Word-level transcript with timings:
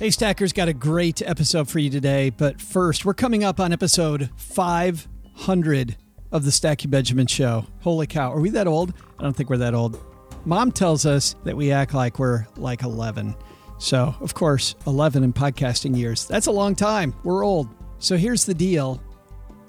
Hey, 0.00 0.10
Stackers, 0.10 0.54
got 0.54 0.68
a 0.68 0.72
great 0.72 1.20
episode 1.20 1.68
for 1.68 1.78
you 1.78 1.90
today. 1.90 2.30
But 2.30 2.58
first, 2.58 3.04
we're 3.04 3.12
coming 3.12 3.44
up 3.44 3.60
on 3.60 3.70
episode 3.70 4.30
500 4.36 5.96
of 6.32 6.44
the 6.44 6.50
Stacking 6.50 6.90
Benjamin 6.90 7.26
Show. 7.26 7.66
Holy 7.80 8.06
cow, 8.06 8.32
are 8.32 8.40
we 8.40 8.48
that 8.48 8.66
old? 8.66 8.94
I 9.18 9.22
don't 9.22 9.36
think 9.36 9.50
we're 9.50 9.58
that 9.58 9.74
old. 9.74 10.00
Mom 10.46 10.72
tells 10.72 11.04
us 11.04 11.34
that 11.44 11.54
we 11.54 11.70
act 11.70 11.92
like 11.92 12.18
we're 12.18 12.46
like 12.56 12.82
11. 12.82 13.34
So, 13.78 14.14
of 14.20 14.32
course, 14.32 14.74
11 14.86 15.22
in 15.22 15.34
podcasting 15.34 15.94
years. 15.94 16.26
That's 16.26 16.46
a 16.46 16.50
long 16.50 16.74
time. 16.74 17.14
We're 17.22 17.44
old. 17.44 17.68
So, 17.98 18.16
here's 18.16 18.46
the 18.46 18.54
deal 18.54 19.02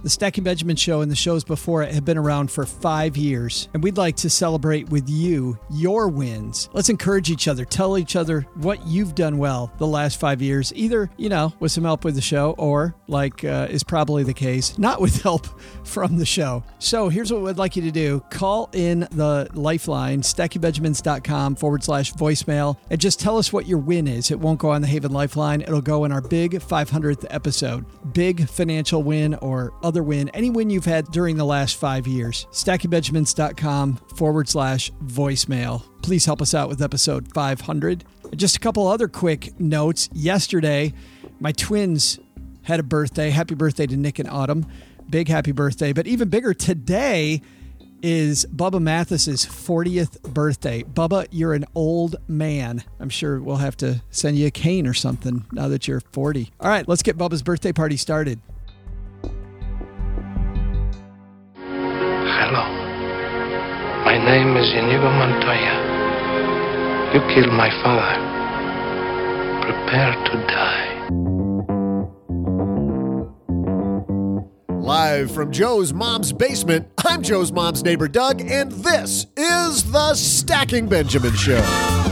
the 0.04 0.10
Stacking 0.10 0.44
Benjamin 0.44 0.76
Show 0.76 1.02
and 1.02 1.12
the 1.12 1.16
shows 1.16 1.44
before 1.44 1.84
it 1.84 1.94
have 1.94 2.06
been 2.06 2.18
around 2.18 2.50
for 2.50 2.66
five 2.66 3.16
years, 3.16 3.70
and 3.74 3.84
we'd 3.84 3.98
like 3.98 4.16
to 4.18 4.30
celebrate 4.30 4.90
with 4.90 5.10
you 5.10 5.60
your 5.70 6.08
wins. 6.08 6.70
Let's 6.74 6.90
encourage 6.90 7.30
each 7.30 7.48
other, 7.48 7.66
tell 7.66 7.98
each 7.98 8.16
other 8.16 8.42
what 8.56 8.86
you've 8.88 9.16
done 9.16 9.38
well 9.38 9.72
the 9.78 9.88
last 9.88 10.20
five 10.20 10.42
years, 10.42 10.74
either, 10.76 11.10
you 11.18 11.30
know, 11.30 11.54
with 11.60 11.72
some 11.72 11.84
help 11.84 12.04
with 12.04 12.16
the 12.16 12.22
show, 12.22 12.56
or, 12.58 12.96
like 13.08 13.44
uh, 13.44 13.68
is 13.70 13.84
probably 13.84 14.24
the 14.24 14.34
case, 14.34 14.78
not 14.78 15.02
with 15.02 15.22
help 15.22 15.48
from 15.84 16.18
the 16.18 16.26
show. 16.26 16.64
So 16.80 17.10
here's 17.10 17.32
what 17.32 17.42
we'd 17.42 17.58
like 17.58 17.76
you 17.76 17.82
to 17.84 17.92
do 17.92 18.24
call 18.30 18.70
in 18.74 19.02
the 19.12 19.50
lifeline, 19.54 20.22
stackingbenjamins.com 20.22 21.56
forward 21.56 21.84
slash 21.84 22.14
voicemail, 22.14 22.78
and 22.90 23.00
just 23.00 23.20
tell 23.20 23.38
us 23.38 23.52
what 23.52 23.68
your 23.68 23.80
win 23.80 24.08
is. 24.08 24.32
It 24.32 24.40
won't 24.40 24.60
go 24.60 24.72
on 24.72 24.82
the 24.82 24.88
Haven 24.88 25.12
Lifeline, 25.12 25.62
it'll 25.62 25.82
go 25.82 26.06
in 26.06 26.12
our 26.12 26.22
big 26.22 26.54
500th 26.54 27.26
episode. 27.30 27.86
Big 28.14 28.48
financial 28.48 29.04
win 29.04 29.36
or 29.36 29.74
other 29.84 29.91
other 29.92 30.02
win, 30.04 30.30
any 30.30 30.50
win 30.50 30.70
you've 30.70 30.86
had 30.86 31.06
during 31.08 31.36
the 31.36 31.44
last 31.44 31.76
five 31.76 32.08
years. 32.08 32.48
StackingBenjamins.com 32.52 33.98
forward 34.16 34.48
slash 34.48 34.90
voicemail. 35.04 35.84
Please 36.02 36.26
help 36.26 36.42
us 36.42 36.54
out 36.54 36.70
with 36.70 36.82
episode 36.82 37.28
500. 37.34 38.06
Just 38.38 38.56
a 38.56 38.60
couple 38.62 38.88
other 38.88 39.10
quick 39.10 39.60
notes. 39.60 40.08
Yesterday, 40.14 40.94
my 41.42 41.52
twins 41.52 42.20
had 42.62 42.80
a 42.80 42.84
birthday. 42.84 43.32
Happy 43.32 43.54
birthday 43.54 43.86
to 43.86 43.98
Nick 43.98 44.18
and 44.18 44.30
Autumn. 44.30 44.66
Big 45.10 45.28
happy 45.28 45.52
birthday. 45.52 45.92
But 45.92 46.08
even 46.08 46.30
bigger, 46.30 46.54
today 46.54 47.42
is 48.02 48.46
Bubba 48.46 48.82
Mathis's 48.82 49.46
40th 49.46 50.22
birthday. 50.22 50.84
Bubba, 50.84 51.28
you're 51.32 51.54
an 51.54 51.66
old 51.76 52.16
man. 52.30 52.82
I'm 53.02 53.10
sure 53.10 53.42
we'll 53.42 53.58
have 53.58 53.76
to 53.78 54.02
send 54.10 54.38
you 54.38 54.48
a 54.48 54.52
cane 54.52 54.88
or 54.88 54.94
something 54.94 55.46
now 55.52 55.68
that 55.68 55.86
you're 55.86 56.00
40. 56.00 56.50
All 56.62 56.70
right, 56.70 56.88
let's 56.88 57.04
get 57.04 57.18
Bubba's 57.18 57.44
birthday 57.44 57.74
party 57.74 57.98
started. 57.98 58.40
Hello. 62.44 62.66
My 64.04 64.18
name 64.18 64.58
is 64.58 64.74
Inigo 64.74 65.12
Montoya. 65.12 65.76
You 67.14 67.22
killed 67.36 67.54
my 67.54 67.70
father. 67.84 68.18
Prepare 69.62 70.14
to 70.26 70.34
die. 70.48 70.88
Live 74.80 75.30
from 75.30 75.52
Joe's 75.52 75.94
mom's 75.94 76.34
basement, 76.34 76.88
I'm 77.06 77.22
Joe's 77.22 77.52
mom's 77.52 77.84
neighbor 77.84 78.08
Doug, 78.08 78.42
and 78.42 78.72
this 78.72 79.28
is 79.38 79.92
the 79.92 80.16
Stacking 80.16 80.88
Benjamin 80.88 81.36
Show. 81.36 82.11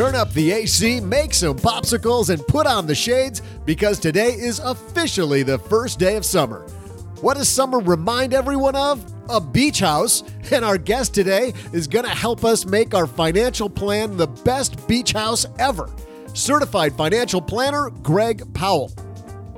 Turn 0.00 0.14
up 0.14 0.32
the 0.32 0.52
AC, 0.52 0.98
make 1.00 1.34
some 1.34 1.58
popsicles, 1.58 2.30
and 2.30 2.40
put 2.46 2.66
on 2.66 2.86
the 2.86 2.94
shades 2.94 3.42
because 3.66 3.98
today 3.98 4.30
is 4.30 4.58
officially 4.58 5.42
the 5.42 5.58
first 5.58 5.98
day 5.98 6.16
of 6.16 6.24
summer. 6.24 6.62
What 7.20 7.36
does 7.36 7.50
summer 7.50 7.80
remind 7.80 8.32
everyone 8.32 8.76
of? 8.76 9.04
A 9.28 9.38
beach 9.42 9.80
house. 9.80 10.22
And 10.52 10.64
our 10.64 10.78
guest 10.78 11.12
today 11.12 11.52
is 11.74 11.86
going 11.86 12.06
to 12.06 12.10
help 12.10 12.46
us 12.46 12.64
make 12.64 12.94
our 12.94 13.06
financial 13.06 13.68
plan 13.68 14.16
the 14.16 14.26
best 14.26 14.88
beach 14.88 15.12
house 15.12 15.44
ever. 15.58 15.90
Certified 16.32 16.94
financial 16.94 17.42
planner 17.42 17.90
Greg 18.02 18.54
Powell 18.54 18.90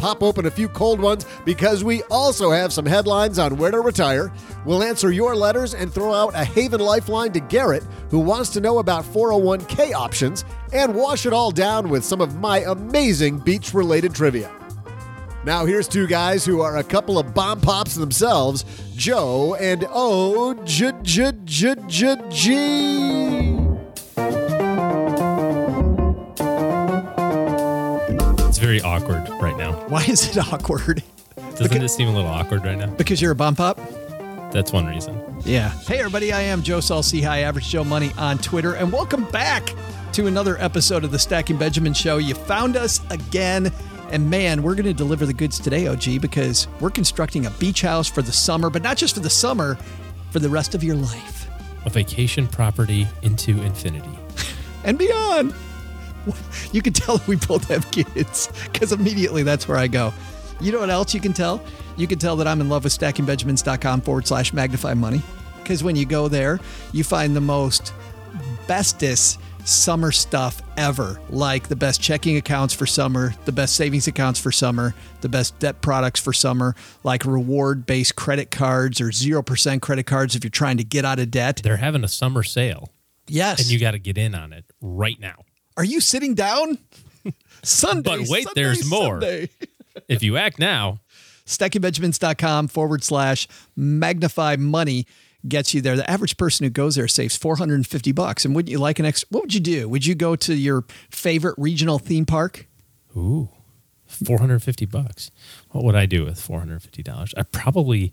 pop 0.03 0.21
open 0.21 0.47
a 0.47 0.51
few 0.51 0.69
cold 0.69 1.01
ones 1.01 1.25
because 1.45 1.85
we 1.85 2.03
also 2.11 2.51
have 2.51 2.73
some 2.73 2.85
headlines 2.85 3.39
on 3.39 3.57
where 3.57 3.71
to 3.71 3.79
retire. 3.79 4.33
We'll 4.67 4.83
answer 4.83 5.13
your 5.13 5.37
letters 5.37 5.75
and 5.75 5.95
throw 5.95 6.13
out 6.13 6.35
a 6.35 6.45
Haven 6.45 6.81
Lifeline 6.81 7.31
to 7.35 7.39
Garrett, 7.41 7.85
who 8.11 8.19
wants 8.19 8.51
to 8.51 8.61
know 8.61 8.81
about 8.81 9.05
401k 9.05 9.93
options, 9.93 10.45
and 10.73 10.97
wash 10.97 11.25
it 11.25 11.33
all 11.33 11.53
down 11.53 11.89
with 11.89 12.05
some 12.05 12.21
of 12.21 12.41
my 12.41 12.65
amazing 12.67 13.39
beach 13.39 13.75
related 13.75 14.13
trivia. 14.13 14.53
Now, 15.45 15.67
here's 15.67 15.87
two 15.87 16.09
guys 16.09 16.45
who 16.45 16.63
are 16.63 16.79
a 16.79 16.85
couple 16.85 17.17
of 17.17 17.33
bomb 17.33 17.61
pops 17.61 17.95
themselves 17.95 18.65
Joe 18.97 19.55
and 19.55 19.87
O 19.89 20.55
J 20.65 20.91
J 21.03 21.31
J 21.45 21.77
J 21.87 22.17
G. 22.29 23.42
very 28.63 28.81
awkward 28.83 29.29
right 29.43 29.57
now. 29.57 29.73
Why 29.89 30.05
is 30.05 30.29
it 30.29 30.39
awkward? 30.53 31.03
Doesn't 31.35 31.69
because, 31.69 31.83
it 31.83 31.89
seem 31.89 32.07
a 32.07 32.15
little 32.15 32.31
awkward 32.31 32.65
right 32.65 32.79
now? 32.79 32.87
Because 32.87 33.21
you're 33.21 33.33
a 33.33 33.35
bump 33.35 33.59
up? 33.59 33.77
That's 34.53 34.73
one 34.73 34.87
reason. 34.87 35.21
Yeah. 35.45 35.71
Hey, 35.71 35.99
everybody, 35.99 36.33
I 36.33 36.43
am 36.43 36.63
Joe 36.63 36.81
High 36.81 37.41
Average 37.41 37.71
Joe 37.71 37.83
Money 37.83 38.13
on 38.17 38.39
Twitter, 38.39 38.75
and 38.75 38.93
welcome 38.93 39.25
back 39.31 39.75
to 40.13 40.29
another 40.29 40.59
episode 40.59 41.03
of 41.03 41.11
the 41.11 41.19
Stacking 41.19 41.57
Benjamin 41.57 41.93
Show. 41.93 42.19
You 42.19 42.37
found 42.37 42.77
us 42.77 43.01
again. 43.11 43.73
And 44.13 44.31
man, 44.31 44.63
we're 44.63 44.77
going 44.77 44.87
to 44.87 44.95
deliver 44.95 45.27
the 45.27 45.33
goods 45.33 45.59
today, 45.59 45.89
OG, 45.89 46.21
because 46.21 46.69
we're 46.79 46.91
constructing 46.91 47.47
a 47.47 47.51
beach 47.53 47.81
house 47.81 48.09
for 48.09 48.23
the 48.23 48.31
summer, 48.31 48.71
but 48.71 48.83
not 48.83 48.97
just 48.97 49.15
for 49.15 49.21
the 49.21 49.31
summer, 49.31 49.77
for 50.31 50.39
the 50.39 50.49
rest 50.49 50.77
of 50.77 50.85
your 50.85 50.95
life. 50.95 51.49
A 51.85 51.91
vacation 51.91 52.47
property 52.47 53.09
into 53.23 53.61
infinity 53.61 54.17
and 54.85 54.99
beyond. 54.99 55.53
You 56.73 56.81
can 56.83 56.93
tell 56.95 57.21
we 57.27 57.37
both 57.37 57.69
have 57.69 57.91
kids 57.91 58.49
because 58.73 58.93
immediately 58.93 59.43
that's 59.43 59.69
where 59.69 59.77
I 59.77 59.89
go. 59.89 60.13
You 60.61 60.73
know 60.73 60.81
what 60.81 60.91
else 60.91 61.13
you 61.13 61.21
can 61.21 61.33
tell? 61.33 61.63
You 61.97 62.07
can 62.07 62.19
tell 62.19 62.37
that 62.37 62.47
I'm 62.47 62.61
in 62.61 62.69
love 62.69 62.85
with 62.85 62.99
stackingbenjamins.com 62.99 64.01
forward 64.03 64.27
slash 64.27 64.53
magnify 64.53 64.95
money. 64.95 65.21
Because 65.63 65.85
when 65.85 65.95
you 65.97 66.07
go 66.07 66.29
there, 66.29 66.61
you 66.93 67.05
find 67.05 67.37
the 67.37 67.41
most 67.41 67.93
bestest 68.67 69.39
summer 69.65 70.11
stuff 70.11 70.61
ever, 70.77 71.21
like 71.31 71.69
the 71.69 71.77
best 71.77 72.01
checking 72.01 72.37
accounts 72.37 72.75
for 72.75 72.87
summer, 72.87 73.35
the 73.45 73.53
best 73.53 73.77
savings 73.77 74.07
accounts 74.09 74.41
for 74.41 74.51
summer, 74.51 74.95
the 75.21 75.29
best 75.29 75.57
debt 75.61 75.81
products 75.83 76.19
for 76.21 76.33
summer, 76.33 76.75
like 77.05 77.25
reward 77.25 77.87
based 77.87 78.17
credit 78.17 78.51
cards 78.51 79.01
or 79.01 79.07
0% 79.11 79.81
credit 79.81 80.05
cards 80.05 80.35
if 80.35 80.43
you're 80.43 80.51
trying 80.51 80.79
to 80.79 80.85
get 80.85 81.05
out 81.05 81.19
of 81.21 81.31
debt. 81.31 81.61
They're 81.63 81.77
having 81.77 82.03
a 82.03 82.09
summer 82.09 82.43
sale, 82.43 82.91
Yes. 83.29 83.61
and 83.61 83.71
you 83.71 83.79
got 83.79 83.93
to 83.93 83.99
get 84.01 84.19
in 84.19 84.35
on 84.35 84.53
it 84.53 84.65
right 84.81 85.19
now. 85.21 85.45
Are 85.77 85.85
you 85.85 86.01
sitting 86.01 86.35
down? 86.35 86.79
Sunday. 87.63 88.03
But 88.03 88.29
wait, 88.29 88.45
Sunday, 88.45 88.63
there's 88.63 88.89
more. 88.89 89.21
Sunday. 89.21 89.49
If 90.09 90.23
you 90.23 90.37
act 90.37 90.59
now, 90.59 90.99
StackingBenjamins.com 91.47 92.69
forward 92.69 93.05
slash 93.05 93.47
magnify 93.77 94.57
money 94.57 95.07
gets 95.47 95.75
you 95.75 95.81
there. 95.81 95.97
The 95.97 96.09
average 96.11 96.37
person 96.37 96.65
who 96.65 96.71
goes 96.71 96.95
there 96.95 97.09
saves 97.09 97.37
450 97.37 98.13
bucks. 98.13 98.45
And 98.45 98.55
wouldn't 98.55 98.71
you 98.71 98.79
like 98.79 98.99
an 98.99 99.05
extra? 99.07 99.29
What 99.31 99.43
would 99.43 99.55
you 99.55 99.61
do? 99.61 99.89
Would 99.89 100.07
you 100.07 100.15
go 100.15 100.37
to 100.37 100.55
your 100.55 100.85
favorite 101.11 101.55
regional 101.59 101.99
theme 101.99 102.25
park? 102.27 102.67
ooh, 103.17 103.51
450 104.07 104.87
bucks. 104.87 105.31
What 105.71 105.85
would 105.85 105.95
I 105.97 106.07
do 106.07 106.25
with 106.25 106.37
$450? 106.41 107.35
I'd 107.37 107.53
probably 107.53 108.13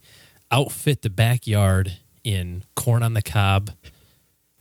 outfit 0.51 1.01
the 1.03 1.09
backyard 1.09 1.97
in 2.23 2.63
corn 2.75 3.03
on 3.03 3.13
the 3.13 3.21
cob 3.21 3.71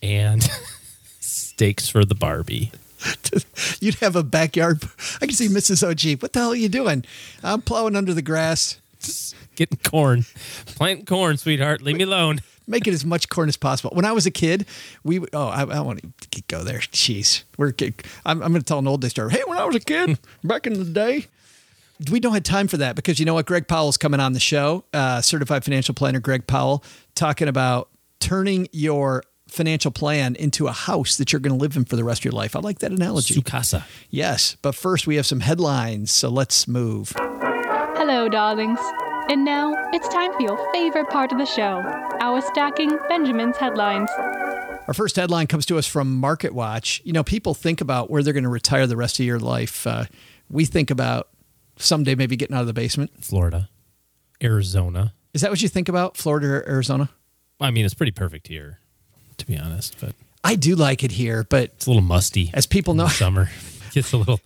and 0.02 0.42
steaks 1.20 1.88
for 1.88 2.04
the 2.04 2.14
Barbie. 2.14 2.70
You'd 3.80 3.96
have 3.96 4.16
a 4.16 4.22
backyard. 4.22 4.82
I 5.20 5.26
can 5.26 5.34
see 5.34 5.48
Mrs. 5.48 5.82
OG. 5.86 6.20
What 6.22 6.32
the 6.32 6.40
hell 6.40 6.50
are 6.50 6.56
you 6.56 6.68
doing? 6.68 7.04
I'm 7.42 7.62
plowing 7.62 7.96
under 7.96 8.14
the 8.14 8.22
grass. 8.22 8.78
Getting 9.56 9.78
corn, 9.78 10.24
planting 10.66 11.04
corn, 11.06 11.36
sweetheart. 11.36 11.82
Leave 11.82 11.96
me 11.96 12.04
alone. 12.04 12.40
Make 12.68 12.86
it 12.86 12.92
as 12.94 13.04
much 13.04 13.28
corn 13.28 13.48
as 13.48 13.56
possible. 13.56 13.90
When 13.94 14.04
I 14.04 14.12
was 14.12 14.26
a 14.26 14.30
kid, 14.30 14.66
we 15.02 15.18
would- 15.18 15.30
oh 15.32 15.48
I, 15.48 15.62
I 15.62 15.80
want 15.80 16.00
to 16.30 16.42
go 16.48 16.62
there. 16.62 16.78
Jeez, 16.78 17.42
we're 17.56 17.72
I'm, 18.24 18.42
I'm 18.42 18.50
going 18.52 18.60
to 18.60 18.62
tell 18.62 18.78
an 18.78 18.86
old 18.86 19.00
day 19.00 19.08
story. 19.08 19.30
Hey, 19.32 19.42
when 19.46 19.58
I 19.58 19.64
was 19.64 19.74
a 19.76 19.80
kid 19.80 20.18
back 20.44 20.66
in 20.66 20.74
the 20.74 20.84
day, 20.84 21.26
we 22.10 22.20
don't 22.20 22.34
have 22.34 22.42
time 22.44 22.68
for 22.68 22.76
that 22.76 22.94
because 22.94 23.18
you 23.18 23.24
know 23.24 23.34
what? 23.34 23.46
Greg 23.46 23.66
Powell's 23.66 23.96
coming 23.96 24.20
on 24.20 24.32
the 24.32 24.40
show, 24.40 24.84
uh, 24.92 25.20
certified 25.22 25.64
financial 25.64 25.94
planner 25.94 26.20
Greg 26.20 26.46
Powell, 26.46 26.84
talking 27.14 27.48
about 27.48 27.88
turning 28.20 28.68
your 28.72 29.24
financial 29.48 29.90
plan 29.90 30.36
into 30.36 30.66
a 30.66 30.72
house 30.72 31.16
that 31.16 31.32
you're 31.32 31.40
going 31.40 31.56
to 31.56 31.60
live 31.60 31.76
in 31.76 31.84
for 31.84 31.96
the 31.96 32.04
rest 32.04 32.20
of 32.20 32.24
your 32.26 32.32
life. 32.32 32.54
I 32.54 32.60
like 32.60 32.78
that 32.80 32.92
analogy. 32.92 33.34
Sukasa. 33.34 33.84
Yes, 34.10 34.56
but 34.62 34.74
first 34.74 35.06
we 35.06 35.16
have 35.16 35.26
some 35.26 35.40
headlines, 35.40 36.10
so 36.10 36.28
let's 36.28 36.68
move. 36.68 37.12
Hello, 37.16 38.28
darlings. 38.28 38.78
And 39.30 39.44
now 39.44 39.74
it's 39.92 40.08
time 40.08 40.32
for 40.32 40.42
your 40.42 40.72
favorite 40.72 41.10
part 41.10 41.32
of 41.32 41.38
the 41.38 41.44
show 41.44 41.82
our 42.20 42.40
Stacking 42.40 42.98
Benjamin's 43.08 43.56
headlines. 43.56 44.10
Our 44.88 44.94
first 44.94 45.16
headline 45.16 45.46
comes 45.46 45.66
to 45.66 45.76
us 45.76 45.86
from 45.86 46.16
Market 46.16 46.54
Watch. 46.54 47.02
You 47.04 47.12
know, 47.12 47.22
people 47.22 47.52
think 47.52 47.80
about 47.80 48.10
where 48.10 48.22
they're 48.22 48.32
going 48.32 48.44
to 48.44 48.48
retire 48.48 48.86
the 48.86 48.96
rest 48.96 49.20
of 49.20 49.26
your 49.26 49.38
life. 49.38 49.86
Uh, 49.86 50.06
we 50.48 50.64
think 50.64 50.90
about 50.90 51.28
someday 51.76 52.14
maybe 52.14 52.36
getting 52.36 52.56
out 52.56 52.62
of 52.62 52.66
the 52.66 52.72
basement. 52.72 53.22
Florida, 53.22 53.68
Arizona. 54.42 55.12
Is 55.34 55.42
that 55.42 55.50
what 55.50 55.60
you 55.60 55.68
think 55.68 55.88
about, 55.88 56.16
Florida 56.16 56.46
or 56.48 56.68
Arizona? 56.68 57.10
I 57.60 57.70
mean, 57.70 57.84
it's 57.84 57.94
pretty 57.94 58.12
perfect 58.12 58.48
here, 58.48 58.80
to 59.38 59.46
be 59.46 59.56
honest, 59.58 59.96
but 60.00 60.14
I 60.44 60.54
do 60.54 60.76
like 60.76 61.02
it 61.02 61.12
here, 61.12 61.44
but 61.48 61.64
it's 61.74 61.86
a 61.86 61.90
little 61.90 62.02
musty. 62.02 62.50
as 62.54 62.66
people 62.66 62.94
know, 62.94 63.08
summer 63.08 63.50
gets 63.92 64.12
a 64.12 64.16
little, 64.16 64.40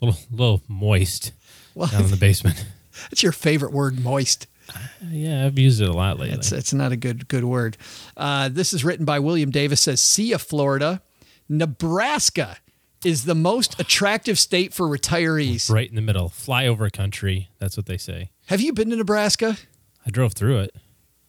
little, 0.00 0.18
little 0.30 0.62
moist 0.68 1.32
Well, 1.74 1.88
down 1.88 2.04
in 2.04 2.10
the 2.10 2.16
basement. 2.16 2.64
it's 3.10 3.22
your 3.22 3.32
favorite 3.32 3.72
word, 3.72 4.02
moist. 4.02 4.46
Yeah, 5.10 5.46
I've 5.46 5.58
used 5.58 5.80
it 5.80 5.88
a 5.88 5.92
lot 5.92 6.18
lately. 6.18 6.34
It's 6.36 6.52
it's 6.52 6.74
not 6.74 6.92
a 6.92 6.96
good 6.96 7.26
good 7.28 7.44
word. 7.44 7.78
Uh, 8.18 8.50
this 8.50 8.74
is 8.74 8.84
written 8.84 9.06
by 9.06 9.18
William 9.18 9.50
Davis. 9.50 9.80
Says, 9.80 9.98
"See 10.02 10.26
ya, 10.26 10.36
Florida, 10.36 11.00
Nebraska 11.48 12.58
is 13.04 13.24
the 13.24 13.34
most 13.34 13.80
attractive 13.80 14.38
state 14.38 14.74
for 14.74 14.86
retirees." 14.86 15.70
right 15.70 15.88
in 15.88 15.94
the 15.96 16.02
middle, 16.02 16.28
flyover 16.28 16.92
country. 16.92 17.48
That's 17.58 17.76
what 17.78 17.86
they 17.86 17.96
say. 17.96 18.30
Have 18.46 18.60
you 18.60 18.72
been 18.74 18.90
to 18.90 18.96
Nebraska? 18.96 19.56
I 20.06 20.10
drove 20.10 20.34
through 20.34 20.58
it. 20.60 20.74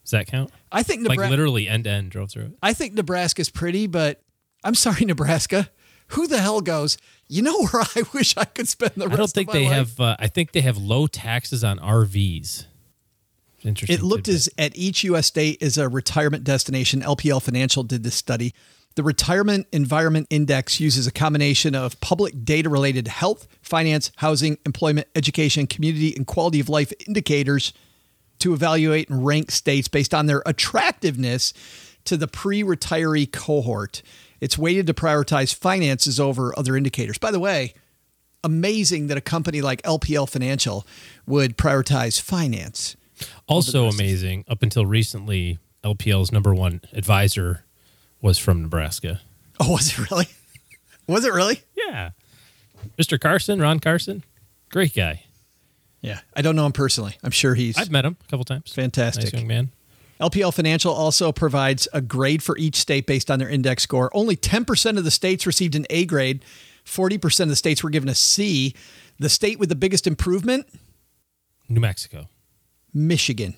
Does 0.04 0.12
that 0.12 0.28
count? 0.28 0.52
I 0.72 0.84
think 0.84 1.08
Like 1.08 1.18
literally 1.20 1.68
end 1.68 1.86
to 1.86 1.90
end, 1.90 2.12
drove 2.12 2.32
through 2.32 2.44
it. 2.46 2.52
I 2.62 2.74
think 2.74 2.94
Nebraska's 2.94 3.50
pretty, 3.50 3.88
but 3.88 4.22
I'm 4.64 4.76
sorry, 4.76 5.06
Nebraska. 5.06 5.70
Who 6.10 6.28
the 6.28 6.40
hell 6.40 6.62
goes? 6.62 6.98
You 7.28 7.44
know 7.44 7.66
where 7.68 7.84
I 7.96 8.04
wish 8.14 8.36
I 8.38 8.46
could 8.46 8.68
spend 8.68 8.94
the 8.96 9.08
rest 9.08 9.14
I 9.14 9.18
don't 9.18 9.32
think 9.32 9.50
of 9.50 9.54
my 9.54 9.60
they 9.60 9.66
life? 9.66 9.76
have. 9.76 10.00
Uh, 10.00 10.16
I 10.20 10.28
think 10.28 10.52
they 10.52 10.62
have 10.62 10.78
low 10.78 11.08
taxes 11.08 11.64
on 11.64 11.80
RVs. 11.80 12.66
Interesting. 13.64 13.94
It 13.98 14.04
looked 14.04 14.26
tidbit. 14.26 14.36
as 14.36 14.50
at 14.58 14.78
each 14.78 15.04
U.S. 15.04 15.28
state 15.28 15.58
is 15.62 15.78
a 15.78 15.90
retirement 15.90 16.44
destination. 16.44 17.02
LPL 17.02 17.42
Financial 17.42 17.84
did 17.84 18.04
this 18.04 18.16
study. 18.16 18.54
The 18.96 19.04
Retirement 19.04 19.68
Environment 19.72 20.28
Index 20.30 20.80
uses 20.80 21.08
a 21.08 21.12
combination 21.12 21.76
of 21.76 22.00
public 22.02 22.44
data 22.44 22.70
related 22.70 23.08
health, 23.08 23.48
finance, 23.62 24.12
housing, 24.18 24.58
employment, 24.66 25.08
education, 25.16 25.68
community, 25.68 26.14
and 26.16 26.26
quality 26.26 26.60
of 26.60 26.70
life 26.70 26.92
indicators 27.08 27.72
to 28.40 28.54
evaluate 28.54 29.10
and 29.10 29.26
rank 29.26 29.52
states 29.52 29.88
based 29.88 30.14
on 30.14 30.26
their 30.26 30.42
attractiveness 30.46 31.54
to 32.06 32.18
the 32.18 32.28
pre 32.28 32.64
retiree 32.64 33.32
cohort. 33.32 34.02
It's 34.42 34.58
weighted 34.58 34.88
to 34.88 34.94
prioritize 34.94 35.54
finances 35.54 36.20
over 36.20 36.58
other 36.58 36.78
indicators. 36.78 37.18
By 37.18 37.32
the 37.32 37.40
way, 37.40 37.74
amazing 38.44 39.08
that 39.08 39.18
a 39.18 39.22
company 39.22 39.62
like 39.62 39.82
LPL 39.84 40.30
Financial 40.30 40.88
would 41.28 41.58
prioritize 41.58 42.20
finance. 42.22 42.96
also 43.48 43.88
amazing. 43.88 44.46
Up 44.48 44.64
until 44.64 44.86
recently, 44.86 45.60
LPL's 45.84 46.32
number 46.32 46.54
one 46.56 46.82
advisor 46.94 47.66
was 48.22 48.38
from 48.38 48.62
Nebraska. 48.62 49.20
Oh, 49.60 49.74
was 49.74 49.90
it 49.90 50.10
really? 50.10 50.28
Was 51.08 51.26
it 51.26 51.34
really? 51.34 51.64
Yeah, 51.76 52.12
Mr. 52.96 53.20
Carson, 53.20 53.60
Ron 53.60 53.80
Carson, 53.80 54.24
great 54.70 54.94
guy. 54.94 55.24
Yeah. 56.02 56.20
I 56.36 56.42
don't 56.42 56.56
know 56.56 56.66
him 56.66 56.72
personally. 56.72 57.18
I'm 57.24 57.32
sure 57.32 57.56
he's 57.56 57.78
I've 57.78 57.92
met 57.92 58.06
him 58.06 58.18
a 58.22 58.28
couple 58.30 58.46
times. 58.46 58.72
Fantastic. 58.74 59.26
nice 59.26 59.34
young 59.34 59.48
man. 59.48 59.72
LPL 60.20 60.54
Financial 60.54 60.94
also 60.94 61.32
provides 61.32 61.88
a 61.94 62.02
grade 62.02 62.44
for 62.44 62.58
each 62.58 62.76
state 62.76 63.06
based 63.06 63.32
on 63.32 63.40
their 63.40 63.50
index 63.50 63.84
score. 63.84 64.10
Only 64.14 64.36
10% 64.36 64.98
of 64.98 65.04
the 65.06 65.12
states 65.12 65.48
received 65.48 65.76
an 65.76 65.86
A 65.90 66.06
grade, 66.06 66.44
40% 66.86 67.42
of 67.42 67.50
the 67.50 67.56
states 67.56 67.84
were 67.84 67.90
given 67.90 68.10
a 68.10 68.16
C. 68.16 68.76
The 69.20 69.30
state 69.30 69.60
with 69.60 69.70
the 69.70 69.76
biggest 69.76 70.08
improvement, 70.08 70.68
New 71.70 71.80
Mexico. 71.80 72.28
Michigan. 72.94 73.56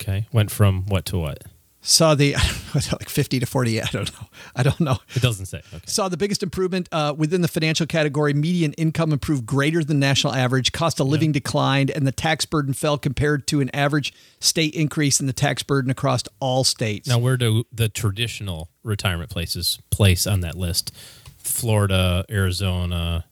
Okay, 0.00 0.26
went 0.32 0.50
from 0.50 0.86
what 0.86 1.04
to 1.06 1.18
what? 1.18 1.44
Saw 1.86 2.14
the 2.14 2.32
like 2.74 3.10
50 3.10 3.40
to 3.40 3.46
40. 3.46 3.82
I 3.82 3.84
don't 3.92 4.10
know. 4.10 4.26
I 4.56 4.62
don't 4.62 4.80
know. 4.80 4.96
It 5.14 5.20
doesn't 5.20 5.46
say. 5.46 5.58
Okay. 5.58 5.84
Saw 5.84 6.08
the 6.08 6.16
biggest 6.16 6.42
improvement 6.42 6.88
uh, 6.90 7.14
within 7.14 7.42
the 7.42 7.48
financial 7.48 7.86
category. 7.86 8.32
Median 8.32 8.72
income 8.72 9.12
improved 9.12 9.44
greater 9.44 9.84
than 9.84 9.98
national 9.98 10.34
average. 10.34 10.72
Cost 10.72 10.98
of 10.98 11.08
living 11.08 11.30
declined, 11.30 11.90
and 11.90 12.06
the 12.06 12.12
tax 12.12 12.46
burden 12.46 12.72
fell 12.72 12.96
compared 12.96 13.46
to 13.48 13.60
an 13.60 13.70
average 13.74 14.14
state 14.40 14.74
increase 14.74 15.20
in 15.20 15.26
the 15.26 15.34
tax 15.34 15.62
burden 15.62 15.90
across 15.90 16.22
all 16.40 16.64
states. 16.64 17.06
Now, 17.06 17.18
where 17.18 17.36
do 17.36 17.64
the 17.70 17.90
traditional 17.90 18.70
retirement 18.82 19.28
places 19.28 19.78
place 19.90 20.26
on 20.26 20.40
that 20.40 20.56
list? 20.56 20.90
Florida, 21.36 22.24
Arizona, 22.30 23.26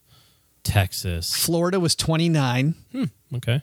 Texas. 0.63 1.35
Florida 1.35 1.81
was 1.81 1.95
29. 1.95 2.75
Okay. 3.35 3.63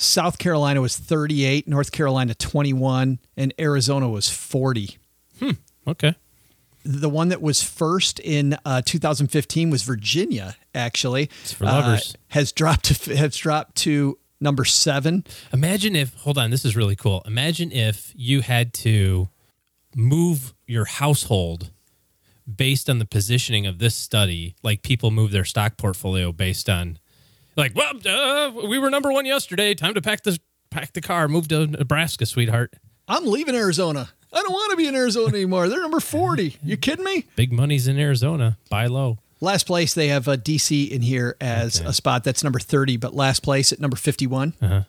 South 0.00 0.38
Carolina 0.38 0.80
was 0.80 0.96
38, 0.96 1.66
North 1.66 1.90
Carolina 1.92 2.32
21, 2.34 3.18
and 3.36 3.54
Arizona 3.58 4.08
was 4.08 4.30
40. 4.30 4.96
Okay. 5.86 6.14
The 6.84 7.08
one 7.08 7.28
that 7.28 7.42
was 7.42 7.62
first 7.62 8.20
in 8.20 8.56
uh, 8.64 8.82
2015 8.84 9.70
was 9.70 9.82
Virginia. 9.82 10.56
Actually, 10.74 11.24
It's 11.42 11.52
for 11.52 11.64
lovers. 11.64 12.14
Uh, 12.14 12.18
has 12.28 12.52
dropped 12.52 12.84
to 13.04 13.16
has 13.16 13.36
dropped 13.36 13.76
to 13.78 14.18
number 14.40 14.64
seven. 14.64 15.24
Imagine 15.52 15.96
if, 15.96 16.14
hold 16.14 16.38
on, 16.38 16.50
this 16.50 16.64
is 16.64 16.76
really 16.76 16.94
cool. 16.96 17.22
Imagine 17.26 17.72
if 17.72 18.12
you 18.14 18.42
had 18.42 18.72
to 18.74 19.28
move 19.96 20.54
your 20.66 20.84
household 20.84 21.70
based 22.54 22.88
on 22.88 22.98
the 22.98 23.04
positioning 23.04 23.66
of 23.66 23.78
this 23.78 23.94
study, 23.94 24.54
like 24.62 24.82
people 24.82 25.10
move 25.10 25.32
their 25.32 25.44
stock 25.44 25.76
portfolio 25.76 26.32
based 26.32 26.68
on, 26.70 26.98
like, 27.58 27.74
well, 27.74 27.92
uh, 28.06 28.66
we 28.68 28.78
were 28.78 28.88
number 28.88 29.12
one 29.12 29.26
yesterday. 29.26 29.74
Time 29.74 29.94
to 29.94 30.00
pack 30.00 30.22
the 30.22 30.38
pack 30.70 30.92
the 30.92 31.00
car, 31.00 31.28
move 31.28 31.48
to 31.48 31.66
Nebraska, 31.66 32.24
sweetheart. 32.24 32.72
I'm 33.06 33.26
leaving 33.26 33.54
Arizona. 33.54 34.10
I 34.32 34.42
don't 34.42 34.52
want 34.52 34.70
to 34.72 34.76
be 34.76 34.86
in 34.86 34.94
Arizona 34.94 35.34
anymore. 35.34 35.68
They're 35.68 35.80
number 35.80 36.00
40. 36.00 36.56
You 36.62 36.76
kidding 36.76 37.04
me? 37.04 37.24
Big 37.36 37.52
money's 37.52 37.88
in 37.88 37.98
Arizona. 37.98 38.58
Buy 38.70 38.86
low. 38.86 39.18
Last 39.40 39.66
place, 39.66 39.94
they 39.94 40.08
have 40.08 40.28
uh, 40.28 40.36
DC 40.36 40.90
in 40.90 41.00
here 41.00 41.36
as 41.40 41.80
a 41.80 41.92
spot 41.92 42.24
that's 42.24 42.42
number 42.44 42.58
30, 42.58 42.96
but 42.98 43.14
last 43.14 43.42
place 43.42 43.72
at 43.72 43.80
number 43.80 43.96
51. 43.96 44.52
Uh-huh. 44.60 44.82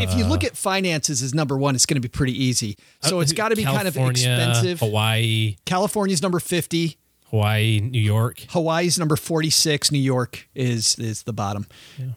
if 0.00 0.14
you 0.14 0.24
look 0.24 0.44
at 0.44 0.56
finances 0.56 1.22
as 1.22 1.34
number 1.34 1.58
one, 1.58 1.74
it's 1.74 1.84
going 1.84 1.96
to 1.96 2.00
be 2.00 2.08
pretty 2.08 2.32
easy. 2.42 2.78
So 3.02 3.20
it's 3.20 3.32
got 3.32 3.48
to 3.50 3.56
be 3.56 3.64
kind 3.64 3.86
of 3.86 3.98
Uh, 3.98 4.04
expensive. 4.06 4.78
Hawaii, 4.80 5.56
California's 5.66 6.22
number 6.22 6.40
50. 6.40 6.96
Hawaii, 7.34 7.80
New 7.80 8.00
York. 8.00 8.46
Hawaii's 8.50 8.96
number 8.96 9.16
46. 9.16 9.90
New 9.90 9.98
York 9.98 10.48
is 10.54 10.96
is 11.00 11.24
the 11.24 11.32
bottom. 11.32 11.66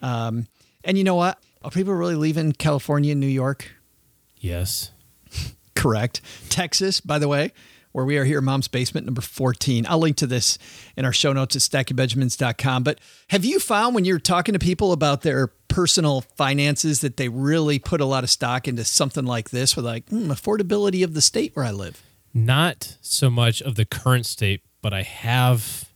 Um, 0.00 0.46
and 0.84 0.96
you 0.96 1.02
know 1.02 1.16
what? 1.16 1.42
Are 1.64 1.72
people 1.72 1.92
really 1.92 2.14
leaving 2.14 2.52
California 2.52 3.10
and 3.10 3.20
New 3.20 3.26
York? 3.26 3.68
Yes. 4.36 4.92
Correct. 5.74 6.20
Texas, 6.50 7.00
by 7.00 7.18
the 7.18 7.26
way, 7.26 7.52
where 7.90 8.04
we 8.04 8.16
are 8.16 8.24
here, 8.24 8.40
Mom's 8.40 8.68
Basement, 8.68 9.06
number 9.06 9.20
14. 9.20 9.86
I'll 9.88 9.98
link 9.98 10.16
to 10.18 10.26
this 10.28 10.56
in 10.96 11.04
our 11.04 11.12
show 11.12 11.32
notes 11.32 11.56
at 11.56 11.62
stackingbenjamins.com. 11.62 12.84
But 12.84 13.00
have 13.30 13.44
you 13.44 13.58
found 13.58 13.96
when 13.96 14.04
you're 14.04 14.20
talking 14.20 14.52
to 14.52 14.60
people 14.60 14.92
about 14.92 15.22
their 15.22 15.48
personal 15.66 16.20
finances 16.20 17.00
that 17.00 17.16
they 17.16 17.28
really 17.28 17.80
put 17.80 18.00
a 18.00 18.04
lot 18.04 18.22
of 18.22 18.30
stock 18.30 18.68
into 18.68 18.84
something 18.84 19.24
like 19.24 19.50
this 19.50 19.74
with 19.74 19.84
like 19.84 20.08
hmm, 20.08 20.30
affordability 20.30 21.02
of 21.02 21.14
the 21.14 21.22
state 21.22 21.56
where 21.56 21.64
I 21.64 21.72
live? 21.72 22.04
Not 22.32 22.98
so 23.00 23.30
much 23.30 23.60
of 23.60 23.74
the 23.74 23.84
current 23.84 24.24
state, 24.24 24.62
but 24.82 24.92
I 24.92 25.02
have 25.02 25.92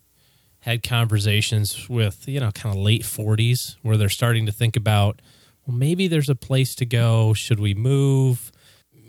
had 0.60 0.82
conversations 0.82 1.88
with, 1.88 2.28
you 2.28 2.40
know, 2.40 2.50
kind 2.52 2.74
of 2.74 2.80
late 2.80 3.02
40s 3.02 3.76
where 3.82 3.96
they're 3.96 4.08
starting 4.08 4.46
to 4.46 4.52
think 4.52 4.76
about, 4.76 5.20
well, 5.66 5.76
maybe 5.76 6.08
there's 6.08 6.28
a 6.28 6.34
place 6.34 6.74
to 6.76 6.86
go. 6.86 7.34
Should 7.34 7.58
we 7.58 7.74
move? 7.74 8.52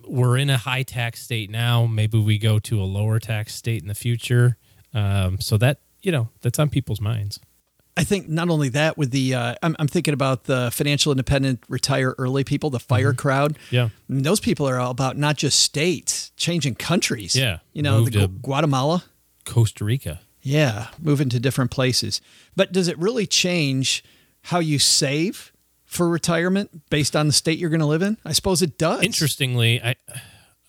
We're 0.08 0.38
in 0.38 0.50
a 0.50 0.58
high 0.58 0.84
tax 0.84 1.22
state 1.22 1.50
now. 1.50 1.86
Maybe 1.86 2.20
we 2.20 2.38
go 2.38 2.60
to 2.60 2.82
a 2.82 2.84
lower 2.86 3.20
tax 3.20 3.54
state 3.54 3.82
in 3.82 3.88
the 3.88 3.96
future. 3.96 4.58
Um, 4.94 5.40
so 5.40 5.58
that, 5.58 5.80
you 6.02 6.12
know, 6.12 6.30
that's 6.42 6.60
on 6.60 6.70
people's 6.70 7.02
minds. 7.02 7.40
I 7.96 8.04
think 8.04 8.28
not 8.28 8.50
only 8.50 8.70
that, 8.70 8.98
with 8.98 9.12
the 9.12 9.36
uh, 9.36 9.56
I'm, 9.62 9.76
I'm 9.78 9.88
thinking 9.88 10.16
about 10.16 10.46
the 10.46 10.72
financial 10.74 11.12
independent 11.12 11.64
retire 11.70 12.16
early 12.18 12.44
people, 12.44 12.72
the 12.72 12.80
fire 12.80 13.14
crowd. 13.14 13.58
Yeah. 13.70 13.86
I 13.86 14.14
mean, 14.14 14.24
those 14.24 14.40
people 14.40 14.68
are 14.68 14.80
all 14.80 14.90
about 14.90 15.18
not 15.18 15.38
just 15.38 15.60
states, 15.60 16.32
changing 16.36 16.76
countries. 16.76 17.36
Yeah. 17.36 17.60
you 17.74 17.84
know, 17.84 18.06
the 18.06 18.28
Guatemala. 18.28 19.04
Costa 19.46 19.84
Rica. 19.84 20.22
Yeah, 20.42 20.88
moving 21.00 21.30
to 21.30 21.40
different 21.40 21.72
places. 21.72 22.22
But 22.56 22.72
does 22.72 22.88
it 22.88 22.98
really 22.98 23.26
change 23.26 24.04
how 24.44 24.60
you 24.60 24.78
save 24.78 25.54
for 25.86 26.10
retirement 26.10 26.90
based 26.90 27.16
on 27.16 27.28
the 27.28 27.34
state 27.34 27.60
you're 27.60 27.70
going 27.70 27.80
to 27.80 27.86
live 27.86 28.02
in? 28.02 28.18
I 28.26 28.34
suppose 28.34 28.62
it 28.62 28.78
does. 28.78 29.04
Interestingly, 29.04 29.82
I 29.82 29.96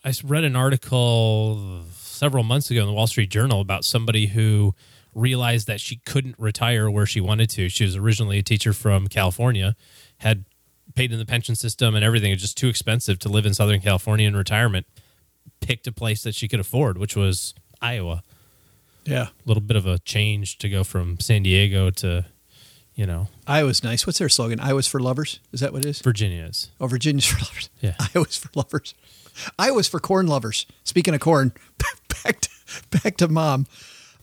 I 0.03 0.13
read 0.23 0.43
an 0.43 0.55
article 0.55 1.83
several 1.93 2.43
months 2.43 2.69
ago 2.69 2.81
in 2.81 2.87
the 2.87 2.93
Wall 2.93 3.07
Street 3.07 3.29
Journal 3.29 3.59
about 3.59 3.83
somebody 3.83 4.27
who 4.27 4.75
realized 5.15 5.65
that 5.67 5.81
she 5.81 5.95
couldn't 6.05 6.35
retire 6.37 6.89
where 6.91 7.05
she 7.05 7.19
wanted 7.19 7.49
to. 7.51 7.69
She 7.69 7.83
was 7.83 7.95
originally 7.95 8.37
a 8.37 8.43
teacher 8.43 8.71
from 8.71 9.07
California, 9.07 9.75
had 10.19 10.45
paid 10.93 11.11
in 11.11 11.17
the 11.17 11.25
pension 11.25 11.55
system 11.55 11.95
and 11.95 12.05
everything. 12.05 12.31
It 12.31 12.35
was 12.35 12.43
just 12.43 12.57
too 12.57 12.67
expensive 12.67 13.17
to 13.19 13.29
live 13.29 13.45
in 13.45 13.53
Southern 13.53 13.81
California 13.81 14.27
in 14.27 14.35
retirement. 14.35 14.85
Picked 15.59 15.87
a 15.87 15.91
place 15.91 16.21
that 16.23 16.35
she 16.35 16.47
could 16.47 16.59
afford, 16.59 16.97
which 16.97 17.15
was 17.15 17.55
Iowa. 17.81 18.23
Yeah, 19.05 19.23
A 19.23 19.31
little 19.45 19.61
bit 19.61 19.77
of 19.77 19.85
a 19.85 19.99
change 19.99 20.57
to 20.59 20.69
go 20.69 20.83
from 20.83 21.19
San 21.19 21.43
Diego 21.43 21.91
to, 21.91 22.25
you 22.95 23.05
know, 23.05 23.27
Iowa's 23.45 23.83
nice. 23.83 24.07
What's 24.07 24.17
their 24.17 24.29
slogan? 24.29 24.59
Iowa's 24.59 24.87
for 24.87 24.99
lovers. 24.99 25.39
Is 25.53 25.59
that 25.59 25.73
what 25.73 25.85
it 25.85 25.89
is? 25.89 25.99
Virginia 25.99 26.43
is. 26.43 26.71
Oh, 26.79 26.87
Virginia's 26.87 27.25
for 27.25 27.39
lovers. 27.39 27.69
Yeah. 27.81 27.93
Iowa's 28.15 28.37
for 28.37 28.49
lovers. 28.55 28.95
Iowa's 29.59 29.87
for 29.87 29.99
corn 29.99 30.27
lovers. 30.27 30.65
Speaking 30.83 31.13
of 31.13 31.19
corn, 31.19 31.53
back 32.23 32.41
to, 32.41 32.49
back 32.89 33.17
to 33.17 33.27
mom. 33.27 33.67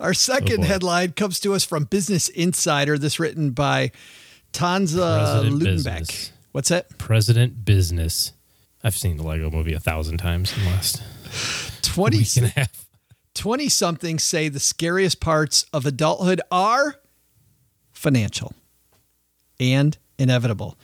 Our 0.00 0.14
second 0.14 0.54
oh, 0.54 0.62
boy. 0.62 0.66
headline 0.66 1.12
comes 1.12 1.38
to 1.40 1.54
us 1.54 1.64
from 1.64 1.84
Business 1.84 2.28
Insider. 2.28 2.98
This 2.98 3.20
written 3.20 3.50
by 3.50 3.92
Tanza 4.52 5.44
Loudenback. 5.48 6.30
What's 6.50 6.70
that? 6.70 6.98
President 6.98 7.64
Business. 7.64 8.32
I've 8.82 8.96
seen 8.96 9.16
the 9.16 9.22
Lego 9.22 9.48
movie 9.48 9.74
a 9.74 9.80
thousand 9.80 10.18
times 10.18 10.56
in 10.56 10.64
the 10.64 10.70
last 10.70 11.02
20, 11.82 12.18
week 12.18 12.36
and 12.36 12.46
a 12.46 12.48
half. 12.48 12.86
20 13.34 13.68
somethings 13.68 14.22
say 14.24 14.48
the 14.48 14.60
scariest 14.60 15.20
parts 15.20 15.66
of 15.72 15.86
adulthood 15.86 16.40
are 16.50 16.96
financial 17.92 18.54
and 19.58 19.96
inevitable. 20.18 20.76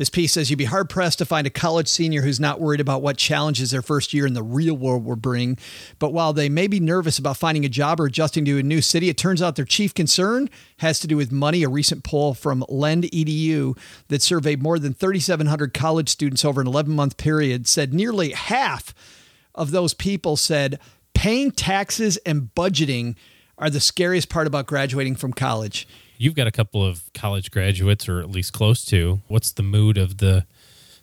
This 0.00 0.08
piece 0.08 0.32
says 0.32 0.48
you'd 0.48 0.56
be 0.56 0.64
hard 0.64 0.88
pressed 0.88 1.18
to 1.18 1.26
find 1.26 1.46
a 1.46 1.50
college 1.50 1.86
senior 1.86 2.22
who's 2.22 2.40
not 2.40 2.58
worried 2.58 2.80
about 2.80 3.02
what 3.02 3.18
challenges 3.18 3.70
their 3.70 3.82
first 3.82 4.14
year 4.14 4.26
in 4.26 4.32
the 4.32 4.42
real 4.42 4.74
world 4.74 5.04
will 5.04 5.14
bring. 5.14 5.58
But 5.98 6.14
while 6.14 6.32
they 6.32 6.48
may 6.48 6.68
be 6.68 6.80
nervous 6.80 7.18
about 7.18 7.36
finding 7.36 7.66
a 7.66 7.68
job 7.68 8.00
or 8.00 8.06
adjusting 8.06 8.46
to 8.46 8.58
a 8.58 8.62
new 8.62 8.80
city, 8.80 9.10
it 9.10 9.18
turns 9.18 9.42
out 9.42 9.56
their 9.56 9.66
chief 9.66 9.92
concern 9.92 10.48
has 10.78 11.00
to 11.00 11.06
do 11.06 11.18
with 11.18 11.30
money. 11.30 11.62
A 11.62 11.68
recent 11.68 12.02
poll 12.02 12.32
from 12.32 12.64
Lend 12.70 13.04
Edu 13.04 13.76
that 14.08 14.22
surveyed 14.22 14.62
more 14.62 14.78
than 14.78 14.94
3,700 14.94 15.74
college 15.74 16.08
students 16.08 16.46
over 16.46 16.62
an 16.62 16.66
11 16.66 16.94
month 16.94 17.18
period 17.18 17.68
said 17.68 17.92
nearly 17.92 18.30
half 18.30 18.94
of 19.54 19.70
those 19.70 19.92
people 19.92 20.38
said 20.38 20.78
paying 21.20 21.50
taxes 21.50 22.16
and 22.24 22.48
budgeting 22.54 23.14
are 23.58 23.68
the 23.68 23.78
scariest 23.78 24.30
part 24.30 24.46
about 24.46 24.66
graduating 24.66 25.14
from 25.14 25.34
college. 25.34 25.86
You've 26.16 26.34
got 26.34 26.46
a 26.46 26.50
couple 26.50 26.82
of 26.82 27.10
college 27.12 27.50
graduates, 27.50 28.08
or 28.08 28.20
at 28.20 28.30
least 28.30 28.54
close 28.54 28.86
to. 28.86 29.20
What's 29.28 29.52
the 29.52 29.62
mood 29.62 29.98
of 29.98 30.16
the 30.16 30.46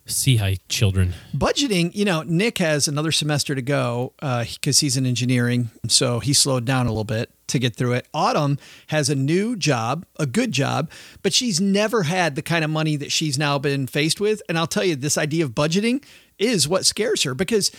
Sea 0.08 0.38
High 0.38 0.58
children? 0.70 1.14
Budgeting, 1.36 1.94
you 1.94 2.04
know, 2.04 2.24
Nick 2.24 2.58
has 2.58 2.88
another 2.88 3.12
semester 3.12 3.54
to 3.54 3.62
go 3.62 4.14
uh, 4.24 4.44
because 4.56 4.80
he's 4.80 4.98
in 4.98 5.06
engineering. 5.06 5.70
So 5.88 6.20
he 6.20 6.34
slowed 6.34 6.66
down 6.66 6.88
a 6.88 6.90
little 6.90 7.04
bit 7.04 7.30
to 7.50 7.60
get 7.60 7.76
through 7.76 7.94
it. 7.94 8.08
Autumn 8.12 8.58
has 8.88 9.12
a 9.12 9.16
new 9.16 9.56
job, 9.56 10.04
a 10.18 10.26
good 10.26 10.52
job, 10.52 10.90
but 11.22 11.32
she's 11.32 11.62
never 11.62 12.04
had 12.04 12.34
the 12.34 12.42
kind 12.42 12.66
of 12.66 12.72
money 12.72 12.96
that 12.96 13.12
she's 13.12 13.38
now 13.38 13.60
been 13.60 13.86
faced 13.86 14.20
with. 14.20 14.42
And 14.50 14.58
I'll 14.58 14.66
tell 14.66 14.84
you, 14.84 14.96
this 14.96 15.16
idea 15.16 15.46
of 15.46 15.52
budgeting 15.52 16.04
is 16.40 16.68
what 16.68 16.86
scares 16.86 17.24
her 17.24 17.34
because, 17.34 17.72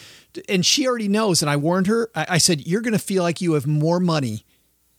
and 0.48 0.64
she 0.64 0.86
already 0.86 1.08
knows, 1.08 1.42
and 1.42 1.50
I 1.50 1.56
warned 1.56 1.86
her, 1.86 2.10
I, 2.14 2.26
I 2.30 2.38
said, 2.38 2.66
you're 2.66 2.82
going 2.82 2.92
to 2.92 2.98
feel 2.98 3.22
like 3.22 3.40
you 3.40 3.52
have 3.54 3.66
more 3.66 4.00
money 4.00 4.44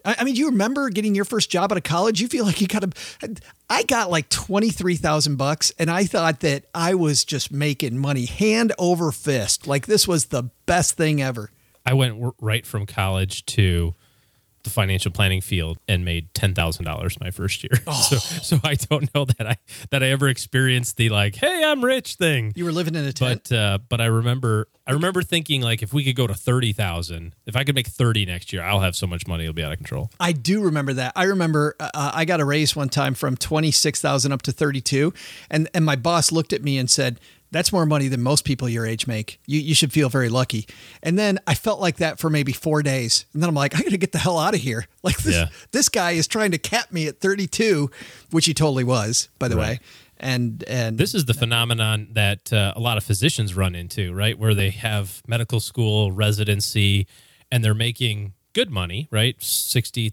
I 0.05 0.15
I 0.19 0.23
mean, 0.23 0.35
do 0.35 0.41
you 0.41 0.49
remember 0.49 0.89
getting 0.89 1.15
your 1.15 1.25
first 1.25 1.49
job 1.49 1.71
out 1.71 1.77
of 1.77 1.83
college? 1.83 2.21
You 2.21 2.27
feel 2.27 2.45
like 2.45 2.61
you 2.61 2.67
got 2.67 2.83
a. 2.83 3.35
I 3.69 3.83
got 3.83 4.09
like 4.09 4.29
twenty 4.29 4.69
three 4.69 4.95
thousand 4.95 5.37
bucks, 5.37 5.71
and 5.77 5.89
I 5.89 6.05
thought 6.05 6.41
that 6.41 6.65
I 6.73 6.95
was 6.95 7.23
just 7.25 7.51
making 7.51 7.97
money 7.97 8.25
hand 8.25 8.73
over 8.77 9.11
fist. 9.11 9.67
Like 9.67 9.85
this 9.85 10.07
was 10.07 10.27
the 10.27 10.43
best 10.65 10.95
thing 10.95 11.21
ever. 11.21 11.51
I 11.85 11.93
went 11.93 12.33
right 12.39 12.65
from 12.65 12.85
college 12.85 13.45
to 13.47 13.95
the 14.69 14.73
financial 14.73 15.11
planning 15.11 15.41
field 15.41 15.77
and 15.87 16.05
made 16.05 16.33
ten 16.33 16.53
thousand 16.53 16.85
dollars 16.85 17.19
my 17.19 17.31
first 17.31 17.63
year. 17.63 17.71
So, 18.09 18.15
so 18.17 18.57
I 18.63 18.75
don't 18.75 19.13
know 19.13 19.25
that 19.25 19.45
I 19.45 19.57
that 19.91 20.03
I 20.03 20.07
ever 20.07 20.29
experienced 20.29 20.97
the 20.97 21.09
like, 21.09 21.35
hey, 21.35 21.63
I'm 21.65 21.83
rich 21.83 22.15
thing. 22.15 22.53
You 22.55 22.65
were 22.65 22.71
living 22.71 22.95
in 22.95 23.03
a 23.03 23.11
tent. 23.11 23.49
But 23.49 23.55
uh, 23.55 23.77
but 23.89 23.99
I 23.99 24.05
remember 24.05 24.67
I 24.87 24.93
remember 24.93 25.21
thinking 25.21 25.61
like 25.61 25.83
if 25.83 25.93
we 25.93 26.03
could 26.03 26.15
go 26.15 26.25
to 26.27 26.33
thirty 26.33 26.71
thousand, 26.71 27.35
if 27.45 27.55
I 27.55 27.63
could 27.63 27.75
make 27.75 27.87
thirty 27.87 28.25
next 28.25 28.53
year, 28.53 28.63
I'll 28.63 28.79
have 28.79 28.95
so 28.95 29.05
much 29.05 29.27
money 29.27 29.43
it'll 29.43 29.53
be 29.53 29.63
out 29.63 29.71
of 29.71 29.77
control. 29.77 30.11
I 30.19 30.31
do 30.31 30.61
remember 30.61 30.93
that. 30.93 31.13
I 31.15 31.25
remember 31.25 31.75
uh, 31.79 31.89
I 31.93 32.25
got 32.25 32.39
a 32.39 32.45
raise 32.45 32.75
one 32.75 32.89
time 32.89 33.13
from 33.13 33.35
twenty 33.35 33.71
six 33.71 34.01
thousand 34.01 34.31
up 34.31 34.41
to 34.43 34.51
thirty 34.51 34.81
two, 34.81 35.13
and 35.49 35.69
and 35.73 35.83
my 35.85 35.95
boss 35.95 36.31
looked 36.31 36.53
at 36.53 36.63
me 36.63 36.77
and 36.77 36.89
said. 36.89 37.19
That's 37.51 37.71
more 37.73 37.85
money 37.85 38.07
than 38.09 38.21
most 38.21 38.45
people 38.45 38.69
your 38.69 38.85
age 38.85 39.07
make. 39.07 39.39
You, 39.47 39.59
you 39.59 39.73
should 39.73 39.91
feel 39.91 40.07
very 40.09 40.29
lucky. 40.29 40.67
And 41.01 41.17
then 41.17 41.39
I 41.47 41.55
felt 41.55 41.79
like 41.79 41.97
that 41.97 42.19
for 42.19 42.29
maybe 42.29 42.51
four 42.51 42.83
days. 42.83 43.25
And 43.33 43.41
then 43.41 43.49
I'm 43.49 43.55
like, 43.55 43.73
I 43.75 43.81
got 43.81 43.89
to 43.89 43.97
get 43.97 44.11
the 44.11 44.19
hell 44.19 44.37
out 44.37 44.53
of 44.53 44.61
here. 44.61 44.85
Like 45.03 45.17
this, 45.19 45.33
Yeah. 45.35 45.47
this 45.71 45.89
guy 45.89 46.11
is 46.11 46.27
trying 46.27 46.51
to 46.51 46.57
cap 46.57 46.91
me 46.91 47.07
at 47.07 47.19
32, 47.21 47.89
which 48.31 48.45
he 48.45 48.53
totally 48.53 48.83
was, 48.83 49.29
by 49.39 49.47
the 49.47 49.55
Right. 49.55 49.79
way. 49.79 49.79
And 50.19 50.63
and 50.67 50.97
This 50.97 51.15
is 51.15 51.23
the 51.25 51.33
phenomenon 51.33 52.09
that 52.11 52.51
uh, 52.51 52.73
a 52.75 52.79
lot 52.81 52.97
of 52.97 53.03
physicians 53.05 53.55
run 53.55 53.73
into, 53.75 54.13
right? 54.13 54.37
Where 54.37 54.53
they 54.53 54.69
have 54.71 55.21
medical 55.25 55.59
school 55.61 56.11
residency 56.11 57.07
and 57.49 57.63
they're 57.63 57.73
making 57.73 58.33
good 58.53 58.69
money, 58.69 59.07
right? 59.11 59.39
$60,000, 59.39 60.11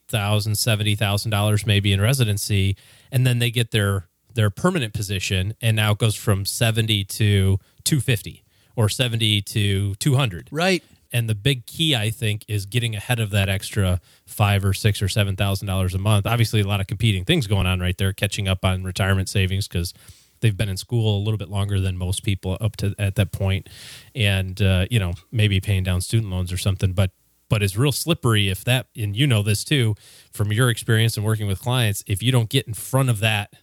$70,000 0.57 1.66
maybe 1.66 1.93
in 1.93 2.00
residency. 2.00 2.76
And 3.11 3.26
then 3.26 3.38
they 3.40 3.50
get 3.50 3.71
their, 3.73 4.07
their 4.37 4.50
permanent 4.50 4.95
position 4.95 5.55
and 5.61 5.76
now 5.76 5.93
it 5.93 5.99
goes 5.99 6.14
from 6.14 6.45
70 6.45 7.05
to 7.05 7.59
250 7.85 8.45
or 8.76 8.88
70 8.88 9.43
to 9.43 9.95
200. 9.97 10.49
right. 10.52 10.85
And 11.12 11.31
the 11.31 11.37
big 11.37 11.66
key, 11.66 11.95
I 11.95 12.11
think, 12.11 12.45
is 12.49 12.66
getting 12.66 12.95
ahead 12.97 13.21
of 13.21 13.31
that 13.31 13.49
extra 13.49 14.00
five 14.26 14.64
or 14.64 14.75
six 14.75 15.00
or 15.00 15.09
seven 15.09 15.37
thousand 15.37 15.69
dollars 15.69 15.95
a 15.95 15.99
month. 15.99 16.26
Obviously, 16.26 16.61
a 16.61 16.66
lot 16.66 16.81
of 16.81 16.88
competing 16.88 17.25
things 17.25 17.47
going 17.47 17.66
on 17.66 17.78
right 17.81 17.97
there, 17.97 18.12
catching 18.12 18.49
up 18.49 18.64
on 18.64 18.83
retirement 18.83 19.28
savings 19.28 19.69
because 19.69 19.95
they've 20.40 20.57
been 20.57 20.69
in 20.69 20.76
school 20.76 21.16
a 21.16 21.23
little 21.23 21.38
bit 21.38 21.49
longer 21.49 21.81
than 21.81 21.97
most 21.97 22.25
people 22.25 22.59
up 22.61 22.76
to 22.78 22.95
at 22.99 23.14
that 23.14 23.31
point, 23.33 23.69
and 24.16 24.61
uh, 24.61 24.87
you 24.90 24.99
know 24.99 25.14
maybe 25.31 25.61
paying 25.61 25.85
down 25.85 26.00
student 26.00 26.31
loans 26.31 26.52
or 26.52 26.59
something. 26.59 26.93
But 26.93 27.12
but 27.49 27.62
it's 27.62 27.76
real 27.76 27.93
slippery 27.93 28.49
if 28.49 28.64
that, 28.64 28.88
and 28.97 29.16
you 29.16 29.26
know 29.28 29.43
this 29.43 29.62
too 29.64 29.95
from 30.33 30.52
your 30.52 30.69
experience 30.71 31.16
and 31.16 31.25
working 31.25 31.47
with 31.47 31.61
clients. 31.61 32.02
If 32.07 32.23
you 32.23 32.33
don't 32.33 32.50
get 32.50 32.66
in 32.66 32.75
front 32.75 33.11
of 33.11 33.21
that 33.21 33.55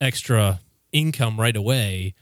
extra 0.00 0.60
income 0.92 1.38
right 1.40 1.56
away, 1.56 2.14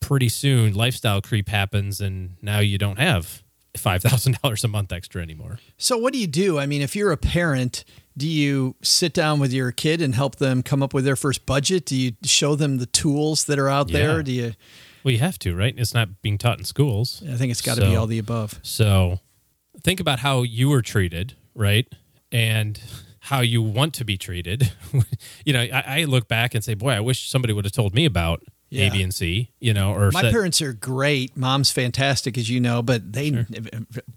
pretty 0.00 0.28
soon 0.28 0.74
lifestyle 0.74 1.20
creep 1.20 1.48
happens, 1.48 2.00
and 2.00 2.36
now 2.42 2.58
you 2.60 2.78
don't 2.78 2.98
have 2.98 3.42
five 3.76 4.02
thousand 4.02 4.38
dollars 4.42 4.64
a 4.64 4.68
month 4.68 4.92
extra 4.92 5.22
anymore. 5.22 5.58
So 5.76 5.96
what 5.98 6.12
do 6.12 6.18
you 6.18 6.26
do? 6.26 6.58
I 6.58 6.66
mean, 6.66 6.82
if 6.82 6.96
you're 6.96 7.12
a 7.12 7.16
parent, 7.16 7.84
do 8.16 8.28
you 8.28 8.76
sit 8.82 9.12
down 9.12 9.38
with 9.40 9.52
your 9.52 9.72
kid 9.72 10.00
and 10.02 10.14
help 10.14 10.36
them 10.36 10.62
come 10.62 10.82
up 10.82 10.92
with 10.92 11.04
their 11.04 11.16
first 11.16 11.46
budget? 11.46 11.86
Do 11.86 11.96
you 11.96 12.12
show 12.24 12.54
them 12.54 12.78
the 12.78 12.86
tools 12.86 13.44
that 13.44 13.58
are 13.58 13.68
out 13.68 13.88
there? 13.90 14.22
Do 14.22 14.32
you 14.32 14.54
Well, 15.04 15.12
you 15.12 15.20
have 15.20 15.38
to, 15.40 15.54
right? 15.54 15.74
It's 15.76 15.94
not 15.94 16.20
being 16.22 16.36
taught 16.38 16.58
in 16.58 16.64
schools. 16.64 17.22
I 17.28 17.36
think 17.36 17.50
it's 17.50 17.62
got 17.62 17.76
to 17.76 17.82
be 17.82 17.96
all 17.96 18.06
the 18.06 18.18
above. 18.18 18.58
So 18.62 19.20
think 19.82 20.00
about 20.00 20.18
how 20.18 20.42
you 20.42 20.68
were 20.68 20.82
treated, 20.82 21.34
right? 21.54 21.86
and 22.32 22.80
how 23.20 23.40
you 23.40 23.62
want 23.62 23.94
to 23.94 24.04
be 24.04 24.16
treated. 24.16 24.72
you 25.44 25.52
know, 25.52 25.60
I, 25.60 26.00
I 26.00 26.04
look 26.04 26.26
back 26.28 26.54
and 26.54 26.64
say, 26.64 26.74
boy, 26.74 26.90
I 26.90 27.00
wish 27.00 27.28
somebody 27.28 27.52
would 27.52 27.64
have 27.66 27.72
told 27.72 27.94
me 27.94 28.04
about 28.06 28.42
Yeah. 28.70 28.86
A, 28.86 28.90
B, 28.90 29.02
and 29.02 29.12
C. 29.14 29.50
You 29.60 29.74
know, 29.74 29.92
or 29.92 30.10
My 30.10 30.22
said- 30.22 30.32
parents 30.32 30.62
are 30.62 30.72
great. 30.72 31.36
Mom's 31.36 31.70
fantastic, 31.70 32.38
as 32.38 32.48
you 32.48 32.60
know, 32.60 32.82
but 32.82 33.12
they. 33.12 33.30
But 33.30 33.44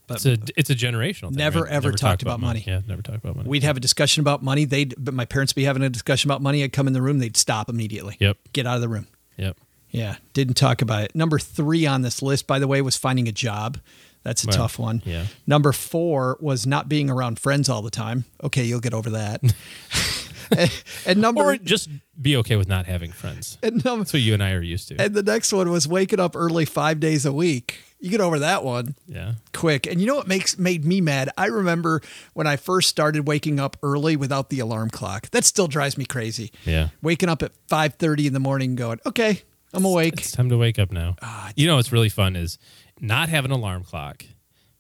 It's 0.10 0.26
a 0.26 0.38
it's 0.56 0.70
a 0.70 0.76
generational. 0.76 1.30
Thing, 1.30 1.38
Never, 1.38 1.64
right? 1.64 1.72
ever 1.74 1.92
talk 1.92 2.00
talked 2.00 2.22
about 2.22 2.40
money. 2.40 2.64
Yeah, 2.66 2.82
never 2.88 3.02
talked 3.02 3.18
about 3.24 3.36
money. 3.36 3.50
we'd 3.50 3.64
have 3.64 3.78
a 3.78 3.80
discussion 3.82 4.22
about 4.22 4.42
money. 4.44 4.66
They'd, 4.66 4.94
but 4.98 5.14
my 5.14 5.26
parents 5.26 5.54
be 5.54 5.64
having 5.66 5.84
a 5.84 5.90
discussion 5.90 6.30
about 6.30 6.42
money. 6.42 6.64
I'd 6.64 6.72
come 6.74 6.88
in 6.88 6.94
the 6.94 7.02
room. 7.02 7.20
They'd 7.20 7.36
stop 7.38 7.70
immediately. 7.70 8.16
Yep. 8.20 8.38
Get 8.54 8.66
out 8.68 8.76
of 8.76 8.82
the 8.82 8.90
room. 8.90 9.08
Yep. 9.38 9.58
Yeah, 9.90 10.16
didn't 10.34 10.56
talk 10.56 10.82
about 10.82 11.04
it. 11.04 11.16
Number 11.16 11.38
three 11.40 11.86
on 11.86 12.02
this 12.02 12.22
list, 12.24 12.48
by 12.48 12.58
the 12.60 12.68
way, 12.68 12.82
was 12.82 12.96
finding 12.98 13.28
a 13.28 13.32
job. 13.32 13.80
That's 14.24 14.44
a 14.44 14.48
Well, 14.48 14.58
tough 14.58 14.80
one. 14.80 15.02
yeah. 15.06 15.26
Number 15.46 15.72
four 15.74 16.38
was 16.40 16.66
not 16.66 16.88
being 16.90 17.10
around 17.10 17.40
friends 17.40 17.68
all 17.70 17.82
the 17.82 17.92
time. 17.92 18.26
Okay, 18.44 18.64
you'll 18.64 18.80
get 18.80 18.94
over 18.94 19.10
that. 19.12 19.42
and, 20.58 20.72
and 21.06 21.20
number 21.22 21.42
Or 21.42 21.58
just 21.58 21.90
be 22.22 22.38
okay 22.38 22.56
with 22.56 22.68
not 22.68 22.86
having 22.86 23.12
friends. 23.12 23.58
and, 23.64 23.84
num- 23.84 24.00
That's 24.00 24.14
what 24.14 24.22
you 24.22 24.34
and 24.34 24.44
I 24.44 24.52
are 24.54 24.62
used 24.62 24.88
to. 24.90 24.96
and 25.02 25.14
the 25.14 25.24
next 25.24 25.52
one 25.52 25.70
was 25.70 25.88
waking 25.88 26.20
up 26.20 26.36
early 26.36 26.66
five 26.66 27.00
days 27.00 27.26
a 27.26 27.34
week. 27.34 27.80
You 28.00 28.10
get 28.10 28.20
over 28.20 28.40
that 28.40 28.66
one 28.66 28.96
yeah. 29.08 29.34
quick. 29.54 29.88
And 29.88 30.02
you 30.02 30.08
know 30.08 30.16
what 30.16 30.28
makes 30.28 30.58
made 30.58 30.84
me 30.84 31.00
mad? 31.00 31.30
I 31.38 31.46
remember 31.46 32.02
when 32.34 32.46
I 32.48 32.58
first 32.58 32.90
started 32.90 33.28
waking 33.28 33.62
up 33.62 33.78
early 33.82 34.18
without 34.18 34.50
the 34.50 34.60
alarm 34.60 34.90
clock. 34.90 35.30
That 35.32 35.46
still 35.46 35.68
drives 35.68 35.98
me 35.98 36.04
crazy. 36.06 36.52
Yeah. 36.66 36.90
Waking 37.02 37.30
up 37.30 37.42
at 37.42 37.54
five 37.70 37.94
thirty 37.96 38.28
in 38.28 38.34
the 38.34 38.42
morning, 38.42 38.76
going, 38.76 39.00
okay, 39.06 39.44
I'm 39.74 39.86
awake. 39.86 40.16
It's 40.18 40.34
time 40.34 40.50
to 40.50 40.58
wake 40.58 40.80
up 40.80 40.92
now. 40.92 41.16
Ah, 41.22 41.52
you 41.56 41.66
know 41.66 41.78
what's 41.78 41.94
really 41.94 42.10
fun 42.10 42.36
is 42.36 42.60
not 43.04 43.30
have 43.30 43.46
an 43.46 43.52
alarm 43.52 43.84
clock. 43.84 44.26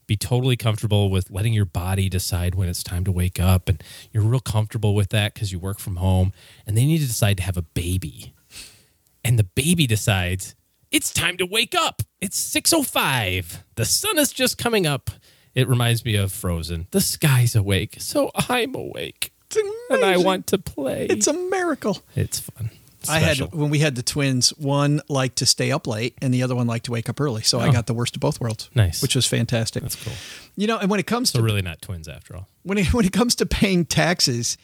Be 0.07 0.15
totally 0.15 0.57
comfortable 0.57 1.09
with 1.09 1.29
letting 1.29 1.53
your 1.53 1.65
body 1.65 2.09
decide 2.09 2.55
when 2.55 2.67
it's 2.67 2.83
time 2.83 3.03
to 3.05 3.11
wake 3.11 3.39
up, 3.39 3.69
and 3.69 3.81
you're 4.11 4.23
real 4.23 4.39
comfortable 4.39 4.95
with 4.95 5.09
that 5.09 5.33
because 5.33 5.51
you 5.51 5.59
work 5.59 5.79
from 5.79 5.97
home. 5.97 6.33
And 6.65 6.75
then 6.75 6.85
you 6.85 6.93
need 6.95 7.01
to 7.01 7.07
decide 7.07 7.37
to 7.37 7.43
have 7.43 7.57
a 7.57 7.61
baby, 7.61 8.33
and 9.23 9.37
the 9.37 9.43
baby 9.43 9.85
decides 9.87 10.55
it's 10.91 11.11
time 11.13 11.37
to 11.37 11.45
wake 11.45 11.73
up. 11.75 12.01
It's 12.21 12.37
six 12.37 12.73
oh 12.73 12.83
five. 12.83 13.63
The 13.75 13.85
sun 13.85 14.17
is 14.17 14.31
just 14.33 14.57
coming 14.57 14.85
up. 14.85 15.09
It 15.55 15.67
reminds 15.69 16.03
me 16.03 16.15
of 16.15 16.31
Frozen. 16.31 16.87
The 16.91 17.01
sky's 17.01 17.55
awake, 17.55 17.97
so 17.99 18.31
I'm 18.49 18.75
awake, 18.75 19.31
and 19.89 20.03
I 20.03 20.17
want 20.17 20.47
to 20.47 20.57
play. 20.57 21.07
It's 21.09 21.27
a 21.27 21.33
miracle. 21.33 22.03
it's 22.15 22.39
fun. 22.39 22.71
It's 23.03 23.09
I 23.09 23.19
had 23.19 23.39
when 23.53 23.69
we 23.69 23.79
had 23.79 23.95
the 23.95 24.03
twins, 24.03 24.49
one 24.57 25.01
liked 25.09 25.37
to 25.37 25.45
stay 25.45 25.71
up 25.71 25.87
late 25.87 26.15
and 26.21 26.33
the 26.33 26.43
other 26.43 26.55
one 26.55 26.67
liked 26.67 26.85
to 26.85 26.91
wake 26.91 27.09
up 27.09 27.19
early. 27.21 27.41
So 27.43 27.59
I 27.59 27.67
Oh. 27.67 27.71
got 27.71 27.85
the 27.87 27.93
worst 27.93 28.15
of 28.15 28.19
both 28.21 28.39
worlds. 28.41 28.69
Nice. 28.75 29.01
Which 29.01 29.15
was 29.15 29.25
fantastic. 29.25 29.83
That's 29.83 29.95
cool. 29.95 30.13
You 30.55 30.67
know, 30.67 30.77
and 30.77 30.89
when 30.89 30.99
it 30.99 31.05
comes 31.07 31.31
So 31.31 31.39
to 31.39 31.43
really 31.43 31.61
not 31.61 31.81
twins 31.81 32.07
after 32.07 32.35
all. 32.35 32.47
when 32.63 32.77
it, 32.77 32.93
when 32.93 33.05
it 33.05 33.11
comes 33.13 33.35
to 33.35 33.45
paying 33.45 33.85
taxes, 33.85 34.57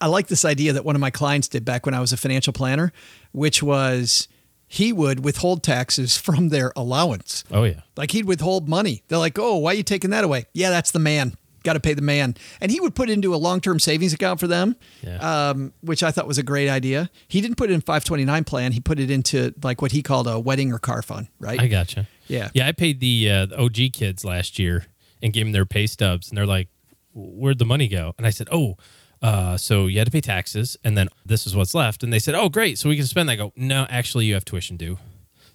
I 0.00 0.06
like 0.08 0.26
this 0.28 0.44
idea 0.44 0.72
that 0.72 0.84
one 0.84 0.94
of 0.96 1.00
my 1.00 1.10
clients 1.10 1.46
did 1.48 1.64
back 1.64 1.86
when 1.86 1.94
I 1.94 2.00
was 2.00 2.12
a 2.12 2.16
financial 2.16 2.52
planner, 2.52 2.92
which 3.32 3.62
was 3.62 4.28
he 4.66 4.92
would 4.92 5.24
withhold 5.24 5.62
taxes 5.62 6.16
from 6.26 6.48
their 6.48 6.72
allowance. 6.76 7.44
Oh 7.50 7.64
yeah. 7.64 7.80
Like 7.96 8.10
he'd 8.10 8.24
withhold 8.24 8.68
money. 8.68 9.02
They're 9.08 9.18
like, 9.18 9.38
"Oh, 9.38 9.56
why 9.58 9.72
are 9.72 9.74
you 9.74 9.82
taking 9.82 10.10
that 10.10 10.24
away?" 10.24 10.46
Yeah, 10.52 10.70
that's 10.70 10.90
the 10.90 10.98
man. 10.98 11.36
Got 11.64 11.72
to 11.72 11.80
pay 11.80 11.94
the 11.94 12.02
man. 12.02 12.36
And 12.60 12.70
he 12.70 12.78
would 12.78 12.94
put 12.94 13.10
it 13.10 13.14
into 13.14 13.34
a 13.34 13.36
long-term 13.36 13.80
savings 13.80 14.12
account 14.12 14.38
for 14.38 14.46
them, 14.46 14.76
Yeah. 15.02 15.48
um, 15.50 15.72
which 15.80 16.02
I 16.02 16.10
thought 16.12 16.26
was 16.28 16.38
a 16.38 16.42
great 16.42 16.68
idea. 16.68 17.10
He 17.26 17.40
didn't 17.40 17.56
put 17.56 17.70
it 17.70 17.72
in 17.72 17.80
529 17.80 18.44
plan. 18.44 18.72
He 18.72 18.80
put 18.80 19.00
it 19.00 19.10
into 19.10 19.52
like 19.62 19.82
what 19.82 19.90
he 19.92 20.02
called 20.02 20.26
a 20.28 20.38
wedding 20.38 20.72
or 20.72 20.78
car 20.78 21.02
fund, 21.02 21.26
right? 21.40 21.58
I 21.60 21.66
gotcha. 21.66 22.06
Yeah. 22.28 22.50
Yeah, 22.54 22.68
I 22.68 22.72
paid 22.72 23.00
the, 23.00 23.30
uh, 23.30 23.46
the 23.46 23.58
OG 23.58 23.90
kids 23.94 24.24
last 24.24 24.58
year 24.58 24.86
and 25.22 25.32
gave 25.32 25.46
them 25.46 25.52
their 25.52 25.66
pay 25.66 25.86
stubs, 25.86 26.28
and 26.28 26.36
they're 26.38 26.46
like, 26.46 26.68
"Where'd 27.14 27.58
the 27.58 27.64
money 27.64 27.88
go?" 27.88 28.14
And 28.18 28.26
I 28.26 28.30
said, 28.30 28.48
"Oh, 28.52 28.76
uh, 29.22 29.56
so 29.56 29.86
you 29.86 29.98
had 29.98 30.06
to 30.06 30.10
pay 30.10 30.20
taxes, 30.20 30.76
and 30.84 30.98
then 30.98 31.08
this 31.24 31.46
is 31.46 31.56
what's 31.56 31.74
left." 31.74 32.02
And 32.02 32.12
they 32.12 32.18
said, 32.18 32.34
"Oh, 32.34 32.48
great, 32.50 32.78
so 32.78 32.90
we 32.90 32.96
can 32.96 33.06
spend." 33.06 33.30
I 33.30 33.36
go, 33.36 33.52
"No, 33.56 33.86
actually, 33.88 34.26
you 34.26 34.34
have 34.34 34.44
tuition 34.44 34.76
due, 34.76 34.98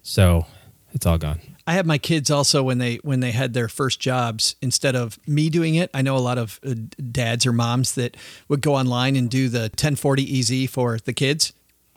so 0.02 0.46
it's 0.92 1.06
all 1.06 1.18
gone." 1.18 1.40
I 1.70 1.74
had 1.74 1.86
my 1.86 1.98
kids 1.98 2.30
also 2.32 2.64
when 2.64 2.78
they 2.78 2.96
when 2.96 3.20
they 3.20 3.30
had 3.30 3.54
their 3.54 3.68
first 3.68 4.00
jobs. 4.00 4.56
Instead 4.60 4.96
of 4.96 5.20
me 5.24 5.48
doing 5.48 5.76
it, 5.76 5.88
I 5.94 6.02
know 6.02 6.16
a 6.16 6.18
lot 6.18 6.36
of 6.36 6.58
uh, 6.66 6.74
dads 7.12 7.46
or 7.46 7.52
moms 7.52 7.94
that 7.94 8.16
would 8.48 8.60
go 8.60 8.74
online 8.74 9.14
and 9.14 9.30
do 9.30 9.48
the 9.48 9.60
1040 9.70 10.40
EZ 10.40 10.68
for 10.70 10.98
the 10.98 11.12
kids. 11.12 11.52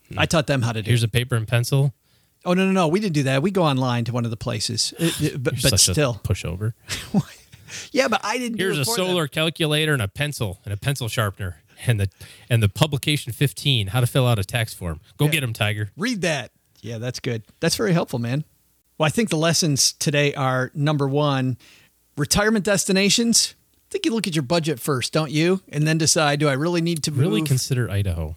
Hmm. 0.09 0.19
I 0.19 0.25
taught 0.27 0.45
them 0.45 0.61
how 0.61 0.73
to 0.73 0.83
do. 0.83 0.89
Here's 0.91 1.01
it. 1.01 1.07
a 1.07 1.09
paper 1.09 1.35
and 1.35 1.47
pencil. 1.47 1.91
oh 2.45 2.53
no 2.53 2.67
no 2.67 2.71
no, 2.71 2.87
we 2.87 2.99
didn't 2.99 3.15
do 3.15 3.23
that. 3.23 3.41
We 3.41 3.49
go 3.49 3.63
online 3.63 4.05
to 4.05 4.11
one 4.13 4.25
of 4.25 4.29
the 4.31 4.37
places, 4.37 4.93
uh, 4.99 5.05
uh, 5.05 5.07
It- 5.07 5.21
it- 5.33 5.43
but, 5.43 5.53
but 5.59 5.71
such 5.71 5.89
still, 5.89 6.21
a 6.23 6.27
pushover. 6.27 6.73
yeah. 7.91 8.07
But 8.07 8.21
I 8.23 8.37
didn't. 8.37 8.57
do 8.59 8.63
Here's 8.65 8.77
a 8.77 8.85
for 8.85 8.95
them. 8.95 9.07
solar 9.07 9.27
calculator 9.27 9.93
and 9.93 10.03
a 10.03 10.07
pencil 10.07 10.59
and 10.65 10.71
a 10.73 10.77
pencil 10.77 11.07
sharpener 11.07 11.63
and 11.87 11.99
the 11.99 12.09
and 12.49 12.61
the 12.61 12.69
publication 12.69 13.33
15, 13.33 13.87
how 13.87 14.01
to 14.01 14.07
fill 14.07 14.27
out 14.27 14.37
a 14.37 14.43
tax 14.43 14.73
form. 14.73 14.99
Go 15.17 15.25
get 15.25 15.27
'em, 15.27 15.31
get 15.31 15.41
them, 15.41 15.53
Tiger. 15.53 15.89
Read 15.97 16.21
that. 16.21 16.51
Yeah, 16.81 16.99
that's 16.99 17.19
good. 17.19 17.43
That's 17.59 17.75
very 17.75 17.93
helpful, 17.93 18.19
man. 18.19 18.43
Well, 18.97 19.07
I 19.07 19.09
think 19.09 19.29
the 19.29 19.37
lessons 19.37 19.93
today 19.93 20.33
are 20.33 20.71
number 20.73 21.07
one, 21.07 21.57
retirement 22.17 22.65
destinations. 22.65 23.55
I 23.75 23.89
think 23.89 24.05
you 24.05 24.13
look 24.13 24.27
at 24.27 24.35
your 24.35 24.43
budget 24.43 24.79
first, 24.79 25.13
don't 25.13 25.31
you? 25.31 25.61
And 25.69 25.87
then 25.87 25.97
decide, 25.97 26.39
do 26.39 26.47
I 26.47 26.53
really 26.53 26.81
need 26.81 27.03
to 27.03 27.11
move? 27.11 27.19
Really 27.19 27.41
consider 27.41 27.89
Idaho. 27.89 28.35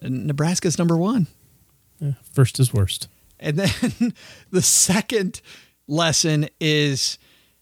And 0.00 0.26
Nebraska's 0.26 0.78
number 0.78 0.96
one. 0.96 1.26
First 2.32 2.60
is 2.60 2.72
worst. 2.72 3.08
And 3.40 3.58
then 3.58 4.14
the 4.50 4.62
second 4.62 5.40
lesson 5.86 6.48
is 6.60 7.18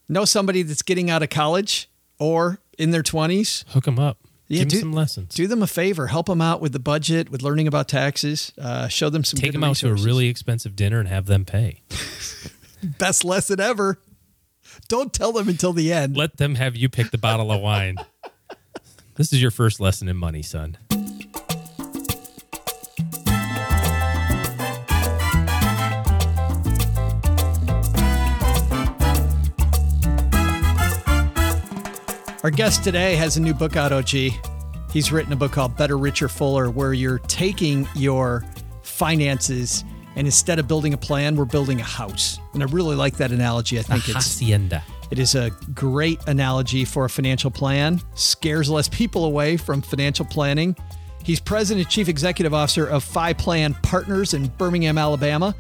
know 0.09 0.25
somebody 0.25 0.63
that's 0.63 0.83
getting 0.83 1.11
out 1.11 1.23
of 1.23 1.31
college 1.31 1.89
or 2.19 2.61
in 2.79 2.91
their 2.91 3.03
20s. 3.03 3.69
Hook 3.69 3.85
them 3.85 3.99
up. 3.99 4.19
Yeah, 4.53 4.59
Give 4.65 4.69
do- 4.69 4.77
them 4.77 4.83
some 4.83 4.93
lessons. 4.93 5.35
Do 5.35 5.47
them 5.47 5.63
a 5.63 5.67
favor, 5.67 6.09
help 6.09 6.27
them 6.27 6.43
out 6.43 6.61
with 6.61 6.73
the 6.75 6.79
budget, 6.79 7.31
with 7.31 7.41
learning 7.41 7.69
about 7.69 7.89
taxes, 7.89 8.53
uh, 8.61 8.87
show 8.87 9.09
them 9.09 9.25
some 9.25 9.41
Take 9.41 9.53
them 9.53 9.65
out 9.65 9.77
to 9.77 9.89
a 9.89 9.95
really 9.95 10.29
expensive 10.29 10.77
dinner 10.77 11.01
and 11.01 11.09
have 11.09 11.25
them 11.25 11.47
pay. 11.47 11.81
best 12.99 13.25
lesson 13.25 13.61
ever. 13.61 13.99
Don't 14.89 15.11
tell 15.11 15.33
them 15.33 15.49
until 15.49 15.73
the 15.73 15.91
end. 15.91 16.19
Let 16.19 16.37
them 16.37 16.57
have 16.57 16.77
you 16.77 16.91
pick 16.91 17.11
the 17.13 17.19
bottle 17.19 17.51
of 17.51 17.63
wine. 17.63 17.97
This 19.15 19.31
is 19.31 19.43
your 19.43 19.51
first 19.51 19.79
lesson 19.79 20.09
in 20.09 20.17
money, 20.17 20.41
son. 20.41 20.79
Our 32.43 32.51
guest 32.51 32.83
today 32.83 33.15
has 33.15 33.37
a 33.37 33.41
new 33.41 33.55
book 33.55 33.77
out, 33.77 33.93
OG. 33.93 34.33
He's 34.91 35.13
written 35.13 35.33
a 35.33 35.37
book 35.37 35.53
called 35.53 35.77
Better, 35.77 35.97
Richer, 35.97 36.29
Fuller, 36.29 36.71
where 36.71 36.93
you're 36.93 37.21
taking 37.21 37.89
your 37.95 38.45
finances 38.83 39.85
and 40.17 40.27
instead 40.27 40.59
of 40.59 40.67
building 40.67 40.93
a 40.93 40.97
plan, 40.97 41.37
we're 41.37 41.45
building 41.45 41.81
a 41.81 41.85
house. 41.85 42.41
And 42.53 42.61
I 42.61 42.67
really 42.67 42.97
like 42.97 43.17
that 43.19 43.31
analogy. 43.31 43.79
I 43.79 43.83
think 43.83 44.09
it's 44.09 44.15
Hacienda. 44.15 44.83
it 45.13 45.21
is 45.21 45.37
a 45.37 45.51
great 45.73 46.21
analogy 46.27 46.85
for 46.85 47.05
a 47.05 47.09
financial 47.09 47.51
plan. 47.51 48.01
Scares 48.17 48.69
less 48.69 48.89
people 48.89 49.25
away 49.25 49.57
from 49.57 49.81
financial 49.81 50.27
planning. 50.27 50.75
He's 51.23 51.39
president 51.39 51.87
and 51.87 51.93
chief 51.93 52.09
executive 52.09 52.53
officer 52.53 52.87
of 52.87 53.05
Phi 53.05 53.35
Plan 53.35 53.75
Partners 53.85 54.35
in 54.35 54.49
Birmingham, 54.59 54.99
Alabama. 54.99 55.55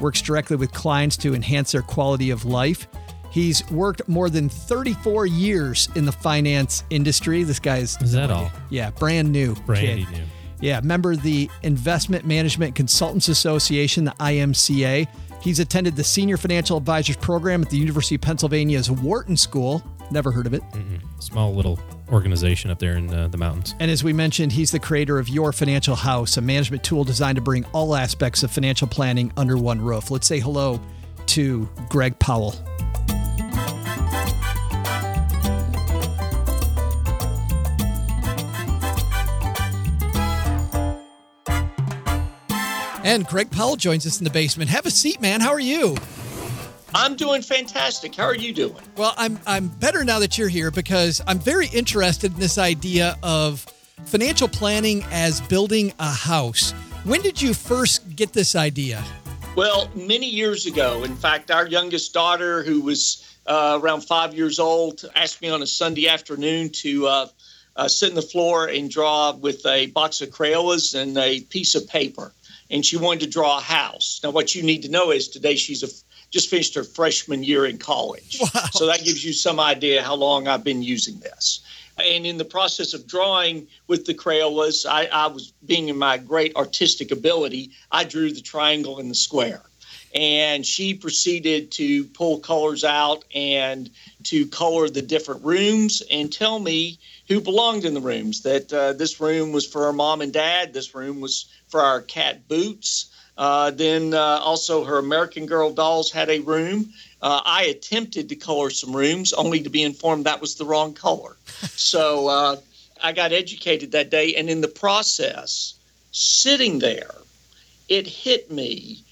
Works 0.00 0.20
directly 0.20 0.56
with 0.56 0.70
clients 0.72 1.16
to 1.16 1.34
enhance 1.34 1.72
their 1.72 1.80
quality 1.80 2.28
of 2.28 2.44
life. 2.44 2.86
He's 3.36 3.70
worked 3.70 4.08
more 4.08 4.30
than 4.30 4.48
34 4.48 5.26
years 5.26 5.90
in 5.94 6.06
the 6.06 6.12
finance 6.12 6.84
industry. 6.88 7.42
This 7.42 7.58
guy 7.58 7.76
is 7.76 7.98
Is 8.00 8.12
that 8.12 8.30
all? 8.30 8.50
yeah, 8.70 8.88
brand 8.92 9.30
new. 9.30 9.54
Brandy 9.66 10.06
kid. 10.06 10.12
new. 10.12 10.24
Yeah, 10.62 10.80
member 10.80 11.12
of 11.12 11.22
the 11.22 11.50
Investment 11.62 12.24
Management 12.24 12.74
Consultants 12.74 13.28
Association, 13.28 14.04
the 14.04 14.12
IMCA. 14.12 15.06
He's 15.42 15.60
attended 15.60 15.96
the 15.96 16.02
Senior 16.02 16.38
Financial 16.38 16.78
Advisors 16.78 17.16
Program 17.16 17.60
at 17.60 17.68
the 17.68 17.76
University 17.76 18.14
of 18.14 18.22
Pennsylvania's 18.22 18.90
Wharton 18.90 19.36
School. 19.36 19.82
Never 20.10 20.30
heard 20.32 20.46
of 20.46 20.54
it. 20.54 20.62
Small 21.18 21.54
little 21.54 21.78
organization 22.10 22.70
up 22.70 22.78
there 22.78 22.96
in 22.96 23.12
uh, 23.12 23.28
the 23.28 23.36
mountains. 23.36 23.74
And 23.80 23.90
as 23.90 24.02
we 24.02 24.14
mentioned, 24.14 24.52
he's 24.52 24.70
the 24.70 24.80
creator 24.80 25.18
of 25.18 25.28
Your 25.28 25.52
Financial 25.52 25.94
House, 25.94 26.38
a 26.38 26.40
management 26.40 26.82
tool 26.82 27.04
designed 27.04 27.36
to 27.36 27.42
bring 27.42 27.66
all 27.74 27.94
aspects 27.96 28.42
of 28.42 28.50
financial 28.50 28.88
planning 28.88 29.30
under 29.36 29.58
one 29.58 29.78
roof. 29.78 30.10
Let's 30.10 30.26
say 30.26 30.40
hello 30.40 30.80
to 31.26 31.68
Greg 31.90 32.18
Powell. 32.18 32.54
And 43.06 43.24
Greg 43.24 43.52
Powell 43.52 43.76
joins 43.76 44.04
us 44.04 44.18
in 44.18 44.24
the 44.24 44.30
basement. 44.30 44.68
Have 44.68 44.84
a 44.84 44.90
seat, 44.90 45.20
man. 45.20 45.40
How 45.40 45.52
are 45.52 45.60
you? 45.60 45.96
I'm 46.92 47.14
doing 47.14 47.40
fantastic. 47.40 48.16
How 48.16 48.24
are 48.24 48.34
you 48.34 48.52
doing? 48.52 48.82
Well, 48.96 49.14
I'm 49.16 49.38
I'm 49.46 49.68
better 49.68 50.02
now 50.02 50.18
that 50.18 50.36
you're 50.36 50.48
here 50.48 50.72
because 50.72 51.22
I'm 51.24 51.38
very 51.38 51.68
interested 51.68 52.34
in 52.34 52.40
this 52.40 52.58
idea 52.58 53.16
of 53.22 53.60
financial 54.06 54.48
planning 54.48 55.04
as 55.12 55.40
building 55.42 55.92
a 56.00 56.10
house. 56.10 56.72
When 57.04 57.22
did 57.22 57.40
you 57.40 57.54
first 57.54 58.16
get 58.16 58.32
this 58.32 58.56
idea? 58.56 59.04
Well, 59.54 59.88
many 59.94 60.28
years 60.28 60.66
ago, 60.66 61.04
in 61.04 61.14
fact, 61.14 61.52
our 61.52 61.68
youngest 61.68 62.12
daughter, 62.12 62.64
who 62.64 62.80
was 62.80 63.24
uh, 63.46 63.78
around 63.80 64.00
five 64.00 64.34
years 64.34 64.58
old, 64.58 65.04
asked 65.14 65.40
me 65.40 65.48
on 65.48 65.62
a 65.62 65.66
Sunday 65.68 66.08
afternoon 66.08 66.70
to 66.70 67.06
uh, 67.06 67.26
uh, 67.76 67.86
sit 67.86 68.08
on 68.08 68.16
the 68.16 68.22
floor 68.22 68.66
and 68.66 68.90
draw 68.90 69.30
with 69.30 69.64
a 69.64 69.86
box 69.86 70.22
of 70.22 70.30
Crayolas 70.30 71.00
and 71.00 71.16
a 71.16 71.42
piece 71.42 71.76
of 71.76 71.86
paper. 71.86 72.32
And 72.70 72.84
she 72.84 72.96
wanted 72.96 73.20
to 73.20 73.30
draw 73.30 73.58
a 73.58 73.60
house. 73.60 74.20
Now, 74.22 74.30
what 74.30 74.54
you 74.54 74.62
need 74.62 74.82
to 74.82 74.90
know 74.90 75.10
is 75.10 75.28
today 75.28 75.56
she's 75.56 75.82
a, 75.82 75.88
just 76.30 76.50
finished 76.50 76.74
her 76.74 76.84
freshman 76.84 77.44
year 77.44 77.64
in 77.66 77.78
college. 77.78 78.38
Wow. 78.40 78.62
So 78.72 78.86
that 78.86 79.04
gives 79.04 79.24
you 79.24 79.32
some 79.32 79.60
idea 79.60 80.02
how 80.02 80.16
long 80.16 80.48
I've 80.48 80.64
been 80.64 80.82
using 80.82 81.20
this. 81.20 81.60
And 81.98 82.26
in 82.26 82.36
the 82.36 82.44
process 82.44 82.92
of 82.92 83.06
drawing 83.06 83.68
with 83.86 84.04
the 84.04 84.14
Crayolas, 84.14 84.84
I, 84.84 85.06
I 85.06 85.28
was 85.28 85.52
being 85.64 85.88
in 85.88 85.96
my 85.96 86.18
great 86.18 86.54
artistic 86.54 87.10
ability, 87.10 87.70
I 87.90 88.04
drew 88.04 88.32
the 88.32 88.42
triangle 88.42 88.98
and 88.98 89.10
the 89.10 89.14
square. 89.14 89.62
And 90.14 90.64
she 90.64 90.94
proceeded 90.94 91.72
to 91.72 92.04
pull 92.04 92.38
colors 92.38 92.84
out 92.84 93.24
and 93.34 93.90
to 94.24 94.46
color 94.46 94.88
the 94.88 95.02
different 95.02 95.44
rooms 95.44 96.02
and 96.10 96.32
tell 96.32 96.58
me 96.58 96.98
who 97.28 97.40
belonged 97.40 97.84
in 97.84 97.92
the 97.92 98.00
rooms. 98.00 98.42
That 98.42 98.72
uh, 98.72 98.92
this 98.94 99.20
room 99.20 99.52
was 99.52 99.66
for 99.66 99.86
our 99.86 99.92
mom 99.92 100.22
and 100.22 100.32
dad, 100.32 100.72
this 100.72 100.94
room 100.94 101.20
was 101.20 101.46
for 101.68 101.80
our 101.80 102.00
cat 102.00 102.48
Boots. 102.48 103.10
Uh, 103.38 103.70
then 103.70 104.14
uh, 104.14 104.40
also 104.42 104.84
her 104.84 104.98
American 104.98 105.46
Girl 105.46 105.70
dolls 105.72 106.10
had 106.10 106.30
a 106.30 106.40
room. 106.40 106.92
Uh, 107.20 107.42
I 107.44 107.64
attempted 107.64 108.28
to 108.30 108.36
color 108.36 108.70
some 108.70 108.96
rooms, 108.96 109.32
only 109.34 109.60
to 109.62 109.68
be 109.68 109.82
informed 109.82 110.24
that 110.24 110.40
was 110.40 110.54
the 110.54 110.64
wrong 110.64 110.94
color. 110.94 111.36
so 111.46 112.28
uh, 112.28 112.56
I 113.02 113.12
got 113.12 113.32
educated 113.32 113.92
that 113.92 114.10
day, 114.10 114.34
and 114.34 114.48
in 114.48 114.62
the 114.62 114.68
process, 114.68 115.74
sitting 116.12 116.78
there, 116.78 117.14
it 117.88 118.06
hit 118.06 118.50
me. 118.50 119.02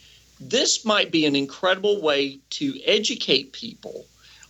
This 0.41 0.85
might 0.85 1.11
be 1.11 1.27
an 1.27 1.37
incredible 1.37 2.01
way 2.01 2.39
to 2.51 2.81
educate 2.85 3.53
people 3.53 4.07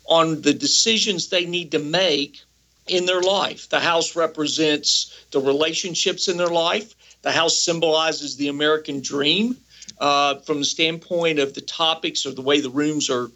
on 0.06 0.42
the 0.42 0.54
decisions 0.54 1.28
they 1.28 1.46
need 1.46 1.72
to 1.72 1.78
make 1.78 2.40
in 2.86 3.06
their 3.06 3.22
life. 3.22 3.68
The 3.68 3.80
house 3.80 4.14
represents 4.16 5.24
the 5.30 5.40
relationships 5.40 6.28
in 6.28 6.36
their 6.36 6.48
life. 6.48 6.94
The 7.24 7.32
house 7.32 7.58
symbolizes 7.58 8.37
the 8.37 8.48
American 8.48 9.00
dream 9.00 9.56
uh, 9.98 10.37
from 10.40 10.58
the 10.58 10.66
standpoint 10.66 11.38
of 11.38 11.54
the 11.54 11.62
topics 11.62 12.26
or 12.26 12.32
the 12.32 12.42
way 12.42 12.60
the 12.60 12.70
rooms 12.70 13.08
are 13.08 13.30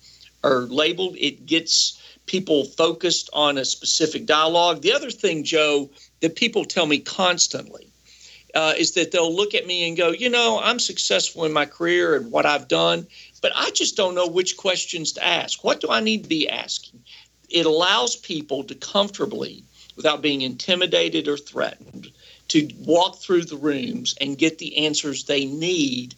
are 0.44 0.66
labeled. 0.66 1.16
It 1.16 1.46
gets 1.46 2.00
people 2.26 2.64
focused 2.64 3.30
on 3.32 3.56
a 3.56 3.64
specific 3.64 4.26
dialogue. 4.26 4.82
The 4.82 4.92
other 4.92 5.10
thing, 5.10 5.42
Joe, 5.42 5.90
that 6.20 6.36
people 6.36 6.66
tell 6.66 6.84
me 6.84 6.98
constantly 6.98 7.88
uh, 8.54 8.74
is 8.76 8.92
that 8.92 9.10
they'll 9.10 9.34
look 9.34 9.54
at 9.54 9.66
me 9.66 9.88
and 9.88 9.96
go, 9.96 10.10
you 10.10 10.28
know, 10.28 10.60
I'm 10.62 10.78
successful 10.78 11.46
in 11.46 11.52
my 11.52 11.64
career 11.64 12.14
and 12.14 12.30
what 12.30 12.44
I've 12.44 12.68
done, 12.68 13.06
but 13.40 13.52
I 13.56 13.70
just 13.70 13.96
don't 13.96 14.14
know 14.14 14.28
which 14.28 14.58
questions 14.58 15.12
to 15.12 15.26
ask. 15.26 15.64
What 15.64 15.80
do 15.80 15.88
I 15.90 16.00
need 16.00 16.24
to 16.24 16.28
be 16.28 16.48
asking? 16.48 17.00
It 17.48 17.64
allows 17.64 18.16
people 18.16 18.64
to 18.64 18.74
comfortably, 18.74 19.64
without 19.96 20.20
being 20.20 20.42
intimidated 20.42 21.26
or 21.26 21.38
threatened, 21.38 22.12
to 22.48 22.68
walk 22.80 23.18
through 23.18 23.44
the 23.44 23.56
rooms 23.56 24.14
and 24.20 24.36
get 24.38 24.58
the 24.58 24.86
answers 24.86 25.24
they 25.24 25.44
need 25.44 26.14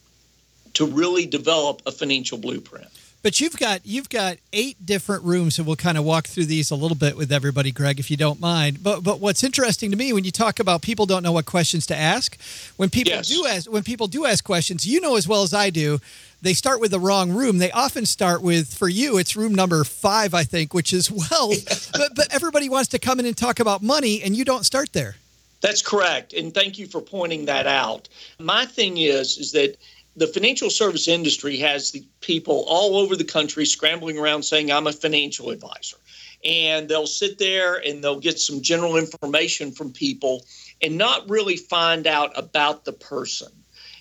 to 0.75 0.87
really 0.87 1.27
develop 1.27 1.83
a 1.87 1.91
financial 1.93 2.39
blueprint. 2.39 2.87
But 3.23 3.39
you've 3.39 3.59
got 3.59 3.85
you've 3.85 4.09
got 4.09 4.39
eight 4.55 4.87
different 4.87 5.25
rooms, 5.25 5.59
and 5.59 5.67
we'll 5.67 5.77
kind 5.77 5.99
of 5.99 6.05
walk 6.05 6.27
through 6.27 6.47
these 6.47 6.71
a 6.71 6.75
little 6.75 6.97
bit 6.97 7.19
with 7.19 7.31
everybody, 7.31 7.71
Greg, 7.71 8.01
if 8.01 8.11
you 8.11 8.17
don't 8.17 8.41
mind. 8.41 8.83
But 8.83 9.03
but 9.05 9.21
what's 9.21 9.45
interesting 9.45 9.91
to 9.91 9.97
me 9.97 10.15
when 10.15 10.25
you 10.25 10.31
talk 10.31 10.59
about 10.59 10.81
people 10.81 11.05
don't 11.05 11.23
know 11.23 11.33
what 11.33 11.45
questions 11.45 11.85
to 11.87 11.97
ask, 11.97 12.41
when 12.77 12.89
people 12.89 13.13
Yes. 13.13 13.29
do 13.29 13.47
ask 13.47 13.71
when 13.71 13.83
people 13.83 14.07
do 14.07 14.25
ask 14.25 14.43
questions, 14.43 14.87
you 14.87 15.03
know 15.03 15.17
as 15.17 15.29
well 15.29 15.43
as 15.43 15.53
I 15.53 15.69
do, 15.69 16.01
they 16.41 16.55
start 16.55 16.81
with 16.81 16.93
the 16.93 17.01
wrong 17.01 17.31
room. 17.31 17.59
They 17.59 17.71
often 17.73 18.07
start 18.07 18.41
with 18.41 18.73
for 18.73 18.89
you, 18.89 19.19
it's 19.19 19.37
room 19.37 19.55
number 19.55 19.85
five, 19.85 20.33
I 20.33 20.45
think, 20.45 20.73
which 20.73 20.95
is 20.95 21.11
well, 21.11 21.53
but 21.93 22.15
but 22.15 22.33
everybody 22.33 22.71
wants 22.71 22.89
to 22.89 22.99
come 22.99 23.21
in 23.21 23.27
and 23.27 23.37
talk 23.37 23.61
about 23.61 23.83
money, 23.83 24.23
and 24.23 24.35
you 24.35 24.47
don't 24.47 24.65
start 24.65 24.95
there. 24.95 25.17
That's 25.61 25.83
correct, 25.83 26.33
and 26.33 26.55
thank 26.55 26.79
you 26.79 26.87
for 26.87 27.03
pointing 27.03 27.45
that 27.47 27.67
out. 27.67 28.09
My 28.39 28.65
thing 28.65 28.97
is 28.97 29.37
is 29.39 29.53
that 29.53 29.77
the 30.17 30.27
financial 30.27 30.71
service 30.71 31.09
industry 31.09 31.57
has 31.59 31.91
the 31.91 32.05
people 32.21 32.65
all 32.67 32.97
over 32.97 33.17
the 33.17 33.25
country 33.25 33.65
scrambling 33.65 34.19
around 34.19 34.43
saying 34.43 34.71
I'm 34.71 34.87
a 34.87 34.93
financial 34.93 35.51
advisor. 35.51 35.97
And 36.45 36.89
they'll 36.89 37.07
sit 37.07 37.39
there 37.39 37.77
and 37.77 38.03
they'll 38.03 38.19
get 38.19 38.41
some 38.41 38.63
general 38.63 38.97
information 38.97 39.73
from 39.73 39.93
people 39.93 40.45
and 40.83 40.97
not 40.97 41.29
really 41.29 41.57
find 41.57 42.07
out 42.07 42.33
about 42.37 42.85
the 42.85 42.93
person. 42.93 43.49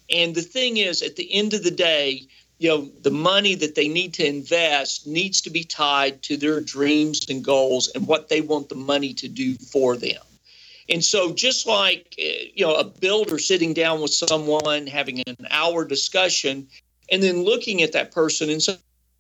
And 0.09 0.33
the 0.33 0.41
thing 0.41 0.77
is 0.77 1.01
at 1.01 1.15
the 1.15 1.31
end 1.33 1.53
of 1.53 1.63
the 1.63 1.71
day, 1.71 2.23
you 2.57 2.69
know, 2.69 2.89
the 3.01 3.11
money 3.11 3.55
that 3.55 3.75
they 3.75 3.87
need 3.87 4.13
to 4.15 4.25
invest 4.25 5.05
needs 5.05 5.41
to 5.41 5.49
be 5.49 5.63
tied 5.63 6.23
to 6.23 6.37
their 6.37 6.59
dreams 6.59 7.25
and 7.29 7.43
goals 7.43 7.89
and 7.93 8.07
what 8.07 8.29
they 8.29 8.41
want 8.41 8.69
the 8.69 8.75
money 8.75 9.13
to 9.13 9.27
do 9.27 9.55
for 9.55 9.95
them. 9.95 10.21
And 10.89 11.05
so, 11.05 11.33
just 11.33 11.67
like 11.67 12.15
eh, 12.17 12.45
you 12.55 12.65
know, 12.65 12.75
a 12.75 12.83
builder 12.83 13.37
sitting 13.37 13.73
down 13.73 14.01
with 14.01 14.13
someone, 14.13 14.87
having 14.87 15.21
an 15.27 15.47
hour 15.51 15.85
discussion, 15.85 16.67
and 17.11 17.21
then 17.21 17.43
looking 17.43 17.81
at 17.81 17.91
that 17.93 18.11
person 18.11 18.49
and 18.49 18.61
so 18.61 18.75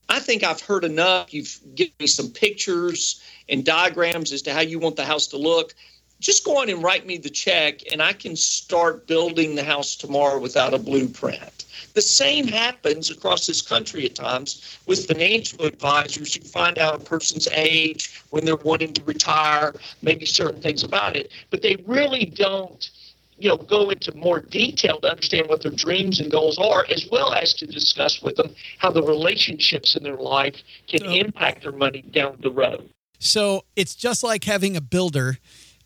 "I 0.09 0.19
think 0.19 0.43
I've 0.43 0.61
heard 0.61 0.83
enough. 0.83 1.33
You've 1.33 1.59
given 1.75 1.93
me 1.99 2.07
some 2.07 2.31
pictures 2.31 3.21
and 3.47 3.63
diagrams 3.63 4.31
as 4.31 4.41
to 4.43 4.53
how 4.53 4.61
you 4.61 4.79
want 4.79 4.95
the 4.95 5.05
house 5.05 5.27
to 5.27 5.37
look. 5.37 5.75
Just 6.19 6.43
go 6.43 6.57
on 6.57 6.69
and 6.69 6.83
write 6.83 7.05
me 7.05 7.17
the 7.17 7.29
check, 7.29 7.81
and 7.91 8.01
I 8.01 8.13
can 8.13 8.35
start 8.35 9.07
building 9.07 9.55
the 9.55 9.63
house 9.63 9.95
tomorrow 9.95 10.39
without 10.39 10.73
a 10.73 10.77
blueprint." 10.77 11.65
The 11.93 12.01
same 12.01 12.47
happens 12.47 13.09
across 13.09 13.47
this 13.47 13.61
country 13.61 14.05
at 14.05 14.15
times 14.15 14.77
with 14.85 15.07
financial 15.07 15.65
advisors. 15.65 16.35
You 16.35 16.43
find 16.43 16.77
out 16.77 16.95
a 16.95 16.99
person's 16.99 17.47
age, 17.51 18.11
when 18.29 18.45
they're 18.45 18.55
wanting 18.57 18.93
to 18.93 19.03
retire, 19.03 19.73
maybe 20.01 20.25
certain 20.25 20.61
things 20.61 20.83
about 20.83 21.15
it, 21.15 21.31
but 21.49 21.61
they 21.61 21.77
really 21.87 22.25
don't 22.25 22.89
you 23.37 23.47
know 23.47 23.57
go 23.57 23.89
into 23.89 24.13
more 24.15 24.41
detail 24.41 24.99
to 24.99 25.09
understand 25.09 25.47
what 25.47 25.61
their 25.63 25.71
dreams 25.71 26.19
and 26.19 26.29
goals 26.29 26.57
are 26.57 26.85
as 26.89 27.07
well 27.09 27.33
as 27.33 27.53
to 27.53 27.65
discuss 27.65 28.21
with 28.21 28.35
them 28.35 28.53
how 28.79 28.91
the 28.91 29.01
relationships 29.01 29.95
in 29.95 30.03
their 30.03 30.17
life 30.17 30.57
can 30.87 30.99
So- 30.99 31.11
impact 31.11 31.63
their 31.63 31.71
money 31.71 32.01
down 32.01 32.37
the 32.41 32.51
road 32.51 32.89
So 33.17 33.65
it's 33.75 33.95
just 33.95 34.23
like 34.23 34.43
having 34.43 34.75
a 34.75 34.81
builder 34.81 35.39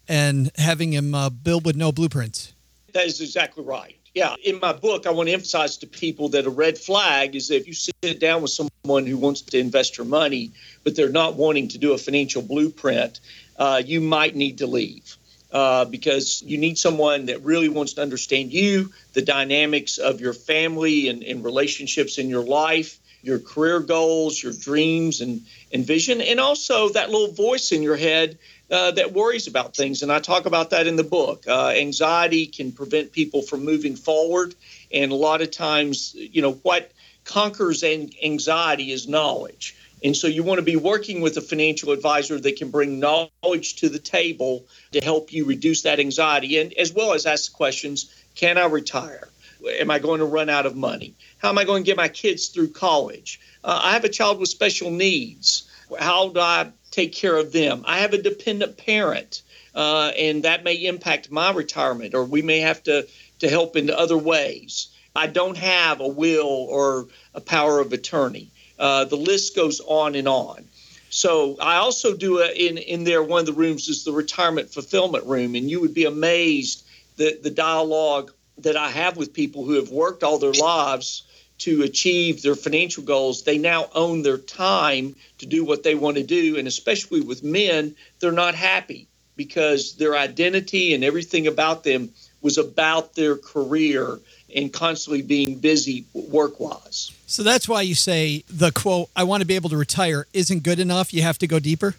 and 0.08 0.52
having 0.58 0.92
him 0.92 1.16
uh, 1.16 1.30
build 1.30 1.66
with 1.66 1.76
no 1.76 1.92
blueprints. 1.92 2.54
That 2.94 3.06
is 3.06 3.22
exactly 3.22 3.64
right. 3.64 3.96
Yeah. 4.14 4.36
In 4.44 4.60
my 4.60 4.74
book, 4.74 5.08
I 5.08 5.12
want 5.12 5.30
to 5.30 5.34
emphasize 5.34 5.78
to 5.78 5.88
people 5.88 6.30
that 6.30 6.46
a 6.46 6.50
red 6.50 6.78
flag 6.78 7.36
is 7.36 7.50
if 7.50 7.66
you 7.66 7.74
sit 7.74 8.20
down 8.20 8.44
with 8.44 8.52
someone 8.52 9.08
who 9.08 9.18
wants 9.18 9.42
to 9.42 9.58
invest 9.58 9.98
your 9.98 10.06
money, 10.06 10.52
but 10.84 10.96
they're 10.96 11.10
not 11.10 11.34
wanting 11.36 11.70
to 11.70 11.80
do 11.80 11.94
a 11.94 11.98
financial 11.98 12.44
blueprint, 12.44 13.20
uh, 13.58 13.82
you 13.84 14.02
might 14.02 14.36
need 14.36 14.60
to 14.60 14.68
leave. 14.68 15.18
Uh, 15.52 15.86
because 15.86 16.42
you 16.44 16.58
need 16.58 16.80
someone 16.80 17.28
that 17.28 17.44
really 17.44 17.70
wants 17.70 17.94
to 17.94 18.02
understand 18.02 18.52
you, 18.52 18.92
the 19.14 19.22
dynamics 19.22 20.00
of 20.00 20.20
your 20.20 20.34
family 20.34 21.10
and, 21.10 21.24
and 21.24 21.44
relationships 21.44 22.18
in 22.18 22.28
your 22.28 22.44
life, 22.44 23.00
your 23.22 23.38
career 23.38 23.80
goals, 23.80 24.42
your 24.42 24.52
dreams 24.52 25.22
and, 25.22 25.42
and 25.72 25.86
vision, 25.86 26.22
and 26.22 26.40
also 26.40 26.90
that 26.90 27.12
little 27.12 27.32
voice 27.32 27.72
in 27.72 27.84
your 27.84 27.96
head 27.96 28.38
uh, 28.74 28.90
that 28.90 29.14
worries 29.14 29.46
about 29.46 29.76
things. 29.76 30.02
And 30.02 30.12
I 30.12 30.18
talk 30.18 30.48
about 30.48 30.72
that 30.72 30.88
in 30.88 30.96
the 30.96 31.04
book. 31.04 31.46
Uh, 31.48 31.68
anxiety 31.70 32.48
can 32.48 32.72
prevent 32.72 33.12
people 33.12 33.44
from 33.44 33.64
moving 33.64 33.96
forward. 33.96 34.56
And 34.92 35.12
a 35.12 35.16
lot 35.16 35.44
of 35.44 35.52
times, 35.52 36.16
you 36.16 36.42
know, 36.42 36.54
what 36.54 36.92
conquers 37.24 37.84
an- 37.84 38.10
anxiety 38.24 38.92
is 38.92 39.08
knowledge. 39.08 39.76
And 40.04 40.18
so 40.18 40.28
you 40.28 40.42
want 40.42 40.58
to 40.58 40.64
be 40.64 40.76
working 40.76 41.22
with 41.22 41.38
a 41.38 41.42
financial 41.42 41.92
advisor 41.92 42.40
that 42.40 42.56
can 42.56 42.72
bring 42.72 43.00
knowledge 43.00 43.76
to 43.78 43.90
the 43.90 44.00
table 44.00 44.66
to 44.92 45.02
help 45.02 45.32
you 45.32 45.46
reduce 45.46 45.84
that 45.84 46.00
anxiety 46.00 46.60
and 46.60 46.74
as 46.74 46.92
well 46.92 47.14
as 47.14 47.28
ask 47.28 47.52
the 47.52 47.56
questions 47.56 48.14
can 48.36 48.58
I 48.58 48.66
retire? 48.66 49.30
Am 49.80 49.92
I 49.92 50.00
going 50.00 50.20
to 50.20 50.26
run 50.26 50.50
out 50.50 50.66
of 50.66 50.76
money? 50.76 51.14
How 51.38 51.50
am 51.50 51.60
I 51.60 51.64
going 51.64 51.84
to 51.84 51.86
get 51.86 51.96
my 51.96 52.10
kids 52.10 52.48
through 52.48 52.72
college? 52.72 53.40
Uh, 53.64 53.80
I 53.84 53.92
have 53.92 54.04
a 54.04 54.10
child 54.10 54.40
with 54.40 54.50
special 54.50 54.90
needs. 54.90 55.70
How 56.00 56.30
do 56.30 56.40
I 56.40 56.72
take 56.94 57.14
care 57.14 57.36
of 57.36 57.52
them? 57.52 57.84
I 57.86 58.00
have 58.00 58.14
a 58.14 58.22
dependent 58.22 58.78
parent, 58.78 59.42
uh, 59.74 60.12
and 60.18 60.44
that 60.44 60.64
may 60.64 60.76
impact 60.76 61.32
my 61.32 61.52
retirement, 61.52 62.14
or 62.14 62.24
we 62.24 62.42
may 62.42 62.60
have 62.60 62.84
to, 62.84 63.08
to 63.40 63.50
help 63.50 63.76
in 63.76 63.90
other 63.90 64.18
ways. 64.18 64.88
I 65.16 65.28
don't 65.28 65.58
have 65.58 66.00
a 66.00 66.08
will 66.08 66.68
or 66.70 67.08
a 67.34 67.42
power 67.42 67.80
of 67.80 67.94
attorney. 67.94 68.50
Uh, 68.78 69.06
the 69.06 69.18
list 69.18 69.56
goes 69.56 69.80
on 69.80 70.16
and 70.16 70.28
on. 70.28 70.66
So 71.10 71.58
I 71.62 71.76
also 71.76 72.16
do 72.16 72.40
a, 72.40 72.52
in 72.52 72.80
in 72.80 73.04
there. 73.04 73.22
One 73.22 73.42
of 73.42 73.46
the 73.46 73.54
rooms 73.54 73.88
is 73.88 74.04
the 74.04 74.12
retirement 74.12 74.74
fulfillment 74.74 75.26
room, 75.26 75.54
and 75.54 75.70
you 75.70 75.80
would 75.82 75.94
be 75.94 76.06
amazed 76.06 76.84
the 77.18 77.40
the 77.42 77.52
dialogue 77.52 78.32
that 78.58 78.76
I 78.76 78.90
have 78.90 79.16
with 79.16 79.32
people 79.32 79.64
who 79.64 79.74
have 79.74 79.90
worked 79.90 80.24
all 80.24 80.40
their 80.40 80.54
lives 80.54 81.24
to 81.64 81.84
achieve 81.84 82.42
their 82.42 82.56
financial 82.56 83.04
goals. 83.04 83.44
They 83.44 83.58
now 83.58 83.90
own 83.96 84.22
their 84.22 84.38
time 84.38 85.16
to 85.38 85.46
do 85.46 85.64
what 85.64 85.84
they 85.84 85.96
want 85.96 86.18
to 86.18 86.24
do, 86.24 86.58
and 86.58 86.68
especially 86.68 87.22
with 87.22 87.44
men, 87.44 87.96
they're 88.20 88.32
not 88.32 88.56
happy 88.56 89.08
because 89.36 89.96
their 89.96 90.16
identity 90.16 90.94
and 90.94 91.04
everything 91.04 91.48
about 91.48 91.84
them 91.84 92.10
was 92.42 92.58
about 92.58 93.16
their 93.16 93.38
career 93.38 94.20
and 94.54 94.72
constantly 94.72 95.22
being 95.22 95.58
busy 95.58 96.06
work 96.14 96.60
wise. 96.60 97.12
So 97.28 97.42
that's 97.44 97.68
why 97.68 97.82
you 97.82 97.96
say 97.96 98.44
the 98.50 98.72
quote, 98.72 99.10
I 99.16 99.24
want 99.24 99.42
to 99.42 99.48
be 99.48 99.56
able 99.56 99.70
to 99.70 99.78
retire 99.78 100.28
isn't 100.34 100.64
good 100.64 100.80
enough. 100.80 101.14
You 101.14 101.22
have 101.22 101.38
to 101.40 101.48
go 101.48 101.60
deeper. 101.60 101.96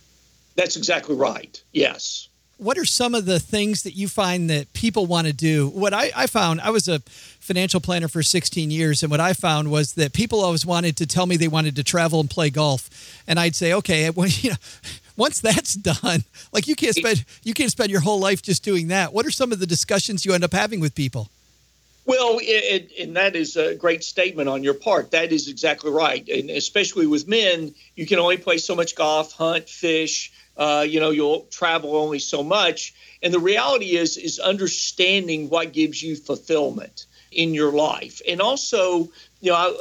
That's 0.54 0.76
exactly 0.76 1.16
right. 1.16 1.60
Yes. 1.72 2.28
What 2.58 2.78
are 2.78 2.84
some 2.84 3.14
of 3.14 3.24
the 3.26 3.40
things 3.40 3.82
that 3.82 3.94
you 3.94 4.08
find 4.08 4.48
that 4.50 4.72
people 4.72 5.06
want 5.06 5.26
to 5.26 5.32
do? 5.32 5.68
What 5.68 5.92
I, 5.92 6.10
I 6.14 6.26
found, 6.26 6.60
I 6.60 6.70
was 6.70 6.88
a 6.88 7.00
financial 7.00 7.80
planner 7.80 8.08
for 8.08 8.22
16 8.22 8.70
years, 8.70 9.02
and 9.02 9.10
what 9.10 9.20
I 9.20 9.32
found 9.32 9.70
was 9.70 9.94
that 9.94 10.12
people 10.12 10.40
always 10.40 10.64
wanted 10.64 10.96
to 10.98 11.06
tell 11.06 11.26
me 11.26 11.36
they 11.36 11.48
wanted 11.48 11.76
to 11.76 11.84
travel 11.84 12.20
and 12.20 12.30
play 12.30 12.50
golf, 12.50 13.22
and 13.26 13.38
I'd 13.38 13.56
say, 13.56 13.72
okay, 13.74 14.08
well, 14.14 14.28
you 14.28 14.50
know, 14.50 14.56
once 15.16 15.40
that's 15.40 15.74
done, 15.74 16.24
like 16.52 16.66
you 16.66 16.74
can't 16.74 16.94
spend 16.94 17.24
you 17.42 17.54
can't 17.54 17.70
spend 17.70 17.90
your 17.90 18.00
whole 18.00 18.18
life 18.18 18.42
just 18.42 18.64
doing 18.64 18.88
that. 18.88 19.12
What 19.12 19.26
are 19.26 19.30
some 19.30 19.52
of 19.52 19.60
the 19.60 19.66
discussions 19.66 20.24
you 20.24 20.32
end 20.32 20.44
up 20.44 20.52
having 20.52 20.80
with 20.80 20.94
people? 20.94 21.28
Well, 22.06 22.38
and 23.00 23.16
that 23.16 23.34
is 23.34 23.56
a 23.56 23.74
great 23.74 24.04
statement 24.04 24.48
on 24.48 24.62
your 24.62 24.74
part. 24.74 25.12
That 25.12 25.32
is 25.32 25.48
exactly 25.48 25.90
right. 25.90 26.26
And 26.28 26.50
especially 26.50 27.06
with 27.06 27.26
men, 27.26 27.74
you 27.96 28.06
can 28.06 28.18
only 28.18 28.36
play 28.36 28.58
so 28.58 28.74
much 28.74 28.94
golf, 28.94 29.32
hunt, 29.32 29.70
fish. 29.70 30.30
Uh, 30.56 30.86
you 30.88 31.00
know, 31.00 31.10
you'll 31.10 31.46
travel 31.50 31.96
only 31.96 32.18
so 32.18 32.42
much. 32.42 32.94
And 33.22 33.34
the 33.34 33.40
reality 33.40 33.96
is, 33.96 34.16
is 34.16 34.38
understanding 34.38 35.48
what 35.48 35.72
gives 35.72 36.02
you 36.02 36.16
fulfillment 36.16 37.06
in 37.32 37.54
your 37.54 37.72
life, 37.72 38.22
and 38.28 38.40
also, 38.40 39.08
you 39.40 39.50
know, 39.50 39.76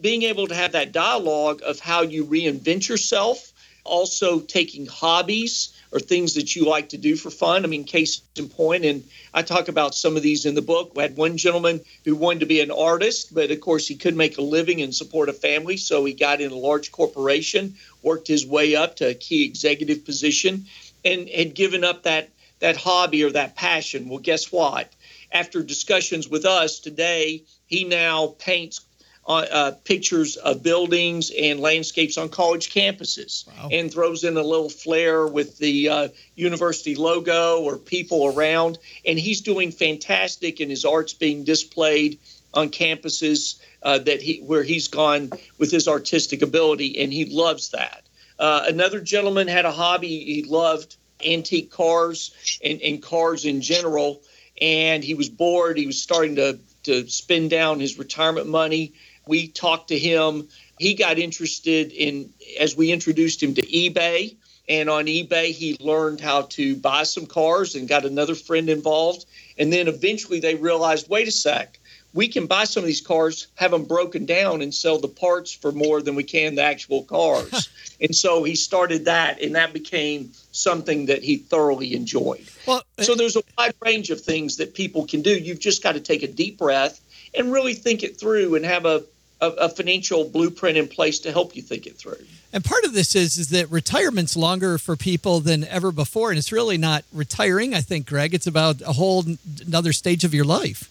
being 0.00 0.24
able 0.24 0.46
to 0.46 0.54
have 0.54 0.72
that 0.72 0.92
dialogue 0.92 1.62
of 1.64 1.80
how 1.80 2.02
you 2.02 2.24
reinvent 2.24 2.88
yourself. 2.88 3.52
Also, 3.84 4.40
taking 4.40 4.84
hobbies 4.84 5.74
or 5.92 5.98
things 5.98 6.34
that 6.34 6.54
you 6.54 6.66
like 6.66 6.90
to 6.90 6.98
do 6.98 7.16
for 7.16 7.30
fun. 7.30 7.64
I 7.64 7.68
mean, 7.68 7.84
case 7.84 8.20
in 8.36 8.46
point, 8.50 8.84
and 8.84 9.02
I 9.32 9.40
talk 9.40 9.68
about 9.68 9.94
some 9.94 10.14
of 10.14 10.22
these 10.22 10.44
in 10.44 10.54
the 10.54 10.60
book. 10.60 10.94
We 10.94 11.02
had 11.02 11.16
one 11.16 11.38
gentleman 11.38 11.80
who 12.04 12.14
wanted 12.14 12.40
to 12.40 12.46
be 12.46 12.60
an 12.60 12.70
artist, 12.70 13.34
but 13.34 13.50
of 13.50 13.60
course 13.62 13.88
he 13.88 13.94
couldn't 13.94 14.18
make 14.18 14.36
a 14.36 14.42
living 14.42 14.82
and 14.82 14.94
support 14.94 15.30
a 15.30 15.32
family, 15.32 15.78
so 15.78 16.04
he 16.04 16.12
got 16.12 16.42
in 16.42 16.52
a 16.52 16.54
large 16.54 16.92
corporation, 16.92 17.76
worked 18.02 18.28
his 18.28 18.46
way 18.46 18.74
up 18.74 18.96
to 18.96 19.08
a 19.08 19.14
key 19.14 19.44
executive 19.44 20.04
position, 20.04 20.66
and 21.04 21.28
had 21.28 21.54
given 21.54 21.84
up 21.84 22.04
that 22.04 22.30
that 22.60 22.76
hobby 22.76 23.24
or 23.24 23.30
that 23.30 23.56
passion. 23.56 24.08
Well, 24.08 24.18
guess 24.18 24.50
what? 24.50 24.92
After 25.30 25.62
discussions 25.62 26.28
with 26.28 26.44
us 26.44 26.80
today, 26.80 27.44
he 27.66 27.84
now 27.84 28.34
paints 28.38 28.80
uh, 29.28 29.46
uh, 29.50 29.70
pictures 29.84 30.36
of 30.36 30.62
buildings 30.62 31.30
and 31.30 31.60
landscapes 31.60 32.16
on 32.16 32.30
college 32.30 32.72
campuses 32.72 33.46
wow. 33.46 33.68
and 33.70 33.92
throws 33.92 34.24
in 34.24 34.34
a 34.38 34.42
little 34.42 34.70
flair 34.70 35.26
with 35.26 35.58
the 35.58 35.88
uh, 35.90 36.08
university 36.34 36.94
logo 36.94 37.60
or 37.60 37.76
people 37.76 38.26
around. 38.26 38.78
And 39.06 39.18
he's 39.18 39.42
doing 39.42 39.70
fantastic, 39.70 40.60
and 40.60 40.70
his 40.70 40.86
art's 40.86 41.12
being 41.12 41.44
displayed 41.44 42.18
on 42.54 42.70
campuses 42.70 43.60
uh, 43.82 43.98
that 43.98 44.22
he 44.22 44.38
where 44.38 44.62
he's 44.62 44.88
gone 44.88 45.30
with 45.58 45.70
his 45.70 45.88
artistic 45.88 46.42
ability, 46.42 47.00
and 47.02 47.12
he 47.12 47.24
loves 47.24 47.70
that. 47.70 48.02
Uh, 48.38 48.64
another 48.66 49.00
gentleman 49.00 49.48
had 49.48 49.64
a 49.64 49.72
hobby; 49.72 50.24
he 50.24 50.42
loved 50.44 50.96
antique 51.24 51.70
cars 51.70 52.58
and, 52.64 52.80
and 52.82 53.02
cars 53.02 53.44
in 53.44 53.60
general. 53.60 54.22
And 54.60 55.04
he 55.04 55.14
was 55.14 55.28
bored. 55.28 55.78
He 55.78 55.86
was 55.86 56.02
starting 56.02 56.36
to 56.36 56.58
to 56.84 57.08
spend 57.08 57.50
down 57.50 57.80
his 57.80 57.98
retirement 57.98 58.48
money 58.48 58.92
we 59.28 59.46
talked 59.46 59.88
to 59.88 59.98
him. 59.98 60.48
He 60.78 60.94
got 60.94 61.18
interested 61.18 61.92
in, 61.92 62.32
as 62.58 62.76
we 62.76 62.90
introduced 62.90 63.42
him 63.42 63.54
to 63.54 63.62
eBay. 63.62 64.36
And 64.68 64.90
on 64.90 65.06
eBay, 65.06 65.52
he 65.52 65.76
learned 65.80 66.20
how 66.20 66.42
to 66.42 66.76
buy 66.76 67.04
some 67.04 67.26
cars 67.26 67.74
and 67.74 67.88
got 67.88 68.04
another 68.04 68.34
friend 68.34 68.68
involved. 68.68 69.26
And 69.56 69.72
then 69.72 69.88
eventually 69.88 70.40
they 70.40 70.54
realized 70.56 71.08
wait 71.08 71.28
a 71.28 71.30
sec, 71.30 71.77
we 72.14 72.28
can 72.28 72.46
buy 72.46 72.64
some 72.64 72.82
of 72.82 72.86
these 72.86 73.00
cars, 73.00 73.48
have 73.56 73.70
them 73.70 73.84
broken 73.84 74.24
down, 74.24 74.62
and 74.62 74.74
sell 74.74 74.98
the 74.98 75.08
parts 75.08 75.52
for 75.52 75.72
more 75.72 76.00
than 76.00 76.14
we 76.14 76.24
can 76.24 76.54
the 76.54 76.62
actual 76.62 77.04
cars. 77.04 77.68
and 78.00 78.14
so 78.14 78.42
he 78.44 78.54
started 78.54 79.04
that, 79.04 79.40
and 79.40 79.54
that 79.54 79.72
became 79.72 80.32
something 80.52 81.06
that 81.06 81.22
he 81.22 81.36
thoroughly 81.36 81.94
enjoyed. 81.94 82.46
Well, 82.66 82.82
so 83.00 83.14
there's 83.14 83.36
a 83.36 83.42
wide 83.56 83.74
range 83.84 84.10
of 84.10 84.20
things 84.20 84.56
that 84.56 84.74
people 84.74 85.06
can 85.06 85.22
do. 85.22 85.30
You've 85.30 85.60
just 85.60 85.82
got 85.82 85.92
to 85.92 86.00
take 86.00 86.22
a 86.22 86.28
deep 86.28 86.58
breath 86.58 87.00
and 87.34 87.52
really 87.52 87.74
think 87.74 88.02
it 88.02 88.18
through 88.18 88.54
and 88.54 88.64
have 88.64 88.86
a 88.86 89.04
a, 89.40 89.50
a, 89.50 89.68
financial 89.68 90.24
blueprint 90.24 90.76
in 90.76 90.88
place 90.88 91.20
to 91.20 91.30
help 91.30 91.54
you 91.54 91.62
think 91.62 91.86
it 91.86 91.96
through. 91.96 92.18
And 92.52 92.64
part 92.64 92.82
of 92.82 92.92
this 92.92 93.14
is 93.14 93.38
is 93.38 93.50
that 93.50 93.70
retirement's 93.70 94.36
longer 94.36 94.78
for 94.78 94.96
people 94.96 95.38
than 95.40 95.62
ever 95.64 95.92
before, 95.92 96.30
and 96.30 96.38
it's 96.38 96.50
really 96.50 96.76
not 96.76 97.04
retiring. 97.12 97.72
I 97.72 97.80
think, 97.80 98.06
Greg, 98.06 98.34
it's 98.34 98.46
about 98.46 98.80
a 98.80 98.94
whole 98.94 99.24
another 99.64 99.92
stage 99.92 100.24
of 100.24 100.34
your 100.34 100.44
life. 100.44 100.90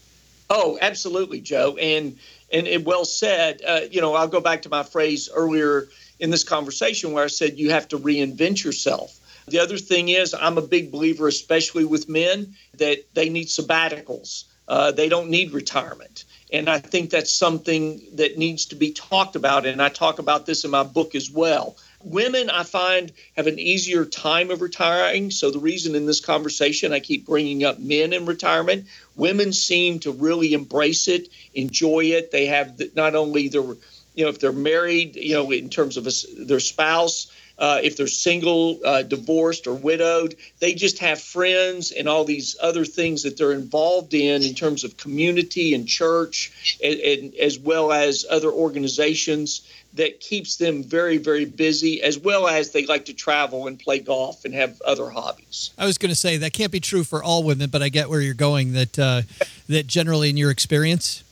Oh, 0.50 0.78
absolutely, 0.82 1.42
Joe, 1.42 1.78
and 1.78 2.18
and 2.52 2.86
well 2.86 3.06
said. 3.06 3.62
Uh, 3.66 3.82
you 3.92 4.02
know, 4.02 4.14
I'll 4.14 4.28
go 4.28 4.40
back 4.40 4.62
to 4.64 4.70
my 4.70 4.84
phrase 4.84 5.30
earlier 5.34 5.88
in 6.20 6.30
this 6.30 6.44
conversation 6.44 7.12
where 7.12 7.24
I 7.24 7.28
said 7.28 7.60
you 7.60 7.72
have 7.72 7.88
to 7.90 8.00
reinvent 8.00 8.64
yourself. 8.64 9.20
The 9.48 9.60
other 9.60 9.78
thing 9.78 10.10
is, 10.10 10.34
I'm 10.34 10.58
a 10.58 10.62
big 10.62 10.92
believer, 10.92 11.28
especially 11.28 11.86
with 11.86 12.10
men, 12.10 12.56
that 12.76 13.06
they 13.14 13.30
need 13.30 13.48
sabbaticals. 13.48 14.44
Uh, 14.68 14.92
they 14.92 15.08
don't 15.08 15.30
need 15.30 15.52
retirement. 15.54 16.26
And 16.52 16.70
I 16.70 16.80
think 16.80 17.10
that's 17.10 17.32
something 17.32 18.02
that 18.16 18.38
needs 18.38 18.66
to 18.68 18.76
be 18.76 18.92
talked 18.92 19.38
about. 19.38 19.66
And 19.66 19.82
I 19.82 19.90
talk 19.90 20.20
about 20.20 20.46
this 20.46 20.66
in 20.66 20.72
my 20.72 20.84
book 20.84 21.16
as 21.16 21.32
well. 21.32 21.78
Women, 22.04 22.50
I 22.50 22.64
find, 22.64 23.12
have 23.36 23.48
an 23.48 23.60
easier 23.60 24.06
time 24.06 24.52
of 24.52 24.62
retiring. 24.62 25.32
So, 25.32 25.50
the 25.50 25.60
reason 25.60 25.96
in 25.96 26.06
this 26.06 26.20
conversation 26.20 26.94
I 26.94 27.00
keep 27.00 27.26
bringing 27.26 27.64
up 27.64 27.80
men 27.80 28.14
in 28.14 28.26
retirement, 28.26 28.86
women 29.16 29.52
seem 29.52 30.00
to 30.00 30.12
really 30.12 30.54
embrace 30.54 31.08
it, 31.08 31.30
enjoy 31.54 32.06
it. 32.06 32.32
They 32.32 32.46
have 32.46 32.80
not 32.96 33.16
only 33.16 33.48
their, 33.48 33.64
you 33.64 34.24
know, 34.24 34.30
if 34.30 34.40
they're 34.40 34.52
married, 34.52 35.16
you 35.16 35.34
know, 35.34 35.52
in 35.52 35.70
terms 35.70 35.98
of 35.98 36.08
their 36.48 36.60
spouse, 36.60 37.32
uh, 37.58 37.80
if 37.84 37.98
they're 37.98 38.08
single, 38.08 38.80
uh, 38.86 39.02
divorced, 39.02 39.68
or 39.68 39.74
widowed. 39.74 40.36
They 40.60 40.74
just 40.74 41.00
have 41.00 41.20
friends 41.20 41.92
and 41.92 42.08
all 42.08 42.24
these 42.24 42.56
other 42.62 42.86
things 42.86 43.24
that 43.24 43.38
they're 43.38 43.54
involved 43.54 44.14
in 44.14 44.44
in 44.44 44.54
terms 44.54 44.84
of 44.84 44.98
community 44.98 45.74
and 45.74 45.88
church, 45.88 46.78
and, 46.84 47.00
and 47.00 47.36
as 47.36 47.58
well 47.58 47.92
as 47.92 48.26
other 48.30 48.52
organizations 48.52 49.62
that 49.94 50.20
keeps 50.20 50.58
them 50.58 50.84
very, 50.84 51.18
very 51.18 51.46
busy, 51.46 52.02
as 52.02 52.18
well 52.18 52.48
as 52.48 52.72
they 52.72 52.86
like 52.86 53.06
to 53.06 53.14
travel 53.14 53.68
and 53.68 53.80
play 53.80 54.00
golf 54.00 54.46
and 54.46 54.54
have 54.54 54.80
other 54.84 55.10
hobbies. 55.10 55.72
I 55.78 55.86
was 55.86 55.98
going 55.98 56.10
to 56.10 56.16
say 56.16 56.38
that 56.38 56.54
can't 56.54 56.72
be 56.72 56.80
true 56.80 57.04
for 57.04 57.24
all 57.24 57.44
women, 57.44 57.70
but 57.70 57.82
I 57.82 57.90
get 57.90 58.10
where 58.10 58.22
you're 58.22 58.34
going. 58.34 58.74
That 58.74 59.00
uh, 59.00 59.22
that 59.70 59.88
generally, 59.88 60.30
in 60.30 60.38
your 60.38 60.52
experience, 60.52 61.24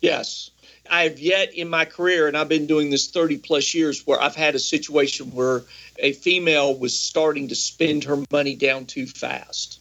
yes, 0.00 0.50
I've 0.90 1.18
yet 1.18 1.54
in 1.54 1.68
my 1.68 1.84
career, 1.84 2.28
and 2.28 2.36
I've 2.36 2.48
been 2.48 2.66
doing 2.66 2.90
this 2.90 3.08
30 3.10 3.38
plus 3.38 3.74
years, 3.74 4.06
where 4.06 4.20
I've 4.20 4.36
had 4.36 4.54
a 4.54 4.58
situation 4.58 5.32
where 5.32 5.62
a 5.98 6.12
female 6.12 6.76
was 6.76 6.98
starting 6.98 7.48
to 7.48 7.54
spend 7.54 8.04
her 8.04 8.22
money 8.30 8.56
down 8.56 8.86
too 8.86 9.06
fast. 9.06 9.80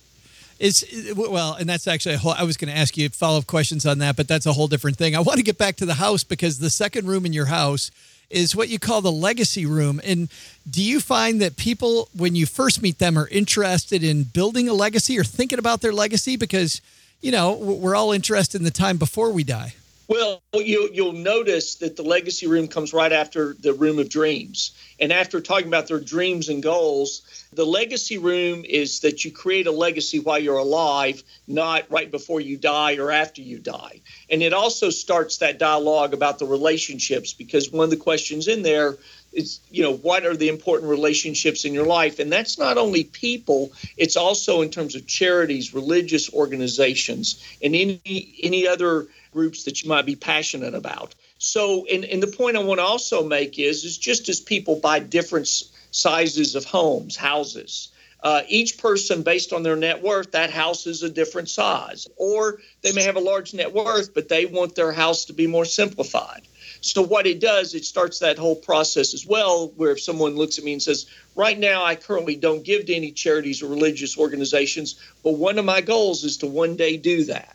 Is 0.59 1.13
well, 1.15 1.53
and 1.53 1.69
that's 1.69 1.87
actually 1.87 2.15
a 2.15 2.17
whole, 2.17 2.31
I 2.31 2.43
was 2.43 2.57
going 2.57 2.73
to 2.73 2.77
ask 2.77 2.97
you 2.97 3.09
follow 3.09 3.37
up 3.37 3.45
questions 3.45 3.85
on 3.85 3.99
that, 3.99 4.15
but 4.15 4.27
that's 4.27 4.47
a 4.47 4.53
whole 4.53 4.67
different 4.67 4.97
thing. 4.97 5.15
I 5.15 5.19
want 5.19 5.37
to 5.37 5.43
get 5.43 5.59
back 5.59 5.75
to 5.77 5.85
the 5.85 5.93
house 5.93 6.23
because 6.23 6.57
the 6.57 6.71
second 6.71 7.07
room 7.07 7.25
in 7.27 7.33
your 7.33 7.45
house 7.45 7.91
is 8.29 8.55
what 8.55 8.67
you 8.67 8.79
call 8.79 9.01
the 9.01 9.11
legacy 9.11 9.65
room. 9.65 10.01
And 10.03 10.29
do 10.69 10.83
you 10.83 10.99
find 10.99 11.39
that 11.41 11.57
people, 11.57 12.09
when 12.15 12.35
you 12.35 12.45
first 12.45 12.81
meet 12.81 12.97
them, 12.97 13.17
are 13.17 13.27
interested 13.27 14.03
in 14.03 14.23
building 14.23 14.67
a 14.67 14.73
legacy 14.73 15.17
or 15.17 15.23
thinking 15.23 15.59
about 15.59 15.81
their 15.81 15.93
legacy? 15.93 16.35
Because, 16.35 16.81
you 17.21 17.31
know, 17.31 17.53
we're 17.53 17.95
all 17.95 18.11
interested 18.11 18.59
in 18.59 18.65
the 18.65 18.71
time 18.71 18.97
before 18.97 19.31
we 19.31 19.43
die. 19.43 19.75
Well, 20.09 20.41
you, 20.53 20.89
you'll 20.93 21.11
notice 21.11 21.75
that 21.75 21.97
the 21.97 22.03
legacy 22.03 22.47
room 22.47 22.69
comes 22.69 22.93
right 22.93 23.11
after 23.11 23.57
the 23.59 23.73
room 23.73 23.99
of 23.99 24.07
dreams. 24.07 24.71
And 25.01 25.11
after 25.11 25.41
talking 25.41 25.67
about 25.67 25.87
their 25.87 25.99
dreams 25.99 26.47
and 26.47 26.63
goals, 26.63 27.23
the 27.51 27.65
legacy 27.65 28.17
room 28.17 28.63
is 28.63 29.01
that 29.01 29.25
you 29.25 29.31
create 29.31 29.67
a 29.67 29.71
legacy 29.71 30.19
while 30.19 30.39
you're 30.39 30.57
alive, 30.57 31.21
not 31.45 31.91
right 31.91 32.09
before 32.09 32.39
you 32.39 32.55
die 32.57 32.95
or 32.95 33.11
after 33.11 33.41
you 33.41 33.59
die. 33.59 34.01
And 34.29 34.41
it 34.41 34.53
also 34.53 34.89
starts 34.91 35.39
that 35.39 35.59
dialogue 35.59 36.13
about 36.13 36.39
the 36.39 36.45
relationships 36.45 37.33
because 37.33 37.69
one 37.69 37.83
of 37.83 37.89
the 37.89 37.97
questions 37.97 38.47
in 38.47 38.61
there 38.63 38.97
is, 39.33 39.59
you 39.69 39.83
know, 39.83 39.93
what 39.93 40.25
are 40.25 40.35
the 40.35 40.49
important 40.49 40.89
relationships 40.89 41.65
in 41.65 41.73
your 41.73 41.85
life? 41.85 42.19
And 42.19 42.31
that's 42.31 42.57
not 42.57 42.77
only 42.77 43.03
people, 43.03 43.71
it's 43.97 44.15
also 44.15 44.61
in 44.61 44.69
terms 44.69 44.95
of 44.95 45.05
charities, 45.07 45.73
religious 45.73 46.33
organizations, 46.33 47.43
and 47.61 47.75
any 47.75 48.39
any 48.41 48.67
other 48.67 49.07
groups 49.31 49.63
that 49.65 49.83
you 49.83 49.89
might 49.89 50.05
be 50.05 50.15
passionate 50.15 50.73
about. 50.73 51.13
So, 51.37 51.85
and, 51.85 52.03
and 52.05 52.23
the 52.23 52.27
point 52.27 52.57
I 52.57 52.63
want 52.63 52.79
to 52.79 52.83
also 52.83 53.23
make 53.23 53.59
is, 53.59 53.85
is 53.85 53.97
just 53.97 54.27
as 54.29 54.39
people 54.39 54.79
buy 54.79 54.99
different 54.99 55.47
sizes 55.91 56.55
of 56.55 56.65
homes, 56.65 57.15
houses, 57.15 57.89
uh, 58.23 58.41
each 58.47 58.79
person, 58.79 59.21
based 59.21 59.53
on 59.53 59.61
their 59.61 59.75
net 59.75 60.01
worth, 60.01 60.31
that 60.31 60.49
house 60.49 60.87
is 60.87 61.03
a 61.03 61.09
different 61.09 61.49
size. 61.49 62.07
Or 62.17 62.57
they 62.81 62.91
may 62.91 63.03
have 63.03 63.15
a 63.15 63.21
large 63.21 63.53
net 63.53 63.73
worth, 63.73 64.13
but 64.13 64.27
they 64.27 64.45
want 64.45 64.75
their 64.75 64.91
house 64.91 65.25
to 65.25 65.33
be 65.33 65.45
more 65.45 65.65
simplified. 65.65 66.41
So, 66.87 67.01
what 67.01 67.27
it 67.27 67.39
does, 67.39 67.73
it 67.73 67.85
starts 67.85 68.19
that 68.19 68.37
whole 68.37 68.55
process 68.55 69.13
as 69.13 69.25
well, 69.25 69.67
where 69.75 69.91
if 69.91 70.01
someone 70.01 70.35
looks 70.35 70.57
at 70.57 70.63
me 70.63 70.73
and 70.73 70.81
says, 70.81 71.05
Right 71.35 71.57
now, 71.57 71.83
I 71.83 71.95
currently 71.95 72.35
don't 72.35 72.63
give 72.63 72.85
to 72.85 72.95
any 72.95 73.11
charities 73.11 73.61
or 73.61 73.67
religious 73.67 74.17
organizations, 74.17 74.95
but 75.23 75.33
one 75.33 75.59
of 75.59 75.65
my 75.65 75.81
goals 75.81 76.23
is 76.23 76.37
to 76.37 76.47
one 76.47 76.75
day 76.75 76.97
do 76.97 77.25
that 77.25 77.53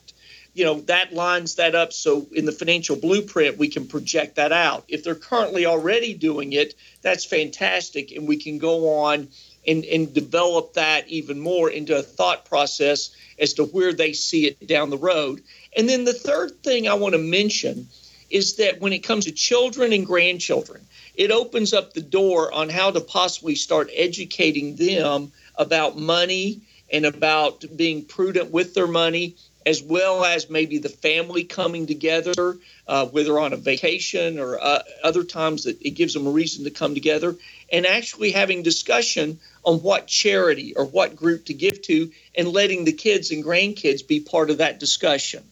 you 0.55 0.67
know 0.67 0.81
that 0.83 1.15
lines 1.15 1.55
that 1.55 1.75
up 1.75 1.95
so 1.95 2.27
in 2.35 2.45
the 2.45 2.53
financial 2.53 2.95
blueprint 2.95 3.57
we 3.57 3.69
can 3.69 3.87
project 3.87 4.37
that 4.37 4.53
out 4.53 4.85
if 4.87 5.03
they're 5.03 5.15
currently 5.15 5.65
already 5.65 6.13
doing 6.13 6.53
it 6.53 6.75
that's 7.01 7.25
fantastic 7.25 8.13
and 8.13 8.29
we 8.29 8.37
can 8.37 8.59
go 8.59 8.99
on 8.99 9.29
and, 9.67 9.85
and 9.85 10.13
develop 10.13 10.75
that 10.75 11.09
even 11.09 11.41
more 11.41 11.71
into 11.71 11.97
a 11.97 12.03
thought 12.03 12.45
process 12.45 13.15
as 13.39 13.55
to 13.55 13.65
where 13.65 13.93
they 13.93 14.13
see 14.13 14.47
it 14.47 14.67
down 14.67 14.91
the 14.91 14.99
road. 14.99 15.43
And 15.77 15.89
then 15.89 16.05
the 16.05 16.13
third 16.13 16.63
thing 16.63 16.89
I 16.89 16.95
want 16.95 17.15
to 17.15 17.19
mention 17.19 17.89
is 18.33 18.57
that 18.57 18.81
when 18.81 18.95
it 18.95 19.01
comes 19.01 19.27
to 19.27 19.33
children 19.33 19.93
and 19.93 20.07
grandchildren, 20.07 20.81
it 21.15 21.31
opens 21.31 21.75
up 21.75 21.93
the 21.93 22.01
door 22.01 22.51
on 22.53 22.71
how 22.71 22.91
to 22.91 23.01
possibly 23.01 23.55
start 23.55 23.91
educating 23.95 24.75
them 24.77 25.31
about 25.57 25.99
money 25.99 26.63
and 26.91 27.05
about 27.05 27.65
being 27.77 28.05
prudent 28.05 28.51
with 28.51 28.75
their 28.75 28.87
money, 28.87 29.37
as 29.67 29.83
well 29.83 30.25
as 30.25 30.49
maybe 30.51 30.79
the 30.79 30.89
family 30.89 31.45
coming 31.45 31.87
together, 31.87 32.57
uh, 32.89 33.07
whether 33.07 33.39
on 33.39 33.53
a 33.53 33.57
vacation 33.57 34.39
or 34.39 34.59
uh, 34.61 34.83
other 35.05 35.25
times 35.25 35.65
that 35.65 35.81
it 35.83 35.91
gives 35.91 36.15
them 36.15 36.27
a 36.27 36.31
reason 36.31 36.65
to 36.65 36.71
come 36.71 36.95
together, 36.95 37.37
and 37.71 37.87
actually 37.87 38.33
having 38.33 38.63
discussion 38.63 39.39
on 39.63 39.79
what 39.83 40.07
charity 40.07 40.75
or 40.75 40.87
what 40.87 41.17
group 41.17 41.45
to 41.45 41.55
give 41.55 41.83
to, 41.83 42.11
and 42.35 42.49
letting 42.49 42.85
the 42.85 42.93
kids 42.93 43.31
and 43.31 43.45
grandkids 43.45 44.07
be 44.07 44.21
part 44.21 44.49
of 44.51 44.59
that 44.59 44.81
discussion. 44.81 45.45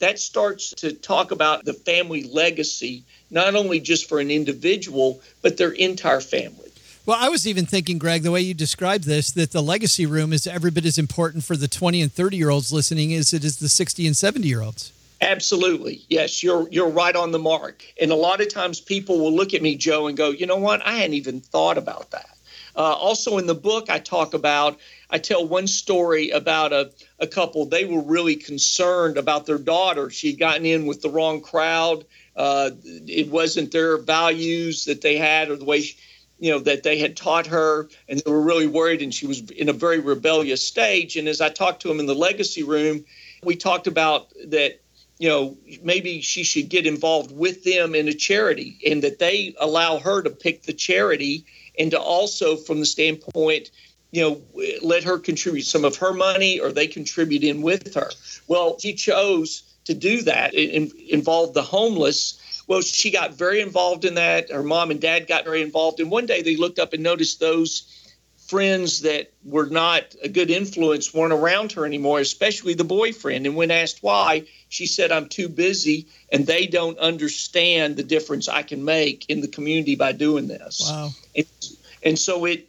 That 0.00 0.18
starts 0.18 0.70
to 0.74 0.92
talk 0.92 1.30
about 1.30 1.64
the 1.64 1.74
family 1.74 2.24
legacy, 2.24 3.04
not 3.30 3.54
only 3.54 3.80
just 3.80 4.08
for 4.08 4.18
an 4.18 4.30
individual, 4.30 5.20
but 5.42 5.56
their 5.56 5.72
entire 5.72 6.20
family. 6.20 6.70
Well, 7.06 7.18
I 7.18 7.28
was 7.28 7.46
even 7.46 7.66
thinking, 7.66 7.98
Greg, 7.98 8.22
the 8.22 8.30
way 8.30 8.40
you 8.40 8.54
described 8.54 9.04
this, 9.04 9.30
that 9.32 9.52
the 9.52 9.62
legacy 9.62 10.06
room 10.06 10.32
is 10.32 10.46
every 10.46 10.70
bit 10.70 10.84
as 10.84 10.98
important 10.98 11.44
for 11.44 11.56
the 11.56 11.68
20 11.68 12.02
and 12.02 12.12
30 12.12 12.36
year 12.36 12.50
olds 12.50 12.72
listening 12.72 13.14
as 13.14 13.32
it 13.32 13.44
is 13.44 13.56
the 13.56 13.68
60 13.68 14.06
and 14.06 14.16
70 14.16 14.46
year 14.46 14.60
olds. 14.62 14.92
Absolutely. 15.22 16.02
Yes, 16.08 16.42
you're 16.42 16.66
you're 16.70 16.88
right 16.88 17.14
on 17.14 17.30
the 17.30 17.38
mark. 17.38 17.84
And 18.00 18.10
a 18.10 18.14
lot 18.14 18.40
of 18.40 18.48
times 18.48 18.80
people 18.80 19.18
will 19.18 19.34
look 19.34 19.52
at 19.52 19.60
me, 19.60 19.76
Joe, 19.76 20.06
and 20.06 20.16
go, 20.16 20.30
you 20.30 20.46
know 20.46 20.56
what? 20.56 20.84
I 20.86 20.92
hadn't 20.92 21.14
even 21.14 21.40
thought 21.40 21.76
about 21.76 22.10
that. 22.12 22.36
Uh, 22.76 22.80
also 22.80 23.38
in 23.38 23.46
the 23.46 23.54
book, 23.54 23.90
I 23.90 23.98
talk 23.98 24.34
about, 24.34 24.78
I 25.08 25.18
tell 25.18 25.46
one 25.46 25.66
story 25.66 26.30
about 26.30 26.72
a, 26.72 26.92
a 27.18 27.26
couple. 27.26 27.66
They 27.66 27.84
were 27.84 28.02
really 28.02 28.36
concerned 28.36 29.16
about 29.16 29.46
their 29.46 29.58
daughter. 29.58 30.10
She'd 30.10 30.38
gotten 30.38 30.64
in 30.64 30.86
with 30.86 31.02
the 31.02 31.10
wrong 31.10 31.40
crowd. 31.40 32.04
Uh, 32.36 32.70
it 32.84 33.28
wasn't 33.28 33.72
their 33.72 33.98
values 33.98 34.84
that 34.84 35.00
they 35.00 35.16
had 35.16 35.50
or 35.50 35.56
the 35.56 35.64
way 35.64 35.80
she, 35.80 35.96
you 36.40 36.50
know 36.50 36.58
that 36.58 36.82
they 36.82 36.98
had 36.98 37.16
taught 37.16 37.46
her 37.46 37.88
and 38.08 38.18
they 38.20 38.30
were 38.30 38.40
really 38.40 38.66
worried 38.66 39.02
and 39.02 39.14
she 39.14 39.26
was 39.26 39.50
in 39.50 39.68
a 39.68 39.74
very 39.74 39.98
rebellious 39.98 40.66
stage 40.66 41.16
and 41.16 41.28
as 41.28 41.40
i 41.40 41.50
talked 41.50 41.82
to 41.82 41.88
them 41.88 42.00
in 42.00 42.06
the 42.06 42.14
legacy 42.14 42.62
room 42.62 43.04
we 43.44 43.56
talked 43.56 43.86
about 43.86 44.32
that 44.46 44.80
you 45.18 45.28
know 45.28 45.56
maybe 45.82 46.22
she 46.22 46.42
should 46.42 46.68
get 46.68 46.86
involved 46.86 47.30
with 47.30 47.62
them 47.62 47.94
in 47.94 48.08
a 48.08 48.14
charity 48.14 48.78
and 48.86 49.02
that 49.02 49.18
they 49.18 49.54
allow 49.60 49.98
her 49.98 50.22
to 50.22 50.30
pick 50.30 50.62
the 50.62 50.72
charity 50.72 51.44
and 51.80 51.90
to 51.90 52.00
also 52.00 52.56
from 52.56 52.78
the 52.78 52.86
standpoint 52.86 53.70
you 54.12 54.22
know 54.22 54.40
let 54.82 55.02
her 55.02 55.18
contribute 55.18 55.64
some 55.64 55.84
of 55.84 55.96
her 55.96 56.12
money 56.12 56.60
or 56.60 56.70
they 56.70 56.86
contribute 56.86 57.42
in 57.42 57.62
with 57.62 57.94
her 57.94 58.10
well 58.46 58.78
she 58.78 58.94
chose 58.94 59.62
to 59.84 59.94
do 59.94 60.22
that 60.22 60.54
it 60.54 60.92
involved 61.08 61.54
the 61.54 61.62
homeless 61.62 62.40
well, 62.70 62.82
she 62.82 63.10
got 63.10 63.34
very 63.34 63.60
involved 63.60 64.04
in 64.04 64.14
that. 64.14 64.48
Her 64.48 64.62
mom 64.62 64.92
and 64.92 65.00
dad 65.00 65.26
got 65.26 65.44
very 65.44 65.60
involved. 65.60 65.98
And 65.98 66.08
one 66.08 66.26
day 66.26 66.42
they 66.42 66.54
looked 66.54 66.78
up 66.78 66.92
and 66.92 67.02
noticed 67.02 67.40
those 67.40 67.82
friends 68.46 69.00
that 69.00 69.32
were 69.44 69.66
not 69.66 70.14
a 70.22 70.28
good 70.28 70.50
influence 70.50 71.12
weren't 71.12 71.32
around 71.32 71.72
her 71.72 71.84
anymore, 71.84 72.20
especially 72.20 72.74
the 72.74 72.84
boyfriend. 72.84 73.46
And 73.46 73.56
when 73.56 73.72
asked 73.72 74.04
why, 74.04 74.44
she 74.70 74.86
said, 74.86 75.12
I'm 75.12 75.28
too 75.28 75.48
busy 75.48 76.06
and 76.32 76.46
they 76.46 76.66
don't 76.66 76.98
understand 76.98 77.96
the 77.96 78.02
difference 78.02 78.48
I 78.48 78.62
can 78.62 78.84
make 78.84 79.28
in 79.28 79.40
the 79.40 79.48
community 79.48 79.96
by 79.96 80.12
doing 80.12 80.46
this. 80.46 80.80
Wow. 80.88 81.10
And, 81.36 81.46
and 82.02 82.18
so 82.18 82.46
it, 82.46 82.68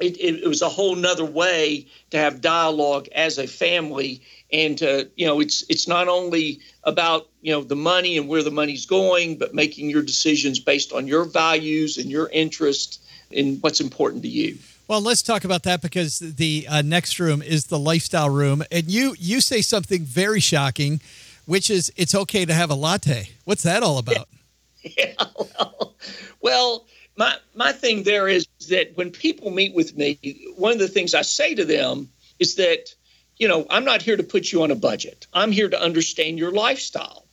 it, 0.00 0.18
it 0.18 0.48
was 0.48 0.62
a 0.62 0.68
whole 0.68 0.94
nother 0.94 1.24
way 1.24 1.86
to 2.10 2.16
have 2.16 2.40
dialogue 2.40 3.08
as 3.08 3.38
a 3.38 3.46
family 3.46 4.22
and 4.52 4.78
to, 4.78 5.08
you 5.16 5.26
know 5.26 5.40
it's 5.40 5.64
it's 5.68 5.88
not 5.88 6.08
only 6.08 6.60
about 6.84 7.28
you 7.40 7.52
know 7.52 7.62
the 7.62 7.76
money 7.76 8.16
and 8.18 8.28
where 8.28 8.42
the 8.42 8.50
money's 8.50 8.86
going 8.86 9.36
but 9.36 9.54
making 9.54 9.90
your 9.90 10.02
decisions 10.02 10.58
based 10.58 10.92
on 10.92 11.06
your 11.06 11.24
values 11.24 11.98
and 11.98 12.10
your 12.10 12.28
interest 12.30 13.00
in 13.30 13.56
what's 13.60 13.80
important 13.80 14.22
to 14.22 14.28
you 14.28 14.56
well 14.88 15.00
let's 15.00 15.22
talk 15.22 15.44
about 15.44 15.62
that 15.62 15.80
because 15.80 16.18
the 16.18 16.66
uh, 16.68 16.82
next 16.82 17.18
room 17.18 17.40
is 17.40 17.66
the 17.66 17.78
lifestyle 17.78 18.30
room 18.30 18.62
and 18.70 18.90
you 18.90 19.14
you 19.18 19.40
say 19.40 19.62
something 19.62 20.02
very 20.02 20.40
shocking 20.40 21.00
which 21.46 21.70
is 21.70 21.92
it's 21.96 22.14
okay 22.14 22.44
to 22.44 22.54
have 22.54 22.70
a 22.70 22.74
latte 22.74 23.30
what's 23.44 23.62
that 23.62 23.82
all 23.82 23.98
about 23.98 24.28
yeah, 24.82 25.14
well, 25.36 25.94
well 26.40 26.86
my 27.16 27.36
my 27.54 27.72
thing 27.72 28.02
there 28.02 28.28
is 28.28 28.46
that 28.68 28.96
when 28.96 29.10
people 29.10 29.50
meet 29.50 29.74
with 29.74 29.96
me 29.96 30.18
one 30.56 30.72
of 30.72 30.78
the 30.78 30.88
things 30.88 31.14
i 31.14 31.22
say 31.22 31.54
to 31.54 31.64
them 31.64 32.08
is 32.38 32.56
that 32.56 32.94
you 33.42 33.48
know, 33.48 33.66
I'm 33.70 33.84
not 33.84 34.02
here 34.02 34.16
to 34.16 34.22
put 34.22 34.52
you 34.52 34.62
on 34.62 34.70
a 34.70 34.76
budget. 34.76 35.26
I'm 35.32 35.52
here 35.52 35.68
to 35.68 35.80
understand 35.80 36.38
your 36.38 36.52
lifestyle. 36.52 37.26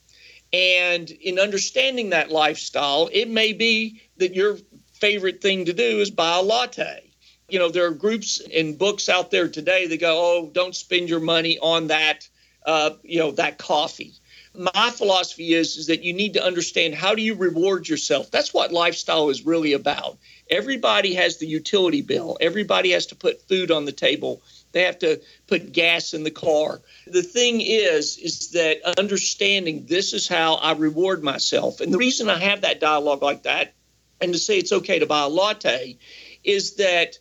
And 0.52 1.10
in 1.10 1.38
understanding 1.38 2.10
that 2.10 2.32
lifestyle, 2.32 3.10
it 3.12 3.30
may 3.30 3.54
be 3.54 4.02
that 4.18 4.34
your 4.34 4.58
favorite 4.94 5.42
thing 5.42 5.66
to 5.66 5.74
do 5.74 6.00
is 6.00 6.10
buy 6.10 6.38
a 6.38 6.42
latte. 6.42 7.12
You 7.48 7.60
know, 7.60 7.70
there 7.70 7.86
are 7.86 7.92
groups 7.92 8.42
and 8.54 8.78
books 8.78 9.10
out 9.10 9.32
there 9.32 9.48
today 9.48 9.88
that 9.88 10.00
go, 10.00 10.16
oh, 10.18 10.50
don't 10.52 10.76
spend 10.76 11.10
your 11.10 11.20
money 11.20 11.60
on 11.60 11.88
that, 11.88 12.28
uh, 12.66 12.92
you 13.04 13.20
know, 13.20 13.32
that 13.32 13.58
coffee. 13.58 14.14
My 14.56 14.90
philosophy 14.90 15.54
is, 15.54 15.78
is 15.78 15.88
that 15.88 16.04
you 16.04 16.14
need 16.14 16.34
to 16.34 16.44
understand 16.44 16.96
how 16.96 17.16
do 17.16 17.22
you 17.22 17.36
reward 17.36 17.88
yourself. 17.88 18.32
That's 18.32 18.54
what 18.54 18.74
lifestyle 18.74 19.30
is 19.30 19.46
really 19.46 19.74
about. 19.74 20.18
Everybody 20.50 21.14
has 21.14 21.38
the 21.38 21.48
utility 21.48 22.02
bill. 22.02 22.38
Everybody 22.42 22.92
has 22.92 23.08
to 23.08 23.16
put 23.16 23.48
food 23.48 23.72
on 23.72 23.86
the 23.86 23.92
table 23.92 24.42
they 24.72 24.84
have 24.84 25.00
to 25.00 25.22
put 25.48 25.72
gas 25.72 26.14
in 26.14 26.24
the 26.24 26.32
car. 26.32 26.82
The 27.08 27.24
thing 27.24 27.62
is, 27.62 28.18
is 28.18 28.52
that 28.52 29.00
understanding 29.00 29.86
this 29.88 30.14
is 30.14 30.28
how 30.28 30.56
I 30.56 30.74
reward 30.74 31.24
myself. 31.24 31.82
And 31.82 31.94
the 31.94 31.98
reason 31.98 32.30
I 32.30 32.38
have 32.40 32.62
that 32.62 32.80
dialogue 32.80 33.24
like 33.24 33.44
that 33.44 33.74
and 34.22 34.34
to 34.34 34.40
say 34.40 34.58
it's 34.58 34.72
okay 34.72 35.00
to 35.00 35.06
buy 35.06 35.22
a 35.22 35.28
latte 35.28 35.98
is 36.44 36.76
that 36.76 37.18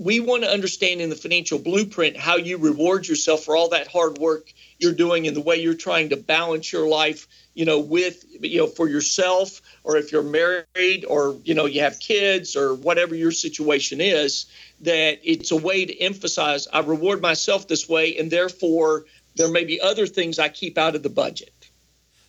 we 0.00 0.18
want 0.18 0.42
to 0.42 0.50
understand 0.50 1.00
in 1.00 1.10
the 1.10 1.16
financial 1.16 1.58
blueprint 1.58 2.16
how 2.16 2.36
you 2.36 2.56
reward 2.56 3.06
yourself 3.06 3.44
for 3.44 3.56
all 3.56 3.68
that 3.68 3.86
hard 3.86 4.18
work 4.18 4.52
you're 4.78 4.92
doing 4.92 5.26
and 5.26 5.36
the 5.36 5.40
way 5.40 5.56
you're 5.56 5.74
trying 5.74 6.08
to 6.08 6.16
balance 6.16 6.72
your 6.72 6.88
life 6.88 7.28
you 7.54 7.64
know 7.64 7.78
with 7.78 8.24
you 8.40 8.58
know 8.58 8.66
for 8.66 8.88
yourself 8.88 9.60
or 9.84 9.96
if 9.96 10.10
you're 10.10 10.22
married 10.22 11.04
or 11.06 11.36
you 11.44 11.54
know 11.54 11.66
you 11.66 11.80
have 11.80 12.00
kids 12.00 12.56
or 12.56 12.74
whatever 12.74 13.14
your 13.14 13.32
situation 13.32 14.00
is 14.00 14.46
that 14.80 15.18
it's 15.22 15.50
a 15.50 15.56
way 15.56 15.84
to 15.84 16.00
emphasize 16.00 16.66
I 16.72 16.80
reward 16.80 17.20
myself 17.20 17.68
this 17.68 17.88
way, 17.88 18.16
and 18.16 18.30
therefore 18.30 19.04
there 19.36 19.50
may 19.50 19.64
be 19.64 19.80
other 19.80 20.06
things 20.06 20.38
I 20.38 20.48
keep 20.48 20.78
out 20.78 20.94
of 20.94 21.02
the 21.02 21.10
budget. 21.10 21.52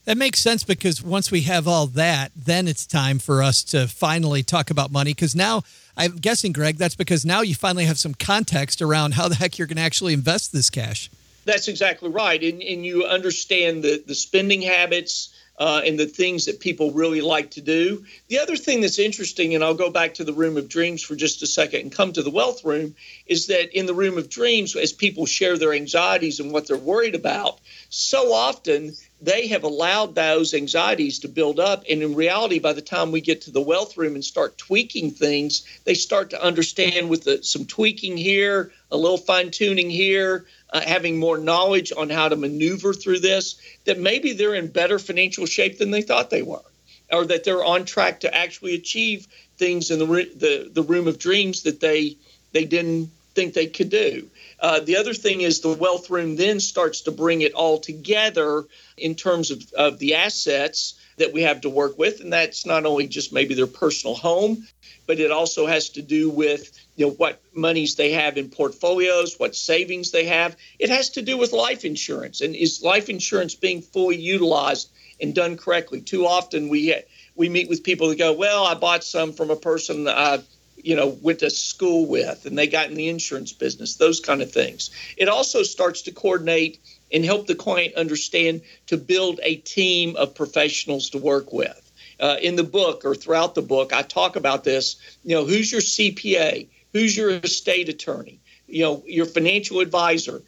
That 0.06 0.18
makes 0.18 0.40
sense 0.40 0.64
because 0.64 1.04
once 1.04 1.32
we 1.32 1.42
have 1.42 1.68
all 1.68 1.86
that, 1.88 2.32
then 2.36 2.68
it's 2.68 2.88
time 2.88 3.20
for 3.20 3.44
us 3.44 3.64
to 3.66 3.88
finally 3.88 4.42
talk 4.42 4.72
about 4.72 4.92
money. 4.92 5.14
Because 5.14 5.36
now, 5.36 5.62
I'm 5.98 6.18
guessing, 6.18 6.52
Greg, 6.54 6.78
that's 6.78 6.96
because 6.96 7.26
now 7.26 7.42
you 7.42 7.56
finally 7.56 7.86
have 7.86 8.00
some 8.00 8.14
context 8.14 8.82
around 8.82 9.14
how 9.16 9.28
the 9.28 9.36
heck 9.36 9.58
you're 9.58 9.68
going 9.68 9.78
to 9.78 9.84
actually 9.84 10.14
invest 10.14 10.54
this 10.54 10.70
cash. 10.70 11.10
That's 11.46 11.68
exactly 11.68 12.10
right. 12.10 12.42
And, 12.42 12.62
and 12.62 12.86
you 12.86 13.06
understand 13.06 13.84
the, 13.84 14.04
the 14.06 14.16
spending 14.16 14.62
habits, 14.62 15.34
uh, 15.62 15.82
and 15.86 16.00
the 16.00 16.08
things 16.08 16.46
that 16.46 16.60
people 16.60 16.92
really 16.92 17.22
like 17.22 17.52
to 17.52 17.62
do. 17.62 18.04
The 18.30 18.40
other 18.40 18.56
thing 18.56 18.82
that's 18.82 18.98
interesting, 18.98 19.54
and 19.54 19.64
I'll 19.64 19.76
go 19.76 19.92
back 19.92 20.16
to 20.16 20.24
the 20.24 20.34
room 20.34 20.58
of 20.58 20.68
dreams 20.68 21.04
for 21.04 21.16
just 21.16 21.44
a 21.44 21.48
second 21.48 21.82
and 21.82 21.92
come 21.92 22.14
to 22.14 22.24
the 22.24 22.32
wealth 22.32 22.66
room, 22.66 22.96
is 23.28 23.46
that 23.48 23.78
in 23.78 23.86
the 23.86 23.94
room 23.94 24.18
of 24.18 24.28
dreams, 24.28 24.76
as 24.76 24.92
people 24.92 25.28
share 25.28 25.60
their 25.60 25.74
anxieties 25.74 26.40
and 26.40 26.52
what 26.52 26.68
they're 26.68 26.78
worried 26.78 27.14
about, 27.14 27.60
so 27.90 28.34
often 28.34 28.94
they 29.22 29.48
have 29.48 29.64
allowed 29.64 30.16
those 30.16 30.54
anxieties 30.54 31.20
to 31.20 31.28
build 31.28 31.60
up. 31.60 31.84
And 31.90 32.02
in 32.02 32.16
reality, 32.16 32.60
by 32.60 32.74
the 32.74 32.82
time 32.82 33.12
we 33.12 33.22
get 33.22 33.42
to 33.42 33.52
the 33.52 33.62
wealth 33.62 33.96
room 33.96 34.16
and 34.16 34.26
start 34.26 34.58
tweaking 34.58 35.12
things, 35.12 35.64
they 35.84 35.94
start 35.94 36.32
to 36.32 36.44
understand 36.44 37.10
with 37.10 37.24
the, 37.24 37.44
some 37.44 37.66
tweaking 37.66 38.18
here, 38.18 38.72
a 38.90 38.98
little 38.98 39.18
fine 39.18 39.52
tuning 39.52 39.90
here, 39.90 40.46
uh, 40.74 40.82
having 40.82 41.20
more 41.20 41.38
knowledge 41.38 41.92
on 41.96 42.10
how 42.10 42.30
to 42.30 42.36
maneuver 42.36 42.94
through 42.94 43.20
this, 43.20 43.62
that 43.86 44.00
maybe 44.00 44.34
they're 44.34 44.56
in 44.56 44.68
better 44.68 44.98
financial 44.98 45.46
shape 45.46 45.78
than 45.78 45.92
they 45.92 46.02
thought 46.02 46.30
they 46.30 46.42
were, 46.42 46.64
or 47.12 47.26
that 47.26 47.44
they're 47.44 47.64
on 47.64 47.86
track 47.86 48.22
to 48.22 48.36
actually 48.36 48.74
achieve 48.74 49.28
things 49.58 49.92
in 49.92 50.00
the 50.00 50.06
the, 50.06 50.72
the 50.74 50.84
room 50.84 51.08
of 51.08 51.20
dreams 51.20 51.64
that 51.64 51.80
they 51.80 52.18
they 52.54 52.66
didn't 52.66 53.12
think 53.36 53.54
they 53.54 53.68
could 53.68 53.90
do. 53.90 54.28
Uh, 54.62 54.80
the 54.80 54.96
other 54.96 55.14
thing 55.14 55.42
is 55.42 55.60
the 55.60 55.74
wealth 55.74 56.10
room 56.12 56.36
then 56.36 56.60
starts 56.60 57.02
to 57.02 57.12
bring 57.12 57.42
it 57.42 57.54
all 57.54 57.80
together 57.80 58.64
in 58.96 59.16
terms 59.16 59.50
of, 59.50 59.64
of 59.76 59.98
the 59.98 60.14
assets 60.14 60.94
that 61.18 61.34
we 61.34 61.42
have 61.42 61.62
to 61.62 61.70
work 61.70 61.98
with. 61.98 62.22
And 62.22 62.32
that's 62.32 62.66
not 62.66 62.86
only 62.86 63.08
just 63.08 63.34
maybe 63.34 63.56
their 63.56 63.68
personal 63.68 64.16
home, 64.16 64.68
but 65.08 65.20
it 65.20 65.32
also 65.32 65.66
has 65.66 65.90
to 65.90 66.02
do 66.02 66.30
with 66.30 66.72
you 66.96 67.08
know 67.08 67.14
what 67.14 67.42
monies 67.54 67.96
they 67.96 68.12
have 68.12 68.38
in 68.38 68.50
portfolios, 68.50 69.40
what 69.40 69.56
savings 69.56 70.12
they 70.12 70.26
have. 70.26 70.56
It 70.78 70.90
has 70.90 71.10
to 71.12 71.22
do 71.22 71.38
with 71.38 71.54
life 71.54 71.84
insurance, 71.84 72.42
and 72.42 72.56
is 72.56 72.84
life 72.84 73.10
insurance 73.10 73.56
being 73.56 73.82
fully 73.82 74.18
utilized 74.18 74.92
and 75.20 75.34
done 75.34 75.58
correctly? 75.58 76.02
Too 76.02 76.28
often 76.28 76.70
we 76.70 76.96
we 77.36 77.50
meet 77.50 77.68
with 77.68 77.84
people 77.84 78.10
that 78.10 78.20
go, 78.20 78.34
"Well, 78.34 78.64
I 78.64 78.76
bought 78.76 79.04
some 79.04 79.34
from 79.34 79.50
a 79.50 79.56
person 79.56 80.08
uh, 80.08 80.44
you 80.84 80.96
know, 80.96 81.08
went 81.22 81.40
to 81.40 81.50
school 81.50 82.06
with 82.06 82.46
and 82.46 82.58
they 82.58 82.68
got 82.68 82.90
in 82.90 82.96
the 82.96 83.10
insurance 83.10 83.54
business, 83.54 83.96
those 83.96 84.20
kind 84.20 84.42
of 84.42 84.52
things. 84.52 84.92
It 85.18 85.28
also 85.28 85.64
starts 85.64 86.04
to 86.04 86.12
coordinate 86.12 86.80
and 87.12 87.26
help 87.26 87.48
the 87.48 87.56
client 87.56 87.96
understand 87.96 88.62
to 88.88 88.98
build 88.98 89.40
a 89.44 89.56
team 89.58 90.16
of 90.16 90.36
professionals 90.36 91.10
to 91.12 91.18
work 91.18 91.52
with. 91.52 91.78
Uh, 92.20 92.38
in 92.42 92.56
the 92.56 92.64
book 92.64 93.04
or 93.04 93.16
throughout 93.16 93.56
the 93.56 93.62
book, 93.62 93.94
I 93.94 94.04
talk 94.04 94.36
about 94.36 94.64
this. 94.64 94.96
You 95.24 95.36
know, 95.36 95.46
who's 95.46 95.72
your 95.72 95.82
CPA? 95.82 96.68
Who's 96.94 97.18
your 97.18 97.32
estate 97.32 97.90
attorney? 97.90 98.40
You 98.68 98.84
know, 98.84 99.04
your 99.08 99.26
financial 99.26 99.80
advisor. 99.80 100.44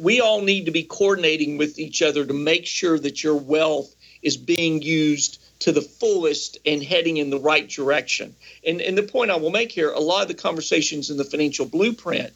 We 0.00 0.20
all 0.20 0.40
need 0.40 0.66
to 0.66 0.70
be 0.70 0.84
coordinating 0.84 1.58
with 1.58 1.78
each 1.78 2.00
other 2.00 2.24
to 2.24 2.32
make 2.32 2.64
sure 2.64 2.98
that 2.98 3.24
your 3.24 3.34
wealth 3.34 3.94
is 4.22 4.36
being 4.36 4.82
used 4.82 5.42
to 5.60 5.72
the 5.72 5.80
fullest 5.80 6.58
and 6.66 6.82
heading 6.82 7.16
in 7.16 7.30
the 7.30 7.38
right 7.38 7.68
direction. 7.68 8.34
And, 8.66 8.80
and 8.80 8.96
the 8.96 9.02
point 9.02 9.30
I 9.30 9.36
will 9.36 9.50
make 9.50 9.72
here 9.72 9.90
a 9.90 10.00
lot 10.00 10.22
of 10.22 10.28
the 10.28 10.34
conversations 10.34 11.10
in 11.10 11.16
the 11.16 11.24
financial 11.24 11.66
blueprint, 11.66 12.32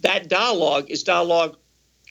that 0.00 0.28
dialogue 0.28 0.90
is 0.90 1.02
dialogue 1.02 1.56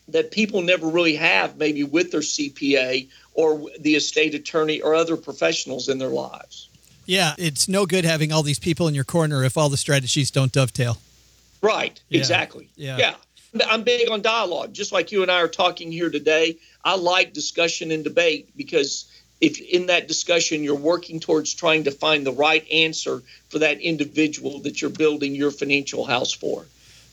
that 0.08 0.32
people 0.32 0.62
never 0.62 0.88
really 0.88 1.16
have, 1.16 1.58
maybe 1.58 1.84
with 1.84 2.12
their 2.12 2.22
CPA 2.22 3.08
or 3.34 3.70
the 3.80 3.96
estate 3.96 4.34
attorney 4.34 4.82
or 4.82 4.96
other 4.96 5.16
professionals 5.16 5.88
in 5.88 6.00
their 6.00 6.10
lives. 6.10 6.70
Yeah, 7.06 7.34
it's 7.38 7.68
no 7.68 7.86
good 7.86 8.06
having 8.06 8.32
all 8.32 8.44
these 8.44 8.60
people 8.60 8.88
in 8.88 8.96
your 8.96 9.04
corner 9.04 9.44
if 9.44 9.58
all 9.58 9.70
the 9.70 9.78
strategies 9.78 10.30
don't 10.30 10.52
dovetail. 10.52 10.98
Right, 11.62 12.00
yeah. 12.10 12.20
exactly. 12.20 12.70
Yeah. 12.76 12.98
yeah. 12.98 13.16
I'm 13.68 13.84
big 13.84 14.10
on 14.10 14.22
dialogue, 14.22 14.74
just 14.74 14.92
like 14.92 15.12
you 15.12 15.24
and 15.24 15.32
I 15.32 15.42
are 15.42 15.48
talking 15.48 15.92
here 15.92 16.10
today. 16.10 16.58
I 16.84 16.96
like 16.96 17.34
discussion 17.34 17.92
and 17.92 18.04
debate 18.04 18.50
because 18.56 19.09
if 19.42 19.60
in 19.60 19.88
that 19.88 20.08
discussion 20.08 20.64
you're 20.64 20.76
working 20.76 21.20
towards 21.20 21.54
trying 21.54 21.84
to 21.86 21.92
find 21.92 22.26
the 22.26 22.32
right 22.32 22.66
answer 22.72 23.22
for 23.50 23.60
that 23.60 23.80
individual 23.80 24.60
that 24.60 24.82
you're 24.82 24.90
building 24.90 25.36
your 25.36 25.52
financial 25.52 26.06
house 26.06 26.34
for. 26.34 26.66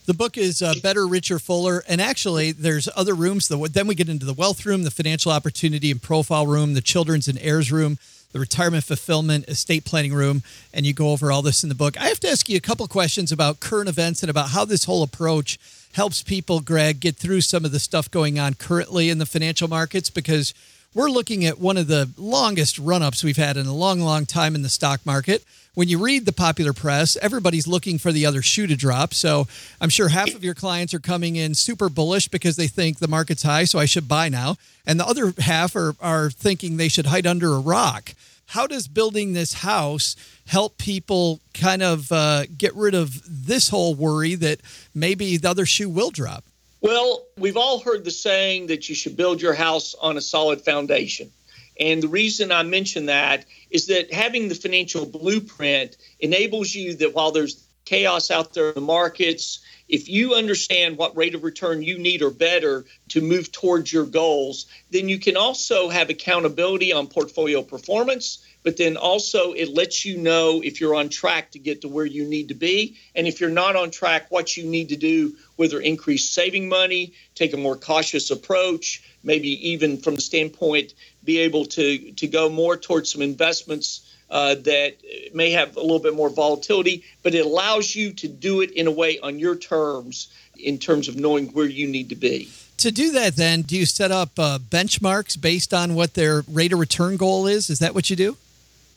The 0.07 0.13
book 0.13 0.37
is 0.37 0.61
uh, 0.61 0.73
Better, 0.81 1.05
Richer, 1.05 1.37
Fuller. 1.37 1.83
And 1.85 1.99
actually, 1.99 2.53
there's 2.53 2.87
other 2.95 3.13
rooms. 3.13 3.49
Then 3.49 3.87
we 3.87 3.93
get 3.93 4.07
into 4.07 4.25
the 4.25 4.33
wealth 4.33 4.65
room, 4.65 4.83
the 4.83 4.91
financial 4.91 5.33
opportunity 5.33 5.91
and 5.91 6.01
profile 6.01 6.47
room, 6.47 6.75
the 6.75 6.81
children's 6.81 7.27
and 7.27 7.37
heirs 7.41 7.73
room, 7.73 7.97
the 8.31 8.39
retirement 8.39 8.85
fulfillment 8.85 9.49
estate 9.49 9.83
planning 9.83 10.13
room. 10.13 10.43
And 10.73 10.85
you 10.85 10.93
go 10.93 11.11
over 11.11 11.29
all 11.29 11.41
this 11.41 11.61
in 11.61 11.67
the 11.67 11.75
book. 11.75 11.99
I 11.99 12.05
have 12.05 12.21
to 12.21 12.29
ask 12.29 12.47
you 12.47 12.55
a 12.55 12.61
couple 12.61 12.87
questions 12.87 13.33
about 13.33 13.59
current 13.59 13.89
events 13.89 14.23
and 14.23 14.29
about 14.29 14.51
how 14.51 14.63
this 14.63 14.85
whole 14.85 15.03
approach 15.03 15.59
helps 15.91 16.23
people, 16.23 16.61
Greg, 16.61 17.01
get 17.01 17.17
through 17.17 17.41
some 17.41 17.65
of 17.65 17.73
the 17.73 17.79
stuff 17.79 18.09
going 18.09 18.39
on 18.39 18.53
currently 18.53 19.09
in 19.09 19.17
the 19.17 19.25
financial 19.25 19.67
markets 19.67 20.09
because 20.09 20.53
we're 20.97 21.11
looking 21.11 21.45
at 21.45 21.59
one 21.59 21.77
of 21.77 21.85
the 21.85 22.09
longest 22.17 22.79
run 22.79 23.03
ups 23.03 23.23
we've 23.23 23.37
had 23.37 23.55
in 23.55 23.67
a 23.67 23.73
long, 23.73 23.99
long 23.99 24.25
time 24.25 24.55
in 24.55 24.63
the 24.63 24.69
stock 24.69 25.05
market 25.05 25.45
when 25.75 25.87
you 25.87 25.99
read 25.99 26.25
the 26.25 26.33
popular 26.33 26.73
press, 26.73 27.15
everybody's 27.21 27.67
looking 27.67 27.99
for 27.99 28.11
the 28.11 28.25
other 28.25 28.41
shoe 28.41 28.65
to 28.65 28.75
drop. 28.75 29.13
So 29.13 29.47
I'm 29.79 29.91
sure 29.91 30.09
half 30.09 30.33
of 30.33 30.43
your 30.43 30.55
clients 30.55 30.91
are 30.95 30.99
coming 30.99 31.35
in 31.35 31.53
super 31.53 31.87
bullish 31.87 32.29
because 32.29 32.55
they 32.55 32.65
think 32.65 32.97
the 32.97 33.07
market's 33.07 33.43
high, 33.43 33.65
so 33.65 33.77
I 33.77 33.85
should 33.85 34.07
buy 34.07 34.27
now. 34.27 34.55
And 34.87 34.99
the 34.99 35.05
other 35.05 35.35
half 35.37 35.75
are, 35.75 35.93
are 36.01 36.31
thinking 36.31 36.77
they 36.77 36.87
should 36.87 37.05
hide 37.05 37.27
under 37.27 37.53
a 37.53 37.59
rock. 37.59 38.15
How 38.47 38.65
does 38.65 38.87
building 38.87 39.33
this 39.33 39.53
house 39.53 40.15
help 40.47 40.79
people 40.79 41.41
kind 41.53 41.83
of 41.83 42.11
uh, 42.11 42.45
get 42.57 42.73
rid 42.73 42.95
of 42.95 43.21
this 43.27 43.69
whole 43.69 43.93
worry 43.93 44.33
that 44.33 44.61
maybe 44.95 45.37
the 45.37 45.51
other 45.51 45.67
shoe 45.67 45.89
will 45.89 46.09
drop? 46.09 46.43
Well, 46.81 47.25
we've 47.37 47.57
all 47.57 47.79
heard 47.79 48.03
the 48.03 48.11
saying 48.11 48.67
that 48.67 48.87
you 48.87 48.95
should 48.95 49.17
build 49.17 49.41
your 49.41 49.53
house 49.53 49.95
on 49.95 50.17
a 50.17 50.21
solid 50.21 50.61
foundation. 50.61 51.31
And 51.79 52.01
the 52.01 52.07
reason 52.07 52.51
I 52.51 52.63
mention 52.63 53.07
that 53.07 53.45
is 53.69 53.87
that 53.87 54.13
having 54.13 54.47
the 54.47 54.55
financial 54.55 55.05
blueprint 55.05 55.97
enables 56.19 56.73
you 56.73 56.95
that 56.95 57.13
while 57.13 57.31
there's 57.31 57.67
chaos 57.85 58.29
out 58.31 58.53
there 58.53 58.69
in 58.69 58.75
the 58.75 58.81
markets, 58.81 59.59
if 59.87 60.09
you 60.09 60.33
understand 60.33 60.97
what 60.97 61.15
rate 61.15 61.35
of 61.35 61.43
return 61.43 61.81
you 61.81 61.97
need 61.97 62.21
or 62.21 62.29
better 62.29 62.85
to 63.09 63.21
move 63.21 63.51
towards 63.51 63.91
your 63.91 64.05
goals, 64.05 64.65
then 64.91 65.07
you 65.07 65.19
can 65.19 65.37
also 65.37 65.89
have 65.89 66.09
accountability 66.09 66.91
on 66.91 67.07
portfolio 67.07 67.61
performance. 67.61 68.45
But 68.67 68.75
then 68.75 68.97
also, 68.97 69.53
it 69.53 69.69
lets 69.69 70.03
you 70.03 70.17
know 70.17 70.61
if 70.61 70.81
you're 70.81 70.93
on 70.93 71.07
track 71.07 71.51
to 71.51 71.57
get 71.57 71.79
to 71.83 71.87
where 71.87 72.05
you 72.05 72.25
need 72.25 72.49
to 72.49 72.53
be. 72.53 72.97
And 73.15 73.25
if 73.25 73.39
you're 73.39 73.49
not 73.49 73.77
on 73.77 73.91
track, 73.91 74.29
what 74.29 74.57
you 74.57 74.65
need 74.65 74.89
to 74.89 74.97
do, 74.97 75.37
whether 75.55 75.79
increase 75.79 76.29
saving 76.29 76.67
money, 76.67 77.13
take 77.33 77.53
a 77.53 77.57
more 77.57 77.77
cautious 77.77 78.29
approach, 78.29 79.01
maybe 79.23 79.69
even 79.69 79.95
from 79.95 80.15
the 80.15 80.21
standpoint 80.21 80.95
be 81.23 81.37
able 81.37 81.63
to 81.77 82.11
to 82.11 82.27
go 82.27 82.49
more 82.49 82.75
towards 82.75 83.09
some 83.09 83.21
investments 83.21 84.13
uh, 84.29 84.55
that 84.55 84.97
may 85.33 85.51
have 85.51 85.77
a 85.77 85.81
little 85.81 85.99
bit 85.99 86.13
more 86.13 86.29
volatility, 86.29 87.05
but 87.23 87.33
it 87.33 87.45
allows 87.45 87.95
you 87.95 88.11
to 88.11 88.27
do 88.27 88.59
it 88.59 88.71
in 88.71 88.85
a 88.85 88.91
way 88.91 89.17
on 89.19 89.39
your 89.39 89.55
terms 89.55 90.27
in 90.57 90.77
terms 90.77 91.07
of 91.07 91.15
knowing 91.15 91.47
where 91.53 91.67
you 91.67 91.87
need 91.87 92.09
to 92.09 92.15
be. 92.15 92.49
To 92.79 92.91
do 92.91 93.13
that, 93.13 93.37
then, 93.37 93.61
do 93.61 93.77
you 93.77 93.85
set 93.85 94.11
up 94.11 94.37
uh, 94.37 94.59
benchmarks 94.59 95.39
based 95.39 95.73
on 95.73 95.95
what 95.95 96.15
their 96.15 96.43
rate 96.51 96.73
of 96.73 96.79
return 96.79 97.15
goal 97.15 97.47
is? 97.47 97.69
Is 97.69 97.79
that 97.79 97.95
what 97.95 98.09
you 98.09 98.17
do? 98.17 98.35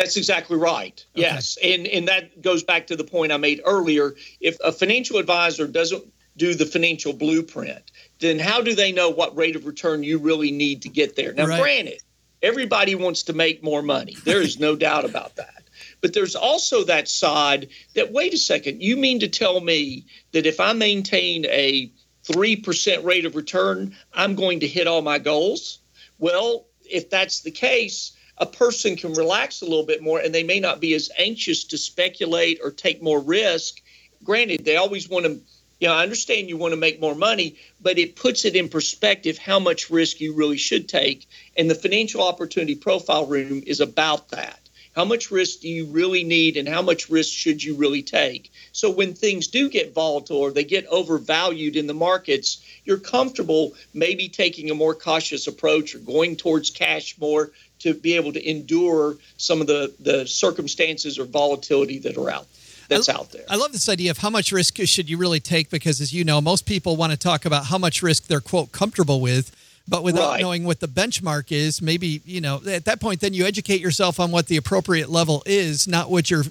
That's 0.01 0.17
exactly 0.17 0.57
right. 0.57 1.05
Okay. 1.15 1.23
Yes, 1.23 1.59
and 1.63 1.87
and 1.87 2.09
that 2.09 2.41
goes 2.41 2.63
back 2.63 2.87
to 2.87 2.97
the 2.97 3.05
point 3.05 3.33
I 3.33 3.37
made 3.37 3.61
earlier. 3.67 4.15
If 4.41 4.57
a 4.65 4.73
financial 4.73 5.19
advisor 5.19 5.67
doesn't 5.67 6.05
do 6.39 6.55
the 6.55 6.65
financial 6.65 7.13
blueprint, 7.13 7.91
then 8.19 8.39
how 8.39 8.63
do 8.63 8.75
they 8.75 8.93
know 8.93 9.11
what 9.11 9.37
rate 9.37 9.57
of 9.57 9.67
return 9.67 10.03
you 10.03 10.19
really 10.19 10.53
need 10.53 10.81
to 10.83 10.89
get 10.89 11.17
there? 11.17 11.35
Now, 11.35 11.47
right. 11.47 11.61
granted, 11.61 12.01
everybody 12.41 12.95
wants 12.95 13.25
to 13.25 13.35
make 13.35 13.63
more 13.63 13.83
money. 13.83 14.17
There 14.25 14.41
is 14.41 14.59
no 14.59 14.75
doubt 14.87 15.05
about 15.05 15.37
that. 15.37 15.65
But 16.01 16.15
there's 16.15 16.35
also 16.35 16.85
that 16.85 17.07
side 17.07 17.69
that, 17.95 18.11
wait 18.11 18.33
a 18.33 18.39
second, 18.39 18.83
you 18.83 18.97
mean 18.97 19.21
to 19.21 19.29
tell 19.29 19.61
me 19.61 20.07
that 20.33 20.47
if 20.47 20.61
I 20.61 20.73
maintain 20.73 21.45
a 21.45 21.93
3% 22.25 23.05
rate 23.05 23.27
of 23.27 23.37
return, 23.37 23.95
I'm 24.15 24.35
going 24.35 24.61
to 24.61 24.67
hit 24.67 24.87
all 24.87 25.03
my 25.03 25.19
goals? 25.19 25.81
Well, 26.19 26.67
if 26.91 27.11
that's 27.11 27.41
the 27.41 27.51
case, 27.51 28.13
a 28.41 28.47
person 28.47 28.97
can 28.97 29.13
relax 29.13 29.61
a 29.61 29.67
little 29.67 29.85
bit 29.85 30.03
more 30.03 30.19
and 30.19 30.35
they 30.35 30.43
may 30.43 30.59
not 30.59 30.81
be 30.81 30.95
as 30.95 31.11
anxious 31.19 31.65
to 31.65 31.79
speculate 31.79 32.59
or 32.65 32.71
take 32.71 33.03
more 33.03 33.21
risk. 33.21 33.81
Granted, 34.25 34.65
they 34.65 34.77
always 34.77 35.09
want 35.09 35.27
to 35.27 35.41
you 35.79 35.89
know, 35.89 35.95
I 35.95 36.03
understand 36.03 36.51
you 36.51 36.59
want 36.59 36.73
to 36.73 36.77
make 36.77 37.01
more 37.01 37.15
money, 37.15 37.57
but 37.81 37.99
it 37.99 38.15
puts 38.15 38.45
it 38.45 38.55
in 38.55 38.69
perspective 38.69 39.39
how 39.39 39.59
much 39.59 39.89
risk 39.89 40.21
you 40.21 40.35
really 40.35 40.59
should 40.59 40.91
take. 40.91 41.27
And 41.57 41.71
the 41.71 41.75
financial 41.75 42.23
opportunity 42.23 42.75
profile 42.75 43.27
room 43.27 43.63
is 43.67 43.81
about 43.81 44.29
that. 44.29 44.59
How 44.95 45.05
much 45.05 45.31
risk 45.31 45.61
do 45.61 45.69
you 45.69 45.87
really 45.87 46.25
need 46.25 46.57
and 46.57 46.69
how 46.69 46.83
much 46.83 47.09
risk 47.09 47.33
should 47.33 47.63
you 47.63 47.77
really 47.77 48.03
take? 48.03 48.53
So 48.73 48.91
when 48.91 49.15
things 49.15 49.47
do 49.47 49.71
get 49.71 49.95
volatile 49.95 50.39
or 50.39 50.51
they 50.51 50.65
get 50.65 50.85
overvalued 50.87 51.77
in 51.77 51.87
the 51.87 51.95
markets, 51.95 52.63
you're 52.85 52.99
comfortable 52.99 53.73
maybe 53.95 54.29
taking 54.29 54.71
a 54.71 54.75
more 54.75 54.95
cautious 54.95 55.47
approach 55.47 55.95
or 55.95 56.01
going 56.01 56.37
towards 56.37 56.71
cash 56.71 57.17
more 57.19 57.53
to 57.81 57.95
be 57.95 58.15
able 58.15 58.33
to 58.33 58.51
endure 58.51 59.17
some 59.37 59.61
of 59.61 59.67
the, 59.67 59.93
the 60.01 60.27
circumstances 60.27 61.19
or 61.19 61.25
volatility 61.25 61.99
that 61.99 62.17
are 62.17 62.31
out 62.31 62.47
that's 62.91 63.09
I, 63.09 63.15
out 63.15 63.31
there. 63.31 63.45
I 63.49 63.57
love 63.57 63.73
this 63.73 63.89
idea 63.89 64.11
of 64.11 64.19
how 64.19 64.31
much 64.31 64.53
risk 64.53 64.77
should 64.85 65.09
you 65.09 65.17
really 65.17 65.41
take 65.41 65.71
because, 65.71 66.01
as 66.01 66.13
you 66.13 66.25
know, 66.25 66.41
most 66.41 66.67
people 66.67 66.97
want 66.97 67.13
to 67.13 67.19
talk 67.19 67.45
about 67.45 67.67
how 67.67 67.79
much 67.79 68.03
risk 68.03 68.27
they're 68.27 68.41
quote 68.41 68.73
comfortable 68.73 69.21
with. 69.21 69.57
But 69.89 70.05
without 70.05 70.33
right. 70.33 70.41
knowing 70.41 70.65
what 70.65 70.79
the 70.79 70.87
benchmark 70.87 71.51
is, 71.51 71.81
maybe, 71.83 72.21
you 72.25 72.41
know, 72.41 72.61
at 72.69 72.85
that 72.85 73.01
point, 73.01 73.21
then 73.21 73.33
you 73.33 73.45
educate 73.45 73.81
yourself 73.81 74.21
on 74.21 74.31
what 74.31 74.47
the 74.47 74.57
appropriate 74.57 75.09
level 75.09 75.43
is, 75.47 75.89
not 75.89 76.11
what 76.11 76.31
you're, 76.31 76.45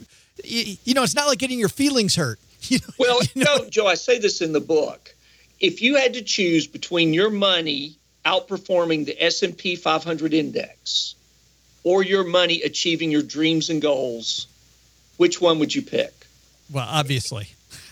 you 0.44 0.94
know, 0.94 1.04
it's 1.04 1.16
not 1.16 1.28
like 1.28 1.38
getting 1.38 1.60
your 1.60 1.70
feelings 1.70 2.16
hurt. 2.16 2.40
You 2.64 2.80
know, 2.80 2.94
well, 3.00 3.20
you 3.34 3.46
know? 3.46 3.56
no, 3.56 3.70
Joe, 3.70 3.88
I 3.88 3.96
say 3.96 4.20
this 4.20 4.42
in 4.42 4.52
the 4.52 4.60
book. 4.60 5.16
If 5.62 5.82
you 5.82 5.96
had 5.96 6.14
to 6.16 6.22
choose 6.22 6.68
between 6.68 7.14
your 7.14 7.30
money 7.30 7.96
outperforming 8.26 9.06
the 9.06 9.24
S&P 9.24 9.78
500 9.78 10.34
index 10.34 11.16
or 11.84 12.04
your 12.04 12.24
money 12.24 12.62
achieving 12.62 13.12
your 13.12 13.22
dreams 13.22 13.70
and 13.70 13.82
goals, 13.82 14.48
which 15.18 15.42
one 15.42 15.60
would 15.60 15.74
you 15.74 15.82
pick? 15.82 16.14
Well, 16.72 16.88
obviously. 16.90 17.48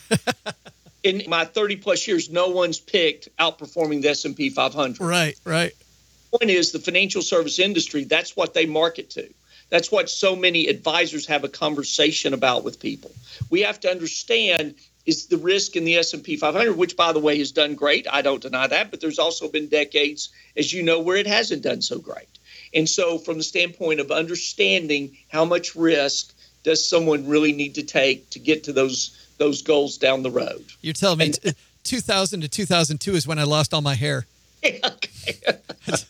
in 1.03 1.23
my 1.27 1.45
30 1.45 1.77
plus 1.77 2.07
years, 2.07 2.29
no 2.29 2.49
one's 2.49 2.79
picked 2.79 3.29
outperforming 3.37 4.01
the 4.01 4.09
S&P 4.09 4.49
500. 4.49 5.01
Right, 5.03 5.39
right. 5.43 5.73
Point 6.31 6.51
is 6.51 6.71
the 6.71 6.79
financial 6.79 7.21
service 7.21 7.59
industry, 7.59 8.03
that's 8.03 8.35
what 8.35 8.53
they 8.53 8.65
market 8.65 9.09
to. 9.11 9.27
That's 9.69 9.91
what 9.91 10.09
so 10.09 10.35
many 10.35 10.67
advisors 10.67 11.25
have 11.27 11.43
a 11.43 11.49
conversation 11.49 12.33
about 12.33 12.63
with 12.63 12.79
people. 12.79 13.11
We 13.49 13.61
have 13.61 13.79
to 13.81 13.89
understand 13.89 14.75
is 15.05 15.27
the 15.27 15.37
risk 15.37 15.77
in 15.77 15.85
the 15.85 15.95
S&P 15.95 16.35
500 16.35 16.75
which 16.75 16.97
by 16.97 17.13
the 17.13 17.19
way 17.19 17.37
has 17.39 17.51
done 17.51 17.75
great. 17.75 18.07
I 18.11 18.21
don't 18.21 18.41
deny 18.41 18.67
that, 18.67 18.91
but 18.91 18.99
there's 18.99 19.19
also 19.19 19.47
been 19.47 19.67
decades 19.67 20.29
as 20.55 20.71
you 20.71 20.83
know 20.83 20.99
where 20.99 21.15
it 21.15 21.27
hasn't 21.27 21.63
done 21.63 21.81
so 21.81 21.97
great. 21.97 22.27
And 22.73 22.87
so 22.87 23.17
from 23.17 23.37
the 23.37 23.43
standpoint 23.43 23.99
of 23.99 24.11
understanding 24.11 25.17
how 25.29 25.45
much 25.45 25.75
risk 25.75 26.33
does 26.63 26.87
someone 26.87 27.27
really 27.27 27.53
need 27.53 27.75
to 27.75 27.83
take 27.83 28.29
to 28.31 28.39
get 28.39 28.65
to 28.65 28.73
those 28.73 29.17
those 29.37 29.61
goals 29.61 29.97
down 29.97 30.23
the 30.23 30.31
road? 30.31 30.65
You're 30.81 30.93
telling 30.93 31.19
me 31.19 31.25
and, 31.25 31.41
t- 31.41 31.53
2000 31.83 32.41
to 32.41 32.47
2002 32.47 33.15
is 33.15 33.27
when 33.27 33.39
I 33.39 33.43
lost 33.43 33.73
all 33.73 33.81
my 33.81 33.95
hair. 33.95 34.25
that's, 34.61 36.03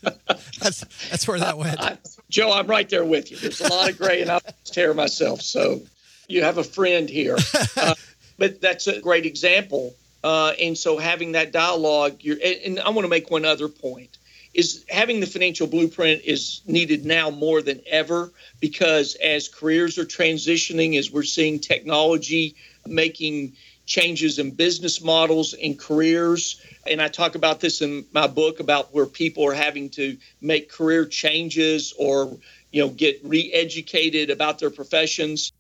that's, 0.60 1.10
that's 1.10 1.28
where 1.28 1.40
that 1.40 1.58
went. 1.58 1.80
I, 1.80 1.98
Joe, 2.30 2.52
I'm 2.52 2.68
right 2.68 2.90
there 2.90 3.06
with 3.06 3.30
you. 3.30 3.38
There's 3.38 3.62
a 3.62 3.68
lot 3.68 3.90
of 3.90 3.98
gray 3.98 4.22
and 4.22 4.32
I 4.32 4.36
lost 4.36 4.74
hair 4.74 4.94
myself, 4.94 5.42
so 5.42 5.82
you 6.28 6.44
have 6.44 6.58
a 6.58 6.64
friend 6.64 7.10
here. 7.10 7.38
Uh, 7.76 7.94
but 8.40 8.60
that's 8.60 8.88
a 8.88 9.00
great 9.00 9.26
example. 9.26 9.96
Uh, 10.24 10.52
and 10.60 10.76
so 10.76 10.98
having 10.98 11.34
that 11.34 11.52
dialogue, 11.52 12.18
you're, 12.22 12.38
and, 12.44 12.56
and 12.66 12.80
I 12.80 12.90
want 12.90 13.06
to 13.06 13.10
make 13.10 13.30
one 13.30 13.46
other 13.46 13.68
point 13.68 14.17
is 14.58 14.84
having 14.90 15.20
the 15.20 15.28
financial 15.28 15.68
blueprint 15.68 16.24
is 16.26 16.62
needed 16.66 17.06
now 17.06 17.30
more 17.30 17.62
than 17.62 17.80
ever 17.86 18.32
because 18.60 19.14
as 19.16 19.48
careers 19.48 20.00
are 20.00 20.06
transitioning, 20.06 20.98
as 20.98 21.12
we're 21.12 21.22
seeing 21.22 21.60
technology 21.60 22.56
making 22.88 23.54
changes 23.86 24.40
in 24.40 24.50
business 24.50 25.02
models 25.02 25.54
and 25.54 25.78
careers, 25.78 26.60
and 26.90 27.00
I 27.00 27.08
talk 27.08 27.36
about 27.36 27.60
this 27.60 27.84
in 27.84 28.04
my 28.12 28.26
book 28.26 28.60
about 28.60 28.94
where 28.94 29.06
people 29.06 29.48
are 29.48 29.54
having 29.54 29.92
to 29.92 30.18
make 30.42 30.72
career 30.72 31.06
changes 31.06 31.94
or 31.98 32.36
you 32.72 32.82
know 32.82 32.90
get 32.90 33.20
re-educated 33.24 34.32
about 34.32 34.58
their 34.58 34.72
professions 34.72 35.54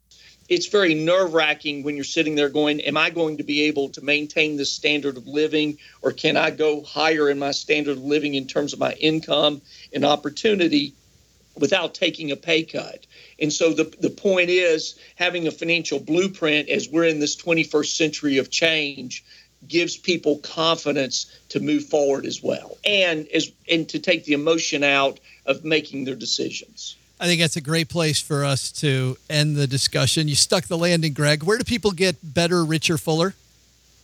it's 0.49 0.67
very 0.67 0.93
nerve 0.93 1.33
wracking 1.33 1.83
when 1.83 1.95
you're 1.95 2.05
sitting 2.05 2.35
there 2.35 2.49
going, 2.49 2.79
Am 2.81 2.97
I 2.97 3.09
going 3.09 3.37
to 3.37 3.43
be 3.43 3.63
able 3.63 3.89
to 3.89 4.01
maintain 4.01 4.57
this 4.57 4.71
standard 4.71 5.17
of 5.17 5.27
living, 5.27 5.77
or 6.01 6.11
can 6.11 6.37
I 6.37 6.51
go 6.51 6.81
higher 6.83 7.29
in 7.29 7.39
my 7.39 7.51
standard 7.51 7.97
of 7.97 8.03
living 8.03 8.35
in 8.35 8.47
terms 8.47 8.73
of 8.73 8.79
my 8.79 8.93
income 8.93 9.61
and 9.93 10.05
opportunity 10.05 10.93
without 11.55 11.93
taking 11.93 12.31
a 12.31 12.35
pay 12.35 12.63
cut? 12.63 13.05
And 13.39 13.51
so 13.51 13.73
the, 13.73 13.93
the 13.99 14.09
point 14.09 14.49
is 14.49 14.97
having 15.15 15.47
a 15.47 15.51
financial 15.51 15.99
blueprint 15.99 16.69
as 16.69 16.87
we're 16.89 17.05
in 17.05 17.19
this 17.19 17.35
21st 17.35 17.95
century 17.95 18.37
of 18.37 18.49
change 18.49 19.23
gives 19.67 19.97
people 19.97 20.37
confidence 20.37 21.25
to 21.49 21.59
move 21.59 21.85
forward 21.85 22.25
as 22.25 22.43
well 22.43 22.77
and 22.85 23.27
as 23.29 23.51
and 23.69 23.89
to 23.89 23.99
take 23.99 24.23
the 24.25 24.33
emotion 24.33 24.83
out 24.83 25.19
of 25.45 25.65
making 25.65 26.05
their 26.05 26.15
decisions. 26.15 26.95
I 27.20 27.26
think 27.26 27.41
that's 27.41 27.55
a 27.55 27.61
great 27.61 27.89
place 27.89 28.22
for 28.22 28.45
us 28.45 28.72
to 28.74 29.18
end 29.30 29.55
the 29.55 29.65
discussion. 29.65 30.28
You 30.28 30.36
stuck 30.36 30.65
the 30.65 30.78
landing, 30.78 31.13
Greg. 31.13 31.43
Where 31.43 31.57
do 31.57 31.63
people 31.63 31.91
get 31.91 32.18
better, 32.22 32.63
richer, 32.63 32.97
fuller? 32.97 33.34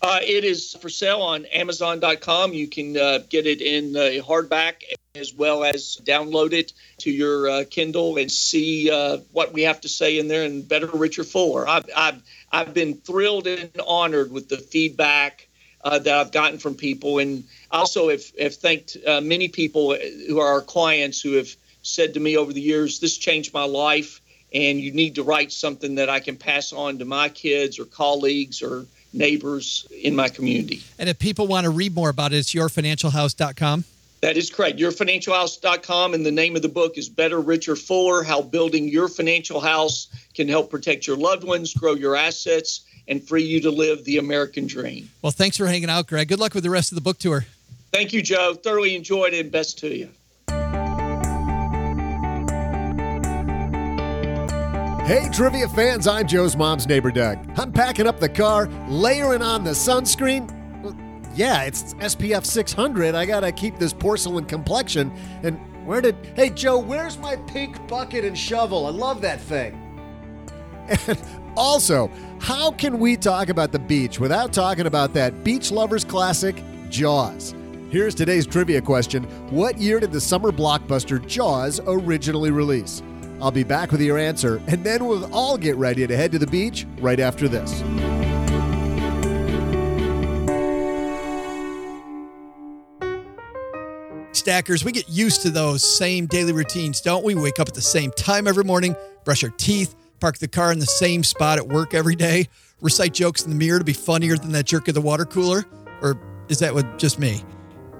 Uh, 0.01 0.19
it 0.21 0.43
is 0.43 0.75
for 0.81 0.89
sale 0.89 1.21
on 1.21 1.45
Amazon.com. 1.45 2.53
You 2.53 2.67
can 2.67 2.97
uh, 2.97 3.19
get 3.29 3.45
it 3.45 3.61
in 3.61 3.95
uh, 3.95 4.21
hardback 4.25 4.83
as 5.15 5.33
well 5.33 5.63
as 5.63 6.01
download 6.03 6.53
it 6.53 6.73
to 6.97 7.11
your 7.11 7.47
uh, 7.47 7.63
Kindle 7.69 8.17
and 8.17 8.31
see 8.31 8.89
uh, 8.91 9.19
what 9.31 9.53
we 9.53 9.61
have 9.61 9.79
to 9.81 9.89
say 9.89 10.17
in 10.17 10.27
there 10.27 10.43
and 10.43 10.67
better, 10.67 10.87
richer, 10.87 11.23
fuller. 11.23 11.67
I've, 11.67 11.85
I've, 11.95 12.21
I've 12.51 12.73
been 12.73 12.95
thrilled 12.95 13.45
and 13.45 13.69
honored 13.87 14.31
with 14.31 14.49
the 14.49 14.57
feedback 14.57 15.47
uh, 15.83 15.99
that 15.99 16.13
I've 16.13 16.31
gotten 16.31 16.57
from 16.57 16.73
people. 16.73 17.19
And 17.19 17.43
also 17.69 18.09
have, 18.09 18.23
have 18.39 18.55
thanked 18.55 18.97
many 19.05 19.49
people 19.49 19.95
who 20.27 20.39
are 20.39 20.53
our 20.53 20.61
clients 20.61 21.21
who 21.21 21.33
have 21.33 21.55
said 21.83 22.15
to 22.15 22.19
me 22.19 22.37
over 22.37 22.51
the 22.51 22.61
years, 22.61 22.99
This 22.99 23.17
changed 23.17 23.53
my 23.53 23.65
life, 23.65 24.21
and 24.53 24.79
you 24.79 24.91
need 24.91 25.15
to 25.15 25.23
write 25.23 25.51
something 25.51 25.95
that 25.95 26.09
I 26.09 26.19
can 26.19 26.35
pass 26.35 26.73
on 26.73 26.97
to 26.99 27.05
my 27.05 27.29
kids 27.29 27.79
or 27.79 27.85
colleagues 27.85 28.61
or 28.61 28.85
neighbors 29.13 29.87
in 29.91 30.15
my 30.15 30.29
community. 30.29 30.81
And 30.97 31.07
if 31.07 31.19
people 31.19 31.47
want 31.47 31.65
to 31.65 31.69
read 31.69 31.93
more 31.93 32.09
about 32.09 32.33
it, 32.33 32.37
it's 32.37 32.53
yourfinancialhouse.com. 32.53 33.85
That 34.21 34.37
is 34.37 34.49
correct. 34.49 34.79
Yourfinancialhouse.com. 34.79 36.13
And 36.13 36.25
the 36.25 36.31
name 36.31 36.55
of 36.55 36.61
the 36.61 36.69
book 36.69 36.97
is 36.97 37.09
Better, 37.09 37.41
Richer, 37.41 37.75
Fuller 37.75 38.23
How 38.23 38.41
Building 38.41 38.87
Your 38.87 39.09
Financial 39.09 39.59
House 39.59 40.07
Can 40.33 40.47
Help 40.47 40.71
Protect 40.71 41.05
Your 41.05 41.17
Loved 41.17 41.43
Ones, 41.43 41.73
Grow 41.73 41.93
Your 41.93 42.15
Assets, 42.15 42.85
and 43.07 43.21
Free 43.21 43.43
You 43.43 43.59
to 43.61 43.69
Live 43.69 44.05
the 44.05 44.17
American 44.17 44.65
Dream. 44.65 45.09
Well, 45.21 45.33
thanks 45.33 45.57
for 45.57 45.67
hanging 45.67 45.89
out, 45.89 46.07
Greg. 46.07 46.29
Good 46.29 46.39
luck 46.39 46.53
with 46.53 46.63
the 46.63 46.69
rest 46.69 46.91
of 46.91 46.95
the 46.95 47.01
book 47.01 47.19
tour. 47.19 47.45
Thank 47.91 48.13
you, 48.13 48.21
Joe. 48.21 48.53
Thoroughly 48.53 48.95
enjoyed 48.95 49.33
it 49.33 49.41
and 49.41 49.51
best 49.51 49.79
to 49.79 49.93
you. 49.93 50.09
Hey, 55.05 55.27
trivia 55.33 55.67
fans, 55.67 56.07
I'm 56.07 56.25
Joe's 56.25 56.55
mom's 56.55 56.87
neighbor, 56.87 57.11
Doug. 57.11 57.37
I'm 57.59 57.73
packing 57.73 58.07
up 58.07 58.21
the 58.21 58.29
car, 58.29 58.67
layering 58.87 59.41
on 59.41 59.65
the 59.65 59.71
sunscreen. 59.71 60.49
Yeah, 61.35 61.63
it's 61.63 61.93
SPF 61.95 62.45
600. 62.45 63.13
I 63.13 63.25
gotta 63.25 63.51
keep 63.51 63.77
this 63.77 63.91
porcelain 63.91 64.45
complexion. 64.45 65.11
And 65.43 65.59
where 65.85 65.99
did. 65.99 66.15
Hey, 66.37 66.51
Joe, 66.51 66.79
where's 66.79 67.17
my 67.17 67.35
pink 67.35 67.85
bucket 67.89 68.23
and 68.23 68.37
shovel? 68.37 68.85
I 68.85 68.91
love 68.91 69.19
that 69.21 69.41
thing. 69.41 69.77
And 71.07 71.21
also, 71.57 72.09
how 72.39 72.71
can 72.71 72.97
we 72.97 73.17
talk 73.17 73.49
about 73.49 73.73
the 73.73 73.79
beach 73.79 74.21
without 74.21 74.53
talking 74.53 74.85
about 74.87 75.13
that 75.15 75.43
beach 75.43 75.69
lovers 75.69 76.05
classic, 76.05 76.63
Jaws? 76.89 77.53
Here's 77.89 78.15
today's 78.15 78.47
trivia 78.47 78.81
question 78.81 79.23
What 79.49 79.77
year 79.77 79.99
did 79.99 80.13
the 80.13 80.21
summer 80.21 80.53
blockbuster 80.53 81.25
Jaws 81.27 81.81
originally 81.85 82.51
release? 82.51 83.03
I'll 83.43 83.51
be 83.51 83.65
back 83.65 83.91
with 83.91 83.99
your 83.99 84.17
answer, 84.17 84.61
and 84.67 84.85
then 84.85 85.05
we'll 85.05 85.29
all 85.35 85.57
get 85.57 85.75
ready 85.75 86.07
to 86.07 86.15
head 86.15 86.31
to 86.31 86.39
the 86.39 86.47
beach 86.47 86.87
right 86.99 87.19
after 87.19 87.49
this. 87.49 87.83
Stackers, 94.31 94.85
we 94.85 94.93
get 94.93 95.09
used 95.09 95.41
to 95.41 95.49
those 95.49 95.83
same 95.83 96.25
daily 96.25 96.53
routines, 96.53 97.01
don't 97.01 97.25
we? 97.25 97.35
Wake 97.35 97.59
up 97.59 97.67
at 97.67 97.73
the 97.73 97.81
same 97.81 98.11
time 98.11 98.47
every 98.47 98.63
morning, 98.63 98.95
brush 99.25 99.43
our 99.43 99.49
teeth, 99.49 99.93
park 100.21 100.37
the 100.37 100.47
car 100.47 100.71
in 100.71 100.79
the 100.79 100.85
same 100.85 101.21
spot 101.21 101.57
at 101.57 101.67
work 101.67 101.93
every 101.93 102.15
day, 102.15 102.47
recite 102.79 103.13
jokes 103.13 103.43
in 103.43 103.49
the 103.49 103.57
mirror 103.57 103.77
to 103.77 103.83
be 103.83 103.91
funnier 103.91 104.37
than 104.37 104.53
that 104.53 104.67
jerk 104.67 104.87
at 104.87 104.93
the 104.93 105.01
water 105.01 105.25
cooler? 105.25 105.65
Or 106.01 106.17
is 106.47 106.59
that 106.59 106.73
what 106.73 106.97
just 106.97 107.19
me? 107.19 107.43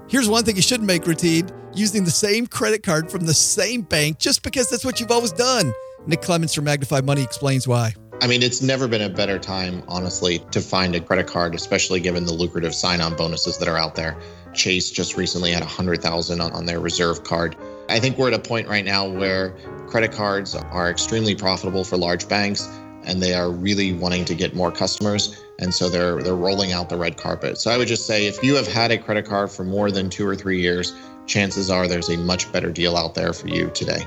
Here's 0.07 0.27
one 0.27 0.43
thing 0.43 0.55
you 0.55 0.61
shouldn't 0.61 0.87
make 0.87 1.07
routine 1.07 1.49
using 1.73 2.03
the 2.03 2.11
same 2.11 2.45
credit 2.45 2.83
card 2.83 3.09
from 3.09 3.25
the 3.25 3.33
same 3.33 3.81
bank 3.81 4.19
just 4.19 4.43
because 4.43 4.69
that's 4.69 4.85
what 4.85 4.99
you've 4.99 5.11
always 5.11 5.31
done. 5.31 5.73
Nick 6.05 6.21
Clements 6.21 6.53
from 6.53 6.65
Magnify 6.65 7.01
Money 7.01 7.23
explains 7.23 7.67
why. 7.67 7.95
I 8.21 8.27
mean, 8.27 8.43
it's 8.43 8.61
never 8.61 8.87
been 8.87 9.01
a 9.01 9.09
better 9.09 9.39
time, 9.39 9.83
honestly, 9.87 10.39
to 10.51 10.61
find 10.61 10.93
a 10.95 10.99
credit 10.99 11.27
card, 11.27 11.55
especially 11.55 11.99
given 11.99 12.25
the 12.25 12.33
lucrative 12.33 12.75
sign 12.75 13.01
on 13.01 13.15
bonuses 13.15 13.57
that 13.57 13.67
are 13.67 13.77
out 13.77 13.95
there. 13.95 14.17
Chase 14.53 14.91
just 14.91 15.17
recently 15.17 15.51
had 15.51 15.61
100,000 15.61 16.41
on, 16.41 16.51
on 16.51 16.65
their 16.65 16.79
reserve 16.79 17.23
card. 17.23 17.55
I 17.89 17.99
think 17.99 18.17
we're 18.17 18.27
at 18.27 18.33
a 18.33 18.39
point 18.39 18.67
right 18.67 18.85
now 18.85 19.09
where 19.09 19.51
credit 19.87 20.11
cards 20.11 20.55
are 20.55 20.89
extremely 20.89 21.35
profitable 21.35 21.83
for 21.83 21.97
large 21.97 22.27
banks 22.29 22.69
and 23.05 23.21
they 23.21 23.33
are 23.33 23.51
really 23.51 23.93
wanting 23.93 24.25
to 24.25 24.35
get 24.35 24.55
more 24.55 24.71
customers 24.71 25.42
and 25.59 25.73
so 25.73 25.89
they're 25.89 26.21
they're 26.21 26.35
rolling 26.35 26.71
out 26.71 26.89
the 26.89 26.97
red 26.97 27.17
carpet. 27.17 27.57
So 27.57 27.71
I 27.71 27.77
would 27.77 27.87
just 27.87 28.05
say 28.05 28.27
if 28.27 28.43
you 28.43 28.55
have 28.55 28.67
had 28.67 28.91
a 28.91 28.97
credit 28.97 29.25
card 29.25 29.51
for 29.51 29.63
more 29.63 29.91
than 29.91 30.09
2 30.09 30.27
or 30.27 30.35
3 30.35 30.59
years, 30.59 30.93
chances 31.25 31.69
are 31.69 31.87
there's 31.87 32.09
a 32.09 32.17
much 32.17 32.51
better 32.51 32.71
deal 32.71 32.97
out 32.97 33.15
there 33.15 33.33
for 33.33 33.47
you 33.47 33.69
today. 33.71 34.05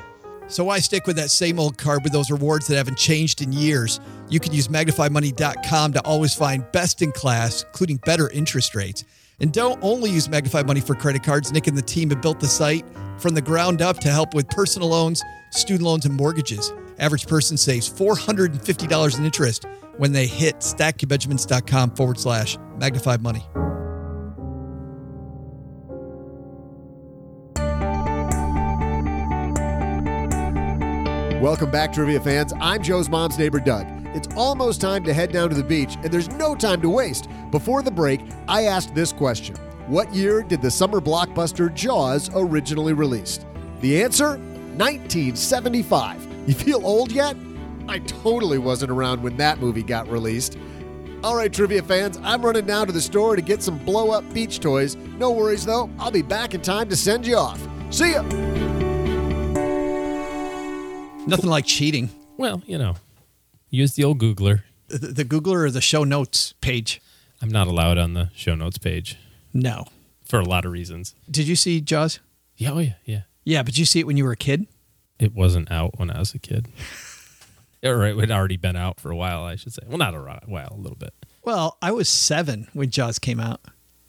So 0.48 0.62
why 0.64 0.78
stick 0.78 1.06
with 1.06 1.16
that 1.16 1.30
same 1.30 1.58
old 1.58 1.76
card 1.76 2.04
with 2.04 2.12
those 2.12 2.30
rewards 2.30 2.68
that 2.68 2.76
haven't 2.76 2.98
changed 2.98 3.42
in 3.42 3.52
years? 3.52 3.98
You 4.28 4.38
can 4.38 4.52
use 4.52 4.68
magnifymoney.com 4.68 5.92
to 5.94 6.00
always 6.02 6.34
find 6.34 6.64
best 6.72 7.02
in 7.02 7.10
class, 7.10 7.64
including 7.64 7.96
better 7.98 8.30
interest 8.30 8.74
rates. 8.74 9.04
And 9.40 9.52
don't 9.52 9.78
only 9.82 10.10
use 10.10 10.28
Magnify 10.28 10.62
Money 10.62 10.80
for 10.80 10.94
credit 10.94 11.22
cards. 11.22 11.52
Nick 11.52 11.66
and 11.66 11.76
the 11.76 11.82
team 11.82 12.10
have 12.10 12.22
built 12.22 12.40
the 12.40 12.46
site 12.46 12.86
from 13.18 13.34
the 13.34 13.42
ground 13.42 13.82
up 13.82 13.98
to 14.00 14.08
help 14.08 14.34
with 14.34 14.48
personal 14.48 14.88
loans, 14.88 15.22
student 15.50 15.82
loans, 15.82 16.06
and 16.06 16.14
mortgages. 16.14 16.72
Average 16.98 17.26
person 17.26 17.56
saves 17.56 17.88
$450 17.88 19.18
in 19.18 19.24
interest 19.24 19.66
when 19.98 20.12
they 20.12 20.26
hit 20.26 20.56
stackyourbenjamins.com 20.56 21.90
forward 21.90 22.18
slash 22.18 22.58
magnified 22.78 23.22
money. 23.22 23.46
Welcome 31.42 31.70
back, 31.70 31.92
trivia 31.92 32.18
fans. 32.18 32.52
I'm 32.60 32.82
Joe's 32.82 33.08
mom's 33.08 33.38
neighbor, 33.38 33.60
Doug. 33.60 33.86
It's 34.16 34.26
almost 34.34 34.80
time 34.80 35.04
to 35.04 35.12
head 35.12 35.30
down 35.30 35.50
to 35.50 35.54
the 35.54 35.62
beach, 35.62 35.96
and 36.02 36.10
there's 36.10 36.30
no 36.30 36.54
time 36.54 36.80
to 36.80 36.88
waste. 36.88 37.28
Before 37.50 37.82
the 37.82 37.90
break, 37.90 38.22
I 38.48 38.64
asked 38.64 38.94
this 38.94 39.12
question 39.12 39.54
What 39.86 40.12
year 40.14 40.42
did 40.42 40.62
the 40.62 40.70
summer 40.70 41.00
blockbuster 41.00 41.72
Jaws 41.72 42.30
originally 42.34 42.94
released? 42.94 43.46
The 43.80 44.02
answer 44.02 44.38
1975. 44.76 46.35
You 46.46 46.54
feel 46.54 46.84
old 46.86 47.10
yet? 47.12 47.36
I 47.88 47.98
totally 48.00 48.58
wasn't 48.58 48.90
around 48.90 49.22
when 49.22 49.36
that 49.38 49.58
movie 49.58 49.82
got 49.82 50.08
released. 50.08 50.56
All 51.24 51.34
right, 51.34 51.52
trivia 51.52 51.82
fans, 51.82 52.18
I'm 52.22 52.44
running 52.44 52.66
down 52.66 52.86
to 52.86 52.92
the 52.92 53.00
store 53.00 53.36
to 53.36 53.42
get 53.42 53.62
some 53.62 53.78
blow 53.78 54.10
up 54.10 54.32
beach 54.32 54.60
toys. 54.60 54.96
No 54.96 55.30
worries 55.32 55.64
though, 55.64 55.90
I'll 55.98 56.10
be 56.10 56.22
back 56.22 56.54
in 56.54 56.60
time 56.60 56.88
to 56.88 56.96
send 56.96 57.26
you 57.26 57.36
off. 57.36 57.60
See 57.90 58.12
ya! 58.12 58.22
Nothing 61.26 61.50
like 61.50 61.66
cheating. 61.66 62.10
Well, 62.36 62.62
you 62.66 62.78
know, 62.78 62.96
use 63.70 63.94
the 63.94 64.04
old 64.04 64.18
Googler. 64.18 64.62
The, 64.88 64.98
the 64.98 65.24
Googler 65.24 65.64
or 65.64 65.70
the 65.70 65.80
show 65.80 66.04
notes 66.04 66.54
page? 66.60 67.00
I'm 67.42 67.48
not 67.50 67.66
allowed 67.66 67.98
on 67.98 68.14
the 68.14 68.30
show 68.34 68.54
notes 68.54 68.78
page 68.78 69.16
No. 69.52 69.86
for 70.24 70.38
a 70.38 70.44
lot 70.44 70.64
of 70.64 70.70
reasons. 70.72 71.14
Did 71.28 71.48
you 71.48 71.56
see 71.56 71.80
Jaws? 71.80 72.20
Yeah, 72.56 72.70
oh 72.72 72.78
yeah, 72.78 72.92
yeah. 73.04 73.22
Yeah, 73.44 73.62
but 73.64 73.76
you 73.78 73.84
see 73.84 74.00
it 74.00 74.06
when 74.06 74.16
you 74.16 74.24
were 74.24 74.32
a 74.32 74.36
kid? 74.36 74.66
It 75.18 75.34
wasn't 75.34 75.70
out 75.70 75.98
when 75.98 76.10
I 76.10 76.18
was 76.18 76.34
a 76.34 76.38
kid. 76.38 76.68
or 77.84 78.04
it 78.04 78.18
had 78.18 78.30
already 78.30 78.56
been 78.56 78.76
out 78.76 79.00
for 79.00 79.10
a 79.10 79.16
while, 79.16 79.44
I 79.44 79.56
should 79.56 79.72
say. 79.72 79.82
Well, 79.86 79.98
not 79.98 80.14
a 80.14 80.40
while, 80.46 80.68
a 80.72 80.80
little 80.80 80.96
bit. 80.96 81.14
Well, 81.42 81.78
I 81.80 81.92
was 81.92 82.08
seven 82.08 82.68
when 82.72 82.90
Jaws 82.90 83.18
came 83.18 83.40
out. 83.40 83.60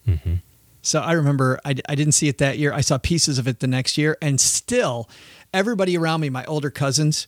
Mm-hmm. 0.08 0.36
So 0.82 1.02
I 1.02 1.14
remember 1.14 1.60
I, 1.66 1.76
I 1.88 1.96
didn't 1.96 2.14
see 2.14 2.28
it 2.28 2.38
that 2.38 2.58
year. 2.58 2.74
I 2.74 2.82
saw 2.82 2.98
pieces 2.98 3.38
of 3.38 3.48
it 3.48 3.60
the 3.60 3.68
next 3.68 3.98
year, 3.98 4.18
and 4.22 4.40
still, 4.40 5.10
everybody 5.54 5.98
around 5.98 6.22
me, 6.22 6.30
my 6.30 6.46
older 6.46 6.70
cousins, 6.70 7.28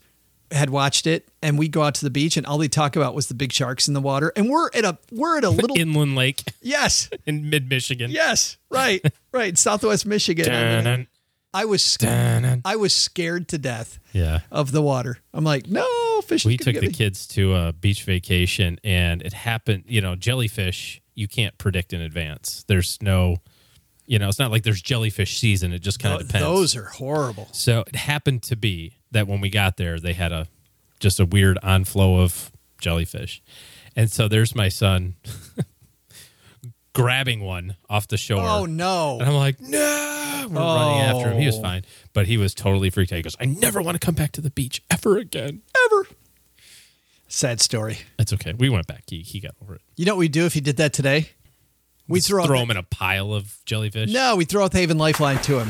had 0.52 0.70
watched 0.70 1.06
it, 1.06 1.28
and 1.44 1.60
we'd 1.60 1.72
go 1.72 1.84
out 1.84 1.96
to 1.96 2.06
the 2.06 2.10
beach, 2.10 2.38
and 2.38 2.46
all 2.46 2.58
they 2.58 2.68
talk 2.68 2.96
about 2.96 3.14
was 3.14 3.28
the 3.28 3.34
big 3.34 3.52
sharks 3.52 3.88
in 3.88 3.94
the 3.94 4.02
water. 4.02 4.32
And 4.36 4.50
we're 4.50 4.70
at 4.74 4.86
a 4.86 4.98
we're 5.12 5.38
at 5.38 5.44
a 5.44 5.50
little 5.52 5.78
Inland 5.78 6.16
Lake 6.16 6.44
yes, 6.62 7.10
in 7.26 7.50
mid 7.50 7.70
Michigan. 7.70 8.12
yes, 8.12 8.58
right, 8.70 9.06
right, 9.32 9.58
Southwest 9.58 10.06
Michigan. 10.06 11.08
I 11.54 11.66
was 11.66 11.84
scared. 11.84 12.62
I 12.64 12.76
was 12.76 12.96
scared 12.96 13.48
to 13.50 13.58
death 13.58 14.00
Yeah. 14.14 14.40
of 14.52 14.72
the 14.72 14.82
water. 14.82 15.18
I'm 15.34 15.44
like, 15.44 15.68
no 15.68 16.22
fish. 16.22 16.46
We 16.46 16.58
took 16.58 16.76
the 16.76 16.82
me." 16.82 16.92
kids 16.92 17.26
to 17.30 17.56
a 17.56 17.74
beach 17.74 18.04
vacation 18.04 18.80
and 18.84 19.22
it 19.24 19.34
happened, 19.34 19.86
you 19.88 20.02
know, 20.02 20.16
jellyfish 20.16 21.02
you 21.16 21.28
can't 21.28 21.58
predict 21.58 21.92
in 21.92 22.00
advance. 22.02 22.64
There's 22.68 22.98
no 23.02 23.38
you 24.06 24.18
know, 24.18 24.28
it's 24.28 24.40
not 24.40 24.50
like 24.50 24.64
there's 24.64 24.82
jellyfish 24.82 25.40
season. 25.40 25.72
It 25.72 25.80
just 25.80 26.00
kind 26.00 26.14
of 26.16 26.22
Th- 26.22 26.28
depends. 26.30 26.46
Those 26.48 26.76
are 26.76 26.86
horrible. 26.86 27.48
So 27.52 27.84
it 27.86 27.96
happened 27.96 28.42
to 28.44 28.56
be 28.56 28.94
that 29.12 29.28
when 29.28 29.40
we 29.40 29.52
got 29.52 29.78
there, 29.78 30.00
they 30.00 30.14
had 30.14 30.32
a 30.32 30.48
just 31.00 31.20
a 31.20 31.26
weird 31.26 31.60
onflow 31.64 32.20
of 32.24 32.52
jellyfish. 32.82 33.42
And 33.96 34.12
so 34.12 34.28
there's 34.28 34.56
my 34.56 34.68
son 34.70 35.16
grabbing 36.94 37.42
one 37.42 37.76
off 37.90 38.08
the 38.08 38.18
shore. 38.18 38.42
Oh 38.48 38.66
no! 38.66 39.18
And 39.20 39.30
I'm 39.30 39.36
like, 39.36 39.60
no, 39.62 39.78
we're 40.56 40.62
running 40.62 41.02
after 41.02 41.30
him. 41.32 41.40
He 41.40 41.46
was 41.46 41.58
Oh. 41.58 41.62
fine, 41.62 41.84
but 42.14 42.28
he 42.28 42.38
was 42.38 42.54
totally 42.54 42.90
freaked 42.90 43.12
out. 43.12 43.18
He 43.18 43.22
goes, 43.24 43.36
I 43.40 43.46
never 43.46 43.82
want 43.82 44.00
to 44.00 44.06
come 44.06 44.16
back 44.16 44.32
to 44.34 44.42
the 44.42 44.50
beach 44.52 44.82
ever 44.90 45.18
again. 45.18 45.62
Ever. 45.86 46.08
Sad 47.28 47.62
story. 47.62 48.00
That's 48.18 48.34
okay. 48.34 48.54
We 48.54 48.70
went 48.70 48.88
back. 48.88 49.04
He, 49.08 49.20
he 49.20 49.40
got 49.40 49.52
over 49.62 49.76
it. 49.76 49.82
You 49.96 50.06
know 50.06 50.16
what 50.16 50.20
we 50.20 50.30
do 50.30 50.46
if 50.46 50.54
he 50.54 50.62
did 50.62 50.78
that 50.78 50.94
today? 50.94 51.30
We 52.08 52.22
throw, 52.22 52.44
throw 52.46 52.60
him 52.60 52.72
in 52.72 52.78
a 52.78 52.84
pile 52.84 53.34
of 53.34 53.60
jellyfish. 53.66 54.12
No, 54.12 54.36
we 54.36 54.46
throw 54.46 54.64
out 54.64 54.72
the 54.72 54.80
Haven 54.80 54.98
Lifeline 54.98 55.38
to 55.44 55.60
him. 55.60 55.70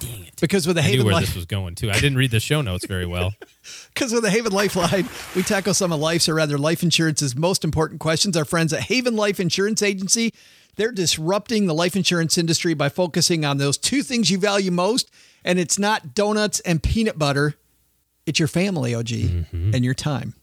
Dang 0.00 0.24
it. 0.24 0.34
Because 0.40 0.66
with 0.66 0.74
the 0.76 0.82
I 0.82 0.90
knew 0.90 1.04
where 1.04 1.14
Life, 1.14 1.26
this 1.26 1.36
was 1.36 1.44
going 1.46 1.76
too. 1.76 1.90
I 1.90 1.94
didn't 1.94 2.16
read 2.18 2.32
the 2.32 2.40
show 2.40 2.60
notes 2.60 2.86
very 2.86 3.06
well. 3.06 3.32
because 3.94 4.12
with 4.12 4.22
the 4.24 4.30
Haven 4.30 4.52
Lifeline, 4.52 5.08
we 5.36 5.42
tackle 5.44 5.74
some 5.74 5.92
of 5.92 6.00
life's 6.00 6.28
or 6.28 6.34
rather 6.34 6.58
life 6.58 6.82
insurance's 6.82 7.36
most 7.36 7.62
important 7.64 8.00
questions. 8.00 8.36
Our 8.36 8.44
friends 8.44 8.72
at 8.72 8.80
Haven 8.82 9.14
Life 9.16 9.38
Insurance 9.40 9.80
Agency, 9.82 10.32
they're 10.78 10.92
disrupting 10.92 11.66
the 11.66 11.74
life 11.74 11.96
insurance 11.96 12.38
industry 12.38 12.72
by 12.72 12.88
focusing 12.88 13.44
on 13.44 13.58
those 13.58 13.76
two 13.76 14.02
things 14.02 14.30
you 14.30 14.38
value 14.38 14.70
most, 14.70 15.10
and 15.44 15.58
it's 15.58 15.78
not 15.78 16.14
donuts 16.14 16.60
and 16.60 16.82
peanut 16.82 17.18
butter. 17.18 17.56
It's 18.26 18.38
your 18.38 18.48
family, 18.48 18.94
OG, 18.94 19.06
mm-hmm. 19.06 19.74
and 19.74 19.84
your 19.84 19.94
time. 19.94 20.34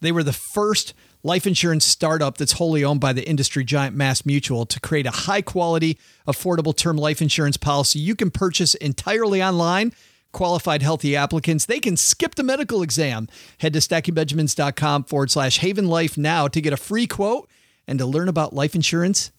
They 0.00 0.12
were 0.12 0.22
the 0.22 0.32
first 0.32 0.94
life 1.24 1.48
insurance 1.48 1.84
startup 1.84 2.38
that's 2.38 2.52
wholly 2.52 2.84
owned 2.84 3.00
by 3.00 3.12
the 3.12 3.28
industry 3.28 3.64
giant 3.64 3.96
Mass 3.96 4.24
Mutual 4.24 4.66
to 4.66 4.78
create 4.78 5.06
a 5.06 5.10
high 5.10 5.42
quality, 5.42 5.98
affordable 6.28 6.76
term 6.76 6.96
life 6.96 7.20
insurance 7.20 7.56
policy 7.56 7.98
you 7.98 8.14
can 8.14 8.30
purchase 8.30 8.74
entirely 8.76 9.42
online. 9.42 9.92
Qualified 10.30 10.82
healthy 10.82 11.16
applicants, 11.16 11.66
they 11.66 11.80
can 11.80 11.96
skip 11.96 12.36
the 12.36 12.42
medical 12.44 12.82
exam. 12.82 13.26
Head 13.58 13.72
to 13.72 13.80
stackingbenjamins.com 13.80 15.04
forward 15.04 15.30
slash 15.30 15.58
haven 15.58 15.88
life 15.88 16.16
now 16.16 16.46
to 16.46 16.60
get 16.60 16.72
a 16.72 16.76
free 16.76 17.08
quote 17.08 17.48
and 17.88 17.98
to 17.98 18.06
learn 18.06 18.28
about 18.28 18.52
life 18.52 18.74
insurance 18.74 19.32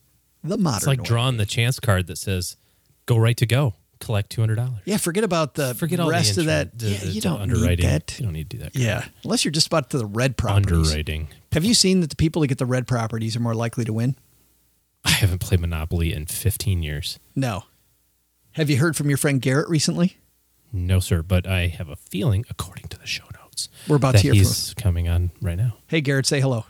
the 0.43 0.57
modern 0.57 0.77
It's 0.77 0.87
like 0.87 0.99
way. 0.99 1.05
drawing 1.05 1.37
the 1.37 1.45
chance 1.45 1.79
card 1.79 2.07
that 2.07 2.17
says, 2.17 2.55
"Go 3.05 3.17
right 3.17 3.35
to 3.37 3.45
go, 3.45 3.73
collect 3.99 4.29
two 4.29 4.41
hundred 4.41 4.55
dollars." 4.55 4.81
Yeah, 4.85 4.97
forget 4.97 5.23
about 5.23 5.55
the 5.55 5.73
Forget 5.75 5.99
all 5.99 6.09
rest 6.09 6.35
the 6.35 6.41
of 6.41 6.47
that. 6.47 6.77
the- 6.77 6.89
yeah, 6.89 6.97
the- 6.99 7.07
you 7.11 7.21
don't 7.21 7.41
underwriting. 7.41 7.85
need 7.85 7.91
that. 7.91 8.15
You 8.19 8.25
don't 8.25 8.33
need 8.33 8.49
to 8.51 8.57
do 8.57 8.63
that. 8.63 8.75
Yeah, 8.75 9.05
unless 9.23 9.43
you're 9.45 9.51
just 9.51 9.67
about 9.67 9.89
to 9.91 9.97
the 9.97 10.05
red 10.05 10.37
properties. 10.37 10.71
underwriting. 10.71 11.27
Have 11.51 11.65
you 11.65 11.73
seen 11.73 12.01
that 12.01 12.09
the 12.09 12.15
people 12.15 12.41
who 12.41 12.47
get 12.47 12.57
the 12.59 12.65
red 12.65 12.87
properties 12.87 13.35
are 13.35 13.39
more 13.39 13.55
likely 13.55 13.85
to 13.85 13.93
win? 13.93 14.15
I 15.03 15.11
haven't 15.11 15.39
played 15.39 15.59
Monopoly 15.59 16.13
in 16.13 16.25
fifteen 16.25 16.83
years. 16.83 17.19
No. 17.35 17.63
Have 18.51 18.69
you 18.69 18.77
heard 18.77 18.95
from 18.95 19.07
your 19.09 19.17
friend 19.17 19.41
Garrett 19.41 19.69
recently? 19.69 20.17
No, 20.73 20.99
sir. 20.99 21.21
But 21.21 21.47
I 21.47 21.67
have 21.67 21.87
a 21.89 21.95
feeling, 21.95 22.43
according 22.49 22.87
to 22.89 22.97
the 22.97 23.05
show 23.07 23.23
notes, 23.39 23.69
We're 23.87 23.95
about 23.95 24.13
that 24.13 24.17
to 24.21 24.23
hear 24.23 24.33
from 24.33 24.37
he's 24.39 24.73
coming 24.73 25.07
on 25.07 25.31
right 25.41 25.55
now. 25.57 25.77
Hey, 25.87 26.01
Garrett, 26.01 26.25
say 26.25 26.41
hello. 26.41 26.65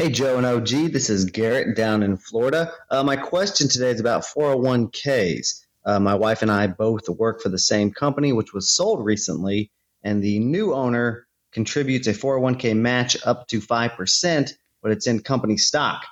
Hey, 0.00 0.08
Joe 0.08 0.38
and 0.38 0.46
OG. 0.46 0.92
This 0.92 1.10
is 1.10 1.26
Garrett 1.26 1.76
down 1.76 2.02
in 2.02 2.16
Florida. 2.16 2.72
Uh, 2.88 3.02
my 3.02 3.16
question 3.16 3.68
today 3.68 3.90
is 3.90 4.00
about 4.00 4.22
401ks. 4.22 5.60
Uh, 5.84 6.00
my 6.00 6.14
wife 6.14 6.40
and 6.40 6.50
I 6.50 6.68
both 6.68 7.06
work 7.10 7.42
for 7.42 7.50
the 7.50 7.58
same 7.58 7.90
company, 7.90 8.32
which 8.32 8.54
was 8.54 8.74
sold 8.74 9.04
recently, 9.04 9.70
and 10.02 10.24
the 10.24 10.38
new 10.38 10.72
owner 10.72 11.26
contributes 11.52 12.06
a 12.06 12.14
401k 12.14 12.74
match 12.74 13.18
up 13.26 13.46
to 13.48 13.60
5%, 13.60 14.52
but 14.82 14.90
it's 14.90 15.06
in 15.06 15.20
company 15.20 15.58
stock. 15.58 16.06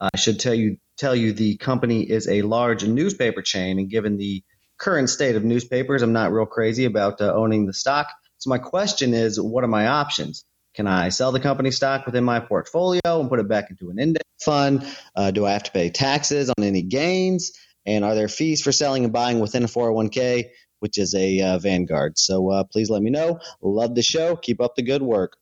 I 0.00 0.16
should 0.16 0.40
tell 0.40 0.54
you 0.54 0.78
tell 0.96 1.14
you 1.14 1.34
the 1.34 1.58
company 1.58 2.00
is 2.00 2.26
a 2.26 2.40
large 2.40 2.86
newspaper 2.86 3.42
chain, 3.42 3.78
and 3.78 3.90
given 3.90 4.16
the 4.16 4.42
current 4.78 5.10
state 5.10 5.36
of 5.36 5.44
newspapers, 5.44 6.00
I'm 6.00 6.14
not 6.14 6.32
real 6.32 6.46
crazy 6.46 6.86
about 6.86 7.20
uh, 7.20 7.34
owning 7.34 7.66
the 7.66 7.74
stock. 7.74 8.06
So 8.38 8.48
my 8.48 8.56
question 8.56 9.12
is, 9.12 9.38
what 9.38 9.64
are 9.64 9.68
my 9.68 9.86
options? 9.86 10.46
Can 10.74 10.88
I 10.88 11.08
sell 11.08 11.30
the 11.30 11.38
company 11.38 11.70
stock 11.70 12.04
within 12.04 12.24
my 12.24 12.40
portfolio 12.40 13.00
and 13.04 13.28
put 13.28 13.38
it 13.38 13.48
back 13.48 13.70
into 13.70 13.90
an 13.90 13.98
index 13.98 14.24
fund? 14.40 14.84
Uh, 15.14 15.30
do 15.30 15.46
I 15.46 15.52
have 15.52 15.62
to 15.64 15.70
pay 15.70 15.88
taxes 15.88 16.50
on 16.50 16.64
any 16.64 16.82
gains? 16.82 17.52
And 17.86 18.04
are 18.04 18.14
there 18.14 18.28
fees 18.28 18.60
for 18.60 18.72
selling 18.72 19.04
and 19.04 19.12
buying 19.12 19.38
within 19.38 19.62
a 19.62 19.68
401k, 19.68 20.46
which 20.80 20.98
is 20.98 21.14
a 21.14 21.40
uh, 21.40 21.58
Vanguard? 21.58 22.18
So 22.18 22.50
uh, 22.50 22.64
please 22.64 22.90
let 22.90 23.02
me 23.02 23.10
know. 23.10 23.38
Love 23.62 23.94
the 23.94 24.02
show. 24.02 24.34
Keep 24.34 24.60
up 24.60 24.74
the 24.74 24.82
good 24.82 25.02
work. 25.02 25.36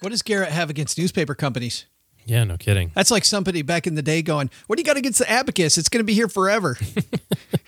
What 0.00 0.10
does 0.10 0.22
Garrett 0.22 0.50
have 0.50 0.68
against 0.68 0.98
newspaper 0.98 1.34
companies? 1.34 1.86
Yeah, 2.26 2.44
no 2.44 2.58
kidding. 2.58 2.92
That's 2.94 3.10
like 3.10 3.24
somebody 3.24 3.62
back 3.62 3.86
in 3.86 3.94
the 3.94 4.02
day 4.02 4.20
going, 4.20 4.50
What 4.66 4.76
do 4.76 4.80
you 4.80 4.84
got 4.84 4.96
against 4.96 5.18
the 5.18 5.30
abacus? 5.30 5.78
It's 5.78 5.88
going 5.88 6.00
to 6.00 6.04
be 6.04 6.14
here 6.14 6.28
forever. 6.28 6.76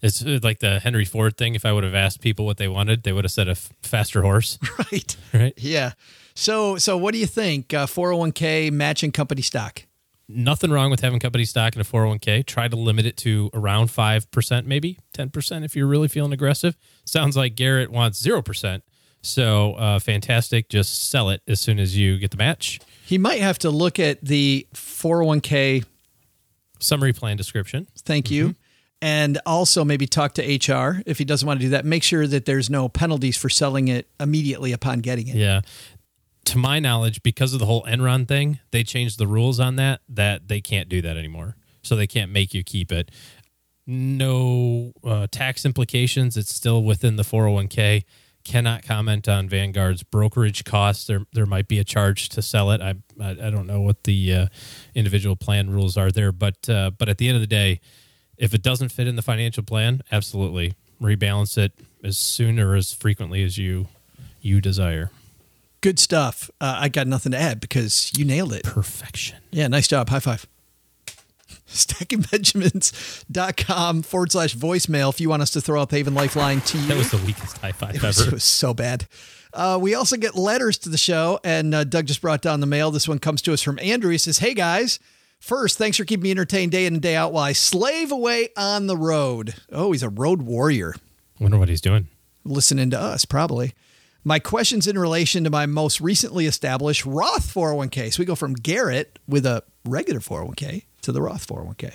It's 0.00 0.24
uh, 0.24 0.38
like 0.42 0.60
the 0.60 0.80
Henry 0.80 1.04
Ford 1.04 1.36
thing. 1.36 1.54
If 1.54 1.64
I 1.64 1.72
would 1.72 1.84
have 1.84 1.94
asked 1.94 2.20
people 2.20 2.46
what 2.46 2.56
they 2.56 2.68
wanted, 2.68 3.02
they 3.02 3.12
would 3.12 3.24
have 3.24 3.32
said 3.32 3.48
a 3.48 3.52
f- 3.52 3.72
faster 3.82 4.22
horse, 4.22 4.58
right. 4.78 5.16
right? 5.34 5.54
Yeah. 5.56 5.92
So, 6.34 6.76
so 6.76 6.96
what 6.96 7.12
do 7.12 7.18
you 7.18 7.26
think? 7.26 7.74
Uh, 7.74 7.86
401k 7.86 8.70
matching 8.70 9.10
company 9.10 9.42
stock. 9.42 9.82
Nothing 10.28 10.70
wrong 10.70 10.90
with 10.90 11.00
having 11.00 11.18
company 11.18 11.44
stock 11.44 11.74
in 11.74 11.80
a 11.80 11.84
401k. 11.84 12.44
Try 12.46 12.68
to 12.68 12.76
limit 12.76 13.06
it 13.06 13.16
to 13.18 13.50
around 13.54 13.88
5%, 13.88 14.66
maybe 14.66 14.98
10% 15.14 15.64
if 15.64 15.74
you're 15.74 15.86
really 15.86 16.06
feeling 16.06 16.32
aggressive. 16.32 16.76
Sounds 17.04 17.36
like 17.36 17.56
Garrett 17.56 17.90
wants 17.90 18.22
0%. 18.22 18.82
So, 19.22 19.72
uh, 19.72 19.98
fantastic. 19.98 20.68
Just 20.68 21.10
sell 21.10 21.30
it 21.30 21.42
as 21.48 21.60
soon 21.60 21.78
as 21.78 21.96
you 21.96 22.18
get 22.18 22.30
the 22.30 22.36
match. 22.36 22.78
He 23.04 23.18
might 23.18 23.40
have 23.40 23.58
to 23.60 23.70
look 23.70 23.98
at 23.98 24.22
the 24.22 24.66
401k. 24.74 25.84
Summary 26.78 27.12
plan 27.12 27.36
description. 27.36 27.88
Thank 28.04 28.30
you. 28.30 28.54
And 29.00 29.38
also 29.46 29.84
maybe 29.84 30.06
talk 30.06 30.34
to 30.34 30.42
HR 30.42 31.02
if 31.06 31.18
he 31.18 31.24
doesn't 31.24 31.46
want 31.46 31.60
to 31.60 31.66
do 31.66 31.70
that. 31.70 31.84
Make 31.84 32.02
sure 32.02 32.26
that 32.26 32.46
there's 32.46 32.68
no 32.68 32.88
penalties 32.88 33.36
for 33.36 33.48
selling 33.48 33.88
it 33.88 34.08
immediately 34.18 34.72
upon 34.72 35.00
getting 35.00 35.28
it. 35.28 35.36
Yeah. 35.36 35.60
To 36.46 36.58
my 36.58 36.80
knowledge, 36.80 37.22
because 37.22 37.52
of 37.52 37.60
the 37.60 37.66
whole 37.66 37.84
Enron 37.84 38.26
thing, 38.26 38.58
they 38.70 38.82
changed 38.82 39.18
the 39.18 39.26
rules 39.26 39.60
on 39.60 39.76
that, 39.76 40.00
that 40.08 40.48
they 40.48 40.60
can't 40.60 40.88
do 40.88 41.00
that 41.02 41.16
anymore. 41.16 41.56
So 41.82 41.94
they 41.94 42.06
can't 42.06 42.32
make 42.32 42.54
you 42.54 42.64
keep 42.64 42.90
it. 42.90 43.10
No 43.86 44.92
uh, 45.04 45.28
tax 45.30 45.64
implications. 45.64 46.36
It's 46.36 46.54
still 46.54 46.82
within 46.82 47.16
the 47.16 47.22
401k. 47.22 48.04
Cannot 48.44 48.82
comment 48.82 49.28
on 49.28 49.48
Vanguard's 49.48 50.02
brokerage 50.02 50.64
costs. 50.64 51.06
There, 51.06 51.24
there 51.32 51.46
might 51.46 51.68
be 51.68 51.78
a 51.78 51.84
charge 51.84 52.28
to 52.30 52.42
sell 52.42 52.70
it. 52.70 52.80
I, 52.80 52.94
I, 53.20 53.30
I 53.30 53.50
don't 53.50 53.66
know 53.66 53.80
what 53.80 54.04
the 54.04 54.34
uh, 54.34 54.46
individual 54.94 55.36
plan 55.36 55.70
rules 55.70 55.96
are 55.96 56.10
there, 56.10 56.32
but, 56.32 56.68
uh, 56.68 56.90
but 56.96 57.08
at 57.08 57.18
the 57.18 57.28
end 57.28 57.36
of 57.36 57.40
the 57.40 57.46
day, 57.46 57.80
if 58.38 58.54
it 58.54 58.62
doesn't 58.62 58.88
fit 58.90 59.06
in 59.06 59.16
the 59.16 59.22
financial 59.22 59.62
plan, 59.62 60.02
absolutely 60.10 60.74
rebalance 61.02 61.58
it 61.58 61.72
as 62.02 62.16
soon 62.16 62.58
or 62.58 62.74
as 62.74 62.92
frequently 62.92 63.44
as 63.44 63.58
you 63.58 63.88
you 64.40 64.60
desire. 64.60 65.10
Good 65.80 65.98
stuff. 65.98 66.50
Uh, 66.60 66.76
I 66.80 66.88
got 66.88 67.06
nothing 67.06 67.32
to 67.32 67.38
add 67.38 67.60
because 67.60 68.12
you 68.16 68.24
nailed 68.24 68.52
it. 68.52 68.64
Perfection. 68.64 69.38
Yeah, 69.50 69.68
nice 69.68 69.88
job. 69.88 70.08
High 70.08 70.20
five. 70.20 70.46
StackingBenjamins.com 71.68 74.02
forward 74.02 74.32
slash 74.32 74.54
voicemail 74.56 75.10
if 75.10 75.20
you 75.20 75.28
want 75.28 75.42
us 75.42 75.50
to 75.52 75.60
throw 75.60 75.82
up 75.82 75.90
Haven 75.90 76.14
Lifeline 76.14 76.60
to 76.62 76.78
you. 76.78 76.86
That 76.86 76.96
was 76.96 77.10
the 77.10 77.18
weakest 77.18 77.58
high 77.58 77.72
five 77.72 77.94
It 77.96 78.02
was, 78.02 78.20
ever. 78.20 78.30
it 78.30 78.32
was 78.34 78.44
so 78.44 78.74
bad. 78.74 79.06
Uh, 79.52 79.78
we 79.80 79.94
also 79.94 80.16
get 80.16 80.34
letters 80.34 80.78
to 80.78 80.88
the 80.88 80.98
show, 80.98 81.40
and 81.42 81.74
uh, 81.74 81.84
Doug 81.84 82.06
just 82.06 82.20
brought 82.20 82.42
down 82.42 82.60
the 82.60 82.66
mail. 82.66 82.90
This 82.90 83.08
one 83.08 83.18
comes 83.18 83.42
to 83.42 83.52
us 83.52 83.62
from 83.62 83.78
Andrew. 83.80 84.10
He 84.10 84.18
says, 84.18 84.38
Hey 84.38 84.54
guys, 84.54 84.98
first, 85.38 85.78
thanks 85.78 85.96
for 85.96 86.04
keeping 86.04 86.24
me 86.24 86.30
entertained 86.30 86.72
day 86.72 86.86
in 86.86 86.94
and 86.94 87.02
day 87.02 87.16
out 87.16 87.32
while 87.32 87.44
I 87.44 87.52
slave 87.52 88.12
away 88.12 88.48
on 88.56 88.86
the 88.86 88.96
road. 88.96 89.54
Oh, 89.72 89.92
he's 89.92 90.02
a 90.02 90.08
road 90.08 90.42
warrior. 90.42 90.94
Wonder 91.40 91.58
what 91.58 91.68
he's 91.68 91.80
doing. 91.80 92.08
Listening 92.44 92.90
to 92.90 93.00
us, 93.00 93.24
probably. 93.24 93.74
My 94.24 94.38
question's 94.38 94.86
in 94.86 94.98
relation 94.98 95.44
to 95.44 95.50
my 95.50 95.66
most 95.66 96.00
recently 96.00 96.46
established 96.46 97.06
Roth 97.06 97.52
401k. 97.52 98.12
So 98.12 98.20
we 98.20 98.24
go 98.26 98.34
from 98.34 98.54
Garrett 98.54 99.18
with 99.28 99.46
a 99.46 99.62
regular 99.84 100.20
401k 100.20 100.84
to 101.02 101.12
the 101.12 101.22
Roth 101.22 101.46
401k. 101.46 101.94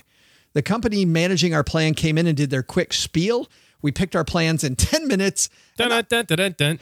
The 0.53 0.61
company 0.61 1.03
managing 1.05 1.53
our 1.53 1.63
plan 1.63 1.93
came 1.93 2.17
in 2.17 2.27
and 2.27 2.37
did 2.37 2.49
their 2.49 2.63
quick 2.63 2.93
spiel. 2.93 3.49
We 3.81 3.91
picked 3.91 4.15
our 4.15 4.23
plans 4.23 4.63
in 4.63 4.75
10 4.77 5.07
minutes. 5.07 5.49
Dun, 5.77 5.89
dun, 5.89 6.05
dun, 6.09 6.25
dun, 6.25 6.37
dun, 6.37 6.55
dun. 6.57 6.79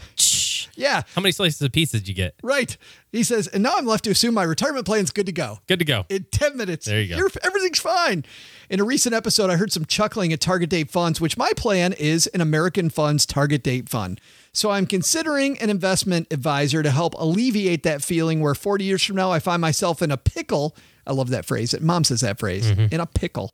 Yeah. 0.76 1.02
How 1.16 1.22
many 1.22 1.32
slices 1.32 1.62
of 1.62 1.72
pizza 1.72 1.98
did 1.98 2.08
you 2.08 2.14
get? 2.14 2.36
Right. 2.42 2.76
He 3.12 3.24
says, 3.24 3.48
and 3.48 3.62
now 3.64 3.74
I'm 3.78 3.86
left 3.86 4.04
to 4.06 4.12
assume 4.12 4.34
my 4.34 4.44
retirement 4.44 4.86
plan's 4.86 5.12
good 5.12 5.26
to 5.26 5.32
go. 5.32 5.60
Good 5.68 5.80
to 5.80 5.86
go. 5.86 6.06
In 6.10 6.26
10 6.32 6.58
minutes. 6.58 6.86
There 6.86 7.02
you 7.02 7.16
go. 7.16 7.28
Everything's 7.44 7.80
fine. 7.80 8.26
In 8.70 8.80
a 8.80 8.84
recent 8.84 9.14
episode, 9.14 9.50
I 9.50 9.58
heard 9.58 9.72
some 9.72 9.86
chuckling 9.86 10.32
at 10.32 10.40
target 10.40 10.70
date 10.70 10.90
funds, 10.90 11.20
which 11.20 11.38
my 11.38 11.52
plan 11.58 11.94
is 11.94 12.28
an 12.28 12.40
American 12.42 12.90
funds 12.90 13.26
target 13.26 13.64
date 13.64 13.90
fund. 13.90 14.22
So 14.54 14.70
I'm 14.70 14.86
considering 14.86 15.58
an 15.60 15.70
investment 15.70 16.28
advisor 16.32 16.84
to 16.84 16.92
help 16.92 17.14
alleviate 17.18 17.84
that 17.84 18.02
feeling 18.02 18.40
where 18.42 18.56
40 18.56 18.84
years 18.84 19.04
from 19.04 19.16
now 19.18 19.32
I 19.32 19.40
find 19.40 19.62
myself 19.62 20.02
in 20.02 20.12
a 20.12 20.18
pickle. 20.18 20.76
I 21.06 21.14
love 21.14 21.30
that 21.30 21.46
phrase. 21.46 21.78
Mom 21.82 22.04
says 22.04 22.22
that 22.22 22.40
phrase 22.40 22.70
in 22.70 23.00
a 23.00 23.06
pickle. 23.06 23.54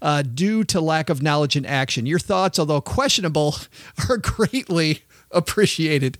Uh, 0.00 0.22
due 0.22 0.62
to 0.62 0.80
lack 0.80 1.10
of 1.10 1.22
knowledge 1.22 1.56
and 1.56 1.66
action. 1.66 2.06
Your 2.06 2.20
thoughts, 2.20 2.58
although 2.58 2.80
questionable, 2.80 3.56
are 4.08 4.16
greatly 4.18 5.02
appreciated. 5.32 6.18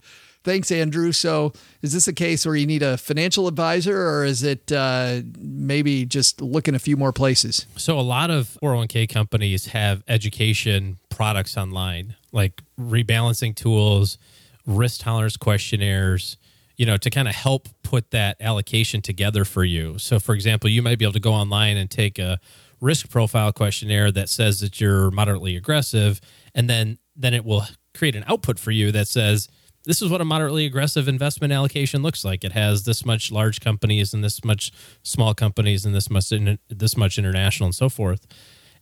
Thanks, 0.49 0.73
Andrew. 0.73 1.13
So, 1.13 1.53
is 1.83 1.93
this 1.93 2.09
a 2.09 2.13
case 2.15 2.47
where 2.47 2.57
you 2.57 2.67
need 2.67 2.83
a 2.83 2.97
financial 2.97 3.49
advisor, 3.49 4.09
or 4.09 4.25
is 4.25 4.43
it 4.43 4.73
uh, 4.73 5.21
maybe 5.39 6.07
just 6.07 6.41
looking 6.41 6.75
a 6.75 6.79
few 6.79 6.97
more 6.97 7.13
places? 7.13 7.67
So 7.77 8.01
a 8.01 8.01
lot 8.01 8.31
of 8.31 8.57
401k 8.63 9.11
companies 9.11 9.67
have 9.67 10.03
education 10.09 11.01
products 11.11 11.59
online, 11.59 12.17
like 12.33 12.63
rebalancing 12.81 13.55
tools, 13.57 14.17
risk 14.65 15.03
tolerance 15.03 15.37
questionnaires, 15.37 16.39
you 16.79 16.87
know, 16.87 16.97
to 16.97 17.11
kind 17.11 17.29
of 17.29 17.35
help 17.35 17.69
put 17.83 18.11
that 18.13 18.39
allocation 18.41 19.03
together 19.03 19.45
for 19.45 19.65
you. 19.65 19.99
So 19.99 20.19
for 20.19 20.35
example, 20.35 20.71
you 20.71 20.81
might 20.81 20.99
be 20.99 21.05
able 21.05 21.13
to 21.13 21.21
go 21.21 21.35
online 21.35 21.77
and 21.77 21.91
take 21.91 22.19
a 22.19 22.41
risk 22.81 23.11
profile 23.11 23.53
questionnaire 23.53 24.11
that 24.13 24.31
says 24.31 24.61
that 24.61 24.81
you're 24.81 25.11
moderately 25.11 25.57
aggressive 25.57 26.23
and 26.55 26.71
then 26.71 26.97
then 27.15 27.35
it 27.35 27.45
will 27.45 27.65
create 27.93 28.17
an 28.17 28.25
output 28.29 28.59
for 28.59 28.71
you 28.71 28.91
that 28.93 29.09
says 29.09 29.49
this 29.89 30.03
is 30.03 30.11
what 30.11 30.21
a 30.21 30.25
moderately 30.25 30.67
aggressive 30.67 31.09
investment 31.09 31.51
allocation 31.53 32.03
looks 32.03 32.23
like. 32.25 32.45
It 32.45 32.53
has 32.53 32.85
this 32.85 33.05
much 33.07 33.33
large 33.33 33.59
companies 33.61 34.13
and 34.13 34.23
this 34.23 34.45
much 34.45 34.71
small 35.03 35.33
companies 35.35 35.85
and 35.87 35.95
this 35.95 36.11
much 36.11 36.29
this 36.69 36.95
much 36.97 37.17
international 37.19 37.67
and 37.69 37.75
so 37.75 37.89
forth. 37.89 38.27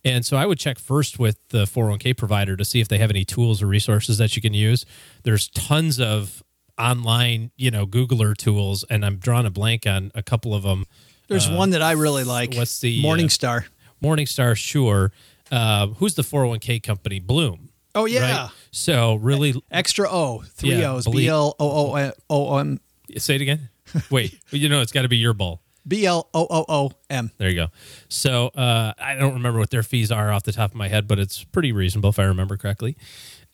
And 0.03 0.25
so 0.25 0.35
I 0.37 0.45
would 0.45 0.59
check 0.59 0.77
first 0.79 1.17
with 1.17 1.37
the 1.49 1.63
401k 1.63 2.15
provider 2.17 2.55
to 2.57 2.65
see 2.65 2.81
if 2.81 2.87
they 2.89 2.97
have 2.97 3.09
any 3.09 3.23
tools 3.25 3.63
or 3.63 3.67
resources 3.67 4.17
that 4.19 4.35
you 4.35 4.41
can 4.41 4.53
use. 4.53 4.85
There's 5.23 5.47
tons 5.49 5.99
of 5.99 6.43
online, 6.77 7.51
you 7.55 7.71
know, 7.71 7.87
Googler 7.87 8.35
tools, 8.35 8.83
and 8.89 9.05
I'm 9.05 9.17
drawing 9.17 9.45
a 9.45 9.49
blank 9.49 9.87
on 9.87 10.11
a 10.13 10.21
couple 10.21 10.53
of 10.53 10.63
them. 10.63 10.85
There's 11.29 11.47
Uh, 11.47 11.55
one 11.55 11.71
that 11.71 11.81
I 11.81 11.93
really 11.93 12.23
like. 12.25 12.53
what's 12.53 12.79
the, 12.79 12.99
uh, 12.99 13.03
Morningstar? 13.03 13.65
Morningstar, 14.03 14.55
sure. 14.55 15.11
Uh, 15.51 15.87
who's 15.87 16.13
the 16.15 16.21
401k 16.23 16.79
company? 16.79 17.19
Blooom. 17.19 17.69
Oh 17.97 18.05
yeah, 18.05 18.43
Right? 18.43 18.51
So 18.71 19.15
really, 19.15 19.61
extra 19.71 20.09
O, 20.09 20.43
three 20.45 20.75
Yeah, 20.75 20.93
O's, 20.93 21.07
B 21.07 21.27
L 21.27 21.55
O 21.59 21.95
O 21.95 22.13
O 22.29 22.57
M, 22.57 22.79
say 23.17 23.35
it 23.35 23.41
again. 23.41 23.69
Wait, 24.09 24.39
you 24.51 24.69
know, 24.69 24.81
it's 24.81 24.91
got 24.91 25.03
to 25.03 25.09
be 25.09 25.17
your 25.17 25.33
bull. 25.33 25.61
B 25.87 26.05
L 26.05 26.29
O 26.33 26.47
O 26.49 26.65
O 26.67 26.91
M. 27.09 27.31
There 27.37 27.49
you 27.49 27.55
go. 27.55 27.67
So 28.09 28.47
uh, 28.47 28.93
I 28.99 29.15
don't 29.15 29.33
remember 29.33 29.59
what 29.59 29.69
their 29.69 29.83
fees 29.83 30.11
are 30.11 30.31
off 30.31 30.43
the 30.43 30.51
top 30.51 30.71
of 30.71 30.75
my 30.75 30.89
head, 30.89 31.07
but 31.07 31.19
it's 31.19 31.43
pretty 31.43 31.71
reasonable 31.71 32.09
if 32.09 32.19
I 32.19 32.23
remember 32.23 32.57
correctly. 32.57 32.97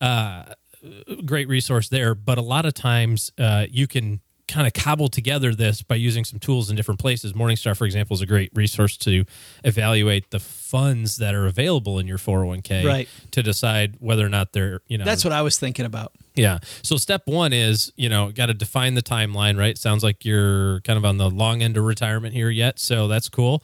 Uh, 0.02 0.44
great 1.26 1.48
resource 1.48 1.90
there, 1.90 2.16
but 2.16 2.38
a 2.38 2.42
lot 2.42 2.66
of 2.66 2.74
times 2.74 3.32
uh, 3.38 3.66
you 3.70 3.88
can 3.88 4.20
kind 4.48 4.68
of 4.68 4.74
cobble 4.74 5.08
together 5.08 5.56
this 5.56 5.82
by 5.82 5.96
using 5.96 6.26
some 6.26 6.38
tools 6.40 6.70
in 6.70 6.76
different 6.76 7.00
places. 7.00 7.32
Morningstar, 7.34 7.78
for 7.78 7.86
example, 7.86 8.14
is 8.14 8.22
a 8.22 8.26
great 8.26 8.52
resource 8.54 8.98
to 8.98 9.24
evaluate 9.64 10.32
the 10.32 10.40
funds 10.40 11.18
that 11.18 11.34
are 11.34 11.46
available 11.48 11.98
in 11.98 12.08
your 12.08 12.18
401k 12.18 12.86
Right. 12.86 13.08
to 13.32 13.42
decide 13.42 13.96
whether 14.00 14.26
or 14.26 14.30
not 14.30 14.52
they're, 14.54 14.82
you 14.88 14.98
know, 14.98 15.06
That's 15.06 15.24
what 15.24 15.32
I 15.32 15.42
was 15.44 15.58
thinking 15.58 15.86
about. 15.86 16.12
yeah. 16.36 16.58
So 16.82 16.98
step 16.98 17.22
one 17.26 17.54
is, 17.54 17.94
you 17.96 18.10
know, 18.10 18.32
got 18.32 18.48
to 18.48 18.54
define 18.54 18.96
the 18.96 19.02
timeline, 19.02 19.58
right? 19.58 19.78
Sounds 19.78 20.04
like 20.04 20.26
you're 20.26 20.82
kind 20.82 20.98
of 20.98 21.06
on 21.06 21.18
the 21.18 21.30
long 21.30 21.62
end 21.62 21.78
of 21.78 21.86
retirement 21.86 22.34
here 22.34 22.50
yet. 22.50 22.80
So 22.80 23.08
that's 23.08 23.30
cool. 23.30 23.64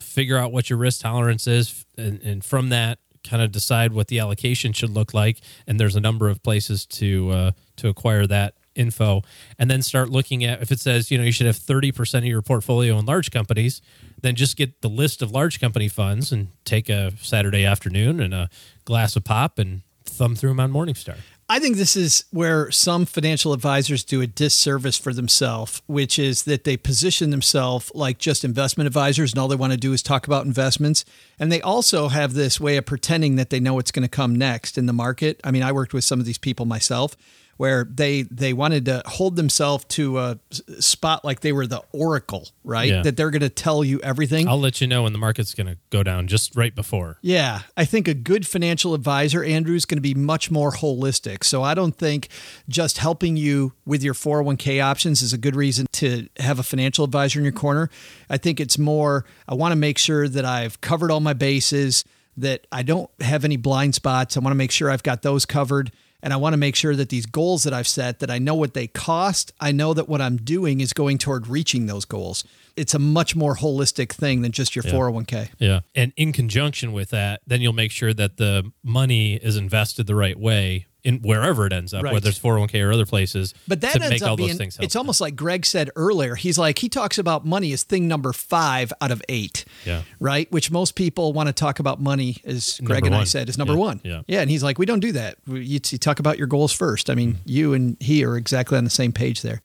Figure 0.00 0.36
out 0.36 0.52
what 0.52 0.68
your 0.70 0.78
risk 0.78 1.00
tolerance 1.00 1.46
is. 1.46 1.84
And, 1.96 2.20
and 2.22 2.44
from 2.44 2.68
that, 2.70 2.98
kind 3.22 3.42
of 3.42 3.52
decide 3.52 3.92
what 3.92 4.08
the 4.08 4.18
allocation 4.18 4.72
should 4.72 4.90
look 4.90 5.12
like. 5.14 5.40
And 5.66 5.78
there's 5.78 5.96
a 5.96 6.00
number 6.00 6.28
of 6.28 6.42
places 6.42 6.86
to, 6.86 7.30
uh, 7.30 7.50
to 7.76 7.88
acquire 7.88 8.26
that 8.26 8.54
info. 8.80 9.22
And 9.58 9.70
then 9.70 9.82
start 9.82 10.08
looking 10.08 10.44
at 10.44 10.62
if 10.62 10.72
it 10.72 10.80
says, 10.80 11.10
you 11.10 11.18
know, 11.18 11.24
you 11.24 11.32
should 11.32 11.46
have 11.46 11.56
30% 11.56 12.18
of 12.18 12.24
your 12.24 12.42
portfolio 12.42 12.98
in 12.98 13.06
large 13.06 13.30
companies, 13.30 13.80
then 14.20 14.34
just 14.34 14.56
get 14.56 14.80
the 14.80 14.88
list 14.88 15.22
of 15.22 15.30
large 15.30 15.60
company 15.60 15.88
funds 15.88 16.32
and 16.32 16.48
take 16.64 16.88
a 16.88 17.12
Saturday 17.20 17.64
afternoon 17.64 18.20
and 18.20 18.34
a 18.34 18.50
glass 18.84 19.16
of 19.16 19.24
pop 19.24 19.58
and 19.58 19.82
thumb 20.04 20.34
through 20.34 20.50
them 20.50 20.60
on 20.60 20.72
Morningstar. 20.72 21.18
I 21.52 21.58
think 21.58 21.76
this 21.76 21.96
is 21.96 22.26
where 22.30 22.70
some 22.70 23.06
financial 23.06 23.52
advisors 23.52 24.04
do 24.04 24.20
a 24.20 24.26
disservice 24.28 24.96
for 24.96 25.12
themselves, 25.12 25.82
which 25.88 26.16
is 26.16 26.44
that 26.44 26.62
they 26.62 26.76
position 26.76 27.30
themselves 27.30 27.90
like 27.92 28.18
just 28.18 28.44
investment 28.44 28.86
advisors 28.86 29.32
and 29.32 29.40
all 29.40 29.48
they 29.48 29.56
want 29.56 29.72
to 29.72 29.76
do 29.76 29.92
is 29.92 30.00
talk 30.00 30.28
about 30.28 30.46
investments. 30.46 31.04
And 31.40 31.50
they 31.50 31.60
also 31.60 32.06
have 32.06 32.34
this 32.34 32.60
way 32.60 32.76
of 32.76 32.86
pretending 32.86 33.34
that 33.34 33.50
they 33.50 33.58
know 33.58 33.74
what's 33.74 33.90
going 33.90 34.04
to 34.04 34.08
come 34.08 34.36
next 34.36 34.78
in 34.78 34.86
the 34.86 34.92
market. 34.92 35.40
I 35.42 35.50
mean, 35.50 35.64
I 35.64 35.72
worked 35.72 35.92
with 35.92 36.04
some 36.04 36.20
of 36.20 36.24
these 36.24 36.38
people 36.38 36.66
myself 36.66 37.16
where 37.60 37.84
they 37.84 38.22
they 38.22 38.54
wanted 38.54 38.86
to 38.86 39.02
hold 39.04 39.36
themselves 39.36 39.84
to 39.84 40.18
a 40.18 40.38
spot 40.78 41.26
like 41.26 41.40
they 41.40 41.52
were 41.52 41.66
the 41.66 41.82
oracle, 41.92 42.48
right? 42.64 42.88
Yeah. 42.88 43.02
That 43.02 43.18
they're 43.18 43.30
going 43.30 43.42
to 43.42 43.50
tell 43.50 43.84
you 43.84 44.00
everything. 44.00 44.48
I'll 44.48 44.58
let 44.58 44.80
you 44.80 44.86
know 44.86 45.02
when 45.02 45.12
the 45.12 45.18
market's 45.18 45.52
going 45.52 45.66
to 45.66 45.76
go 45.90 46.02
down 46.02 46.26
just 46.26 46.56
right 46.56 46.74
before. 46.74 47.18
Yeah, 47.20 47.60
I 47.76 47.84
think 47.84 48.08
a 48.08 48.14
good 48.14 48.46
financial 48.46 48.94
advisor, 48.94 49.44
Andrew, 49.44 49.74
is 49.74 49.84
going 49.84 49.98
to 49.98 50.00
be 50.02 50.14
much 50.14 50.50
more 50.50 50.72
holistic. 50.72 51.44
So 51.44 51.62
I 51.62 51.74
don't 51.74 51.94
think 51.94 52.28
just 52.66 52.96
helping 52.96 53.36
you 53.36 53.74
with 53.84 54.02
your 54.02 54.14
401k 54.14 54.82
options 54.82 55.20
is 55.20 55.34
a 55.34 55.38
good 55.38 55.54
reason 55.54 55.86
to 55.92 56.28
have 56.38 56.58
a 56.58 56.62
financial 56.62 57.04
advisor 57.04 57.40
in 57.40 57.44
your 57.44 57.52
corner. 57.52 57.90
I 58.30 58.38
think 58.38 58.58
it's 58.58 58.78
more, 58.78 59.26
I 59.46 59.52
want 59.52 59.72
to 59.72 59.76
make 59.76 59.98
sure 59.98 60.28
that 60.28 60.46
I've 60.46 60.80
covered 60.80 61.10
all 61.10 61.20
my 61.20 61.34
bases, 61.34 62.06
that 62.38 62.66
I 62.72 62.84
don't 62.84 63.10
have 63.20 63.44
any 63.44 63.58
blind 63.58 63.94
spots. 63.94 64.38
I 64.38 64.40
want 64.40 64.52
to 64.52 64.56
make 64.56 64.70
sure 64.70 64.90
I've 64.90 65.02
got 65.02 65.20
those 65.20 65.44
covered. 65.44 65.92
And 66.22 66.32
I 66.32 66.36
want 66.36 66.52
to 66.52 66.56
make 66.56 66.76
sure 66.76 66.94
that 66.96 67.08
these 67.08 67.26
goals 67.26 67.64
that 67.64 67.72
I've 67.72 67.88
set, 67.88 68.20
that 68.20 68.30
I 68.30 68.38
know 68.38 68.54
what 68.54 68.74
they 68.74 68.86
cost. 68.86 69.52
I 69.60 69.72
know 69.72 69.94
that 69.94 70.08
what 70.08 70.20
I'm 70.20 70.36
doing 70.36 70.80
is 70.80 70.92
going 70.92 71.18
toward 71.18 71.46
reaching 71.46 71.86
those 71.86 72.04
goals. 72.04 72.44
It's 72.76 72.94
a 72.94 72.98
much 72.98 73.34
more 73.34 73.56
holistic 73.56 74.12
thing 74.12 74.42
than 74.42 74.52
just 74.52 74.76
your 74.76 74.84
401k. 74.84 75.50
Yeah. 75.58 75.80
And 75.94 76.12
in 76.16 76.32
conjunction 76.32 76.92
with 76.92 77.10
that, 77.10 77.40
then 77.46 77.60
you'll 77.60 77.72
make 77.72 77.90
sure 77.90 78.14
that 78.14 78.36
the 78.36 78.72
money 78.82 79.34
is 79.34 79.56
invested 79.56 80.06
the 80.06 80.14
right 80.14 80.38
way 80.38 80.86
in 81.04 81.18
wherever 81.20 81.66
it 81.66 81.72
ends 81.72 81.94
up, 81.94 82.02
Right. 82.02 82.12
whether 82.12 82.28
it's 82.28 82.38
401k 82.38 82.80
or 82.82 82.92
other 82.92 83.06
places, 83.06 83.54
But 83.66 83.80
that 83.80 83.94
to 83.94 84.02
ends 84.02 84.10
make 84.10 84.22
all 84.22 84.32
up 84.32 84.36
being, 84.36 84.48
those 84.50 84.58
things 84.58 84.74
happen. 84.76 84.84
it's 84.84 84.96
almost 84.96 85.20
like 85.20 85.36
Greg 85.36 85.64
said 85.64 85.90
earlier. 85.96 86.34
He's 86.34 86.58
like, 86.58 86.78
he 86.78 86.88
talks 86.88 87.18
about 87.18 87.44
money 87.46 87.72
as 87.72 87.82
thing 87.82 88.06
number 88.08 88.32
five 88.32 88.92
out 89.00 89.10
of 89.10 89.22
eight. 89.28 89.64
Yeah. 89.84 90.02
Right. 90.18 90.50
Which 90.52 90.70
most 90.70 90.94
people 90.94 91.32
want 91.32 91.48
to 91.48 91.52
talk 91.52 91.78
about 91.78 92.00
money, 92.00 92.36
as 92.44 92.78
Greg 92.84 93.04
Number 93.04 93.16
and 93.16 93.22
I 93.22 93.24
said, 93.24 93.48
is 93.48 93.56
number 93.58 93.72
Yeah. 93.74 93.78
one. 93.78 94.00
Yeah. 94.04 94.22
Yeah. 94.26 94.40
And 94.40 94.50
he's 94.50 94.62
like, 94.62 94.78
we 94.78 94.86
don't 94.86 95.00
do 95.00 95.12
that. 95.12 95.36
You, 95.46 95.56
you 95.56 95.78
talk 95.80 96.18
about 96.18 96.38
your 96.38 96.46
goals 96.46 96.72
first. 96.72 97.08
I 97.10 97.14
mean, 97.14 97.34
mm-hmm. 97.34 97.42
you 97.46 97.74
and 97.74 97.96
he 98.00 98.24
are 98.24 98.36
exactly 98.36 98.76
on 98.78 98.84
the 98.84 98.90
same 98.90 99.12
page 99.12 99.42
there. 99.42 99.62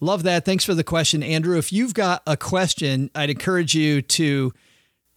Love 0.00 0.22
that. 0.22 0.44
Thanks 0.44 0.64
for 0.64 0.74
the 0.74 0.84
question, 0.84 1.22
Andrew. 1.24 1.58
If 1.58 1.72
you've 1.72 1.92
got 1.94 2.22
a 2.26 2.36
question, 2.36 3.10
I'd 3.16 3.30
encourage 3.30 3.74
you 3.74 4.00
to 4.02 4.52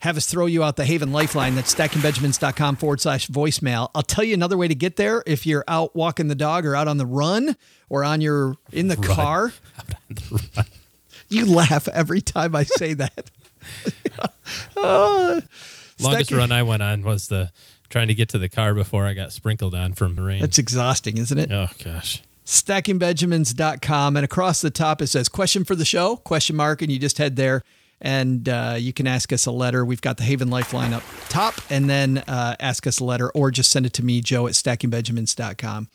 have 0.02 0.18
us 0.18 0.26
throw 0.26 0.46
you 0.48 0.64
out 0.64 0.76
the 0.76 0.86
Haven 0.86 1.12
Lifeline. 1.12 1.56
That's 1.56 1.74
stackingbenjamins.com 1.74 2.76
forward 2.76 3.02
slash 3.02 3.28
voicemail. 3.28 3.90
I'll 3.96 4.02
tell 4.02 4.24
you 4.24 4.34
another 4.34 4.58
way 4.58 4.68
to 4.68 4.76
get 4.76 4.96
there 4.96 5.24
if 5.26 5.46
you're 5.46 5.64
out 5.68 5.96
walking 5.96 6.28
the 6.28 6.36
dog 6.36 6.66
or 6.66 6.76
out 6.76 6.88
on 6.88 6.98
the 6.98 7.06
run 7.06 7.56
or 7.90 8.04
on 8.04 8.20
your 8.22 8.56
in 8.72 8.88
the 8.88 8.98
car. 8.98 9.54
The 10.10 10.66
You 11.30 11.46
laugh 11.46 11.88
every 11.88 12.20
time 12.20 12.56
I 12.56 12.64
say 12.64 12.94
that. 12.96 13.32
Oh, 14.76 15.42
Longest 16.00 16.28
Stacking- 16.28 16.38
run 16.38 16.52
I 16.52 16.64
went 16.64 16.84
on 16.84 17.04
was 17.04 17.28
the 17.30 17.52
trying 17.90 18.08
to 18.10 18.14
get 18.16 18.28
to 18.30 18.38
the 18.38 18.50
car 18.50 18.74
before 18.74 19.06
I 19.06 19.14
got 19.14 19.32
sprinkled 19.32 19.74
on 19.76 19.94
from 19.94 20.16
the 20.16 20.22
rain. 20.24 20.42
That's 20.42 20.58
exhausting, 20.58 21.18
isn't 21.18 21.38
it? 21.38 21.52
oh 21.52 21.68
gosh. 21.84 22.22
stackingbenjamins.com 22.46 24.16
and 24.18 24.26
across 24.26 24.62
the 24.62 24.72
top 24.72 25.02
it 25.02 25.08
says 25.08 25.30
question 25.30 25.64
for 25.64 25.76
the 25.76 25.86
show 25.86 26.16
question 26.18 26.56
mark 26.56 26.82
and 26.82 26.92
you 26.92 27.00
just 27.00 27.18
head 27.18 27.36
there 27.36 27.64
and 28.02 28.50
uh, 28.50 28.76
you 28.80 28.92
can 28.94 29.06
ask 29.08 29.32
us 29.32 29.46
a 29.46 29.52
letter 29.52 29.86
we've 29.86 30.02
got 30.02 30.18
the 30.18 30.24
haven 30.24 30.50
lifeline 30.50 30.94
up 30.94 31.04
top 31.30 31.54
and 31.70 31.90
then 31.90 32.18
uh, 32.28 32.56
ask 32.60 32.88
us 32.88 33.00
a 33.00 33.04
letter 33.04 33.30
or 33.32 33.52
just 33.52 33.72
send 33.72 33.86
it 33.86 33.94
to 33.94 34.04
me 34.04 34.22
joe 34.22 34.48
at 34.48 34.54
stackingbenjamins.com 34.54 35.88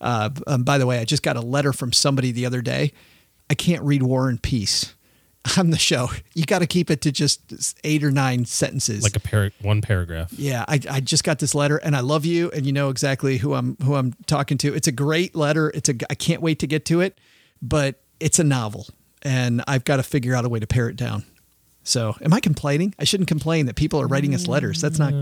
uh, 0.00 0.30
um, 0.46 0.62
by 0.62 0.78
the 0.78 0.86
way 0.86 0.98
i 0.98 1.04
just 1.04 1.22
got 1.22 1.36
a 1.36 1.40
letter 1.40 1.72
from 1.72 1.92
somebody 1.92 2.30
the 2.32 2.46
other 2.46 2.62
day 2.62 2.92
i 3.50 3.54
can't 3.54 3.82
read 3.82 4.02
war 4.02 4.28
and 4.28 4.42
peace 4.42 4.94
on 5.58 5.70
the 5.70 5.78
show 5.78 6.08
you 6.34 6.44
got 6.44 6.58
to 6.58 6.66
keep 6.66 6.90
it 6.90 7.00
to 7.00 7.10
just 7.12 7.78
eight 7.84 8.02
or 8.04 8.10
nine 8.10 8.44
sentences 8.44 9.02
Like 9.02 9.16
a 9.16 9.20
par- 9.20 9.50
one 9.62 9.80
paragraph. 9.80 10.32
yeah, 10.32 10.64
I, 10.68 10.80
I 10.90 11.00
just 11.00 11.24
got 11.24 11.38
this 11.38 11.54
letter 11.54 11.76
and 11.78 11.96
I 11.96 12.00
love 12.00 12.24
you 12.26 12.50
and 12.50 12.66
you 12.66 12.72
know 12.72 12.90
exactly 12.90 13.38
who 13.38 13.54
I'm 13.54 13.76
who 13.82 13.94
I'm 13.94 14.14
talking 14.26 14.58
to. 14.58 14.74
It's 14.74 14.88
a 14.88 14.92
great 14.92 15.34
letter. 15.36 15.70
It's 15.74 15.88
a 15.88 15.94
I 16.10 16.14
can't 16.16 16.42
wait 16.42 16.58
to 16.58 16.66
get 16.66 16.84
to 16.86 17.00
it, 17.00 17.18
but 17.62 18.00
it's 18.20 18.38
a 18.40 18.44
novel 18.44 18.88
and 19.22 19.62
I've 19.66 19.84
got 19.84 19.96
to 19.98 20.02
figure 20.02 20.34
out 20.34 20.44
a 20.44 20.48
way 20.48 20.58
to 20.58 20.66
pare 20.66 20.88
it 20.88 20.96
down. 20.96 21.24
So, 21.88 22.14
am 22.20 22.34
I 22.34 22.40
complaining? 22.40 22.94
I 22.98 23.04
shouldn't 23.04 23.28
complain 23.28 23.64
that 23.66 23.76
people 23.76 23.98
are 24.00 24.06
writing 24.06 24.34
us 24.34 24.46
letters. 24.46 24.80
That's 24.82 24.98
not 24.98 25.12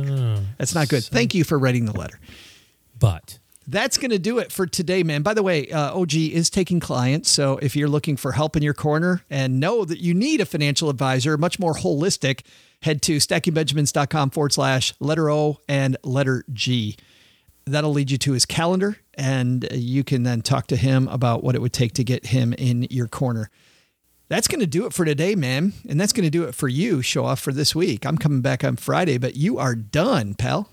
that's 0.59 0.75
not 0.75 0.89
good. 0.89 1.05
Thank 1.05 1.33
you 1.35 1.45
for 1.45 1.59
writing 1.59 1.85
the 1.85 1.93
letter. 1.97 2.19
But 2.99 3.39
That's 3.69 3.99
going 3.99 4.11
to 4.11 4.19
do 4.19 4.39
it 4.39 4.51
for 4.53 4.67
today, 4.67 5.03
man. 5.03 5.23
By 5.23 5.35
the 5.35 5.43
way, 5.43 5.69
uh, 5.71 5.93
OG 5.99 6.15
is 6.15 6.51
taking 6.51 6.81
clients. 6.81 7.29
So 7.31 7.59
if 7.59 7.75
you're 7.77 7.89
looking 7.89 8.17
for 8.17 8.33
help 8.33 8.57
in 8.57 8.63
your 8.63 8.75
corner 8.75 9.23
and 9.29 9.59
know 9.61 9.85
that 9.85 9.99
you 10.01 10.15
need 10.15 10.41
a 10.41 10.47
financial 10.47 10.89
advisor, 10.89 11.37
much 11.37 11.59
more 11.59 11.75
holistic, 11.75 12.43
head 12.83 13.03
to 13.03 13.17
stackingbenjamins.com 13.17 14.31
forward 14.31 14.53
slash 14.53 14.95
letter 15.01 15.31
O 15.31 15.59
and 15.69 15.97
letter 16.05 16.45
G. 16.53 16.97
That'll 17.65 17.93
lead 17.93 18.11
you 18.13 18.19
to 18.19 18.33
his 18.33 18.47
calendar, 18.47 18.99
and 19.15 19.69
you 19.73 20.05
can 20.05 20.23
then 20.23 20.41
talk 20.43 20.69
to 20.69 20.77
him 20.77 21.09
about 21.09 21.43
what 21.43 21.57
it 21.57 21.61
would 21.61 21.73
take 21.73 21.95
to 21.95 22.05
get 22.05 22.27
him 22.27 22.53
in 22.53 22.87
your 22.91 23.09
corner. 23.09 23.51
That's 24.29 24.49
going 24.49 24.61
to 24.61 24.67
do 24.67 24.87
it 24.87 24.93
for 24.93 25.05
today, 25.05 25.35
man. 25.35 25.73
And 25.89 26.01
that's 26.01 26.13
going 26.13 26.25
to 26.25 26.31
do 26.31 26.45
it 26.45 26.55
for 26.55 26.69
you, 26.69 27.01
show 27.01 27.25
off 27.25 27.41
for 27.41 27.53
this 27.53 27.75
week. 27.75 28.05
I'm 28.05 28.19
coming 28.19 28.41
back 28.41 28.65
on 28.65 28.77
Friday, 28.77 29.19
but 29.19 29.37
you 29.37 29.59
are 29.59 29.75
done, 29.75 30.35
pal. 30.35 30.69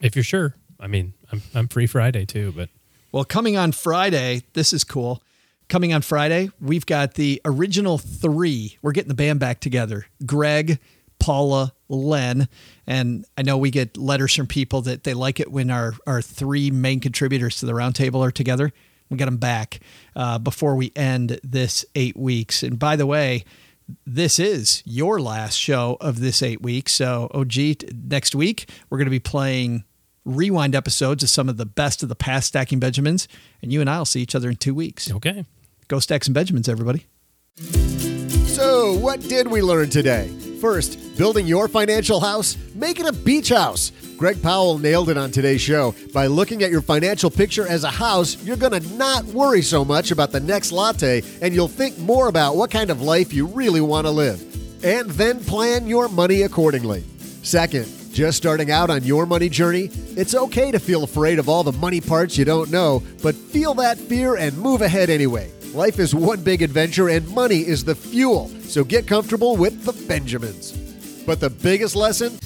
If 0.00 0.16
you're 0.16 0.24
sure. 0.24 0.56
I 0.78 0.86
mean, 0.86 1.12
I'm 1.30 1.42
I'm 1.54 1.68
free 1.68 1.86
Friday 1.86 2.24
too, 2.24 2.52
but 2.56 2.70
Well, 3.12 3.24
coming 3.24 3.56
on 3.56 3.72
Friday, 3.72 4.42
this 4.54 4.72
is 4.72 4.82
cool. 4.82 5.22
Coming 5.68 5.92
on 5.92 6.02
Friday, 6.02 6.50
we've 6.60 6.86
got 6.86 7.14
the 7.14 7.40
original 7.44 7.98
three. 7.98 8.78
We're 8.82 8.92
getting 8.92 9.08
the 9.08 9.14
band 9.14 9.38
back 9.38 9.60
together 9.60 10.06
Greg, 10.26 10.80
Paula, 11.20 11.74
Len. 11.88 12.48
And 12.86 13.24
I 13.38 13.42
know 13.42 13.56
we 13.56 13.70
get 13.70 13.96
letters 13.96 14.34
from 14.34 14.48
people 14.48 14.82
that 14.82 15.04
they 15.04 15.14
like 15.14 15.38
it 15.38 15.52
when 15.52 15.70
our, 15.70 15.94
our 16.06 16.22
three 16.22 16.72
main 16.72 16.98
contributors 16.98 17.60
to 17.60 17.66
the 17.66 17.72
roundtable 17.72 18.26
are 18.26 18.32
together. 18.32 18.72
We 19.10 19.16
got 19.16 19.26
them 19.26 19.38
back 19.38 19.80
uh, 20.14 20.38
before 20.38 20.76
we 20.76 20.92
end 20.94 21.40
this 21.42 21.84
eight 21.94 22.16
weeks. 22.16 22.62
And 22.62 22.78
by 22.78 22.96
the 22.96 23.06
way, 23.06 23.44
this 24.06 24.38
is 24.38 24.82
your 24.86 25.20
last 25.20 25.56
show 25.56 25.96
of 26.00 26.20
this 26.20 26.42
eight 26.42 26.62
weeks. 26.62 26.92
So, 26.94 27.28
OG, 27.34 27.92
next 27.92 28.34
week, 28.34 28.70
we're 28.88 28.98
going 28.98 29.06
to 29.06 29.10
be 29.10 29.18
playing 29.18 29.84
rewind 30.24 30.74
episodes 30.74 31.22
of 31.22 31.28
some 31.30 31.48
of 31.48 31.56
the 31.56 31.66
best 31.66 32.02
of 32.02 32.08
the 32.08 32.14
past 32.14 32.48
Stacking 32.48 32.78
Benjamins. 32.78 33.26
And 33.62 33.72
you 33.72 33.80
and 33.80 33.90
I 33.90 33.98
will 33.98 34.04
see 34.04 34.20
each 34.22 34.34
other 34.34 34.48
in 34.48 34.56
two 34.56 34.74
weeks. 34.74 35.10
okay. 35.10 35.44
Go 35.88 35.98
Stack 35.98 36.22
some 36.22 36.34
Benjamins, 36.34 36.68
everybody. 36.68 37.06
So, 38.46 38.96
what 38.98 39.20
did 39.22 39.48
we 39.48 39.60
learn 39.60 39.90
today? 39.90 40.30
First, 40.60 41.16
building 41.16 41.46
your 41.46 41.68
financial 41.68 42.20
house, 42.20 42.58
make 42.74 43.00
it 43.00 43.06
a 43.06 43.12
beach 43.12 43.48
house. 43.48 43.92
Greg 44.18 44.42
Powell 44.42 44.76
nailed 44.76 45.08
it 45.08 45.16
on 45.16 45.30
today's 45.30 45.62
show. 45.62 45.94
By 46.12 46.26
looking 46.26 46.62
at 46.62 46.70
your 46.70 46.82
financial 46.82 47.30
picture 47.30 47.66
as 47.66 47.84
a 47.84 47.90
house, 47.90 48.36
you're 48.44 48.58
going 48.58 48.78
to 48.78 48.96
not 48.96 49.24
worry 49.24 49.62
so 49.62 49.86
much 49.86 50.10
about 50.10 50.32
the 50.32 50.40
next 50.40 50.70
latte 50.70 51.22
and 51.40 51.54
you'll 51.54 51.66
think 51.66 51.96
more 51.98 52.28
about 52.28 52.56
what 52.56 52.70
kind 52.70 52.90
of 52.90 53.00
life 53.00 53.32
you 53.32 53.46
really 53.46 53.80
want 53.80 54.06
to 54.06 54.10
live. 54.10 54.38
And 54.84 55.08
then 55.12 55.42
plan 55.42 55.86
your 55.86 56.08
money 56.10 56.42
accordingly. 56.42 57.04
Second, 57.42 57.86
just 58.12 58.36
starting 58.36 58.70
out 58.70 58.90
on 58.90 59.02
your 59.02 59.24
money 59.24 59.48
journey, 59.48 59.88
it's 60.16 60.34
okay 60.34 60.70
to 60.70 60.78
feel 60.78 61.04
afraid 61.04 61.38
of 61.38 61.48
all 61.48 61.62
the 61.62 61.72
money 61.72 62.02
parts 62.02 62.36
you 62.36 62.44
don't 62.44 62.70
know, 62.70 63.02
but 63.22 63.34
feel 63.34 63.72
that 63.74 63.96
fear 63.96 64.36
and 64.36 64.58
move 64.58 64.82
ahead 64.82 65.08
anyway. 65.08 65.50
Life 65.74 66.00
is 66.00 66.16
one 66.16 66.42
big 66.42 66.62
adventure 66.62 67.08
and 67.08 67.28
money 67.28 67.58
is 67.58 67.84
the 67.84 67.94
fuel, 67.94 68.48
so 68.62 68.82
get 68.82 69.06
comfortable 69.06 69.56
with 69.56 69.84
the 69.84 69.92
Benjamins. 70.08 70.72
But 71.24 71.38
the 71.38 71.48
biggest 71.48 71.94
lesson? 71.94 72.40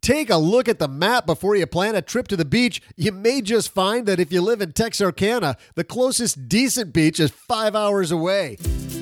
Take 0.00 0.30
a 0.30 0.36
look 0.36 0.68
at 0.68 0.80
the 0.80 0.88
map 0.88 1.24
before 1.24 1.54
you 1.54 1.66
plan 1.66 1.94
a 1.94 2.02
trip 2.02 2.26
to 2.28 2.36
the 2.36 2.44
beach. 2.44 2.82
You 2.96 3.12
may 3.12 3.42
just 3.42 3.72
find 3.72 4.06
that 4.06 4.18
if 4.18 4.32
you 4.32 4.40
live 4.40 4.60
in 4.60 4.72
Texarkana, 4.72 5.56
the 5.76 5.84
closest 5.84 6.48
decent 6.48 6.92
beach 6.92 7.20
is 7.20 7.30
five 7.30 7.76
hours 7.76 8.10
away. 8.10 8.56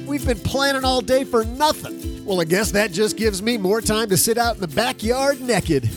We've 0.07 0.27
been 0.27 0.41
planning 0.41 0.85
all 0.85 1.01
day 1.01 1.25
for 1.25 1.47
nothing. 1.47 2.27
Well, 2.27 2.43
I 2.43 2.45
guess 2.45 2.73
that 2.73 2.93
just 2.93 3.17
gives 3.17 3.41
me 3.41 3.57
more 3.57 3.81
time 3.81 4.11
to 4.11 4.19
sit 4.19 4.37
out 4.37 4.57
in 4.57 4.61
the 4.61 4.69
backyard 4.69 5.41
naked. 5.41 5.89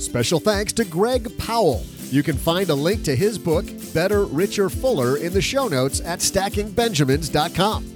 Special 0.00 0.38
thanks 0.38 0.72
to 0.74 0.84
Greg 0.84 1.36
Powell. 1.36 1.84
You 2.10 2.22
can 2.22 2.36
find 2.36 2.70
a 2.70 2.74
link 2.74 3.02
to 3.04 3.16
his 3.16 3.38
book, 3.38 3.64
Better, 3.94 4.24
Richer, 4.24 4.68
Fuller, 4.68 5.16
in 5.16 5.32
the 5.32 5.40
show 5.40 5.68
notes 5.68 6.00
at 6.00 6.18
stackingbenjamins.com. 6.18 7.90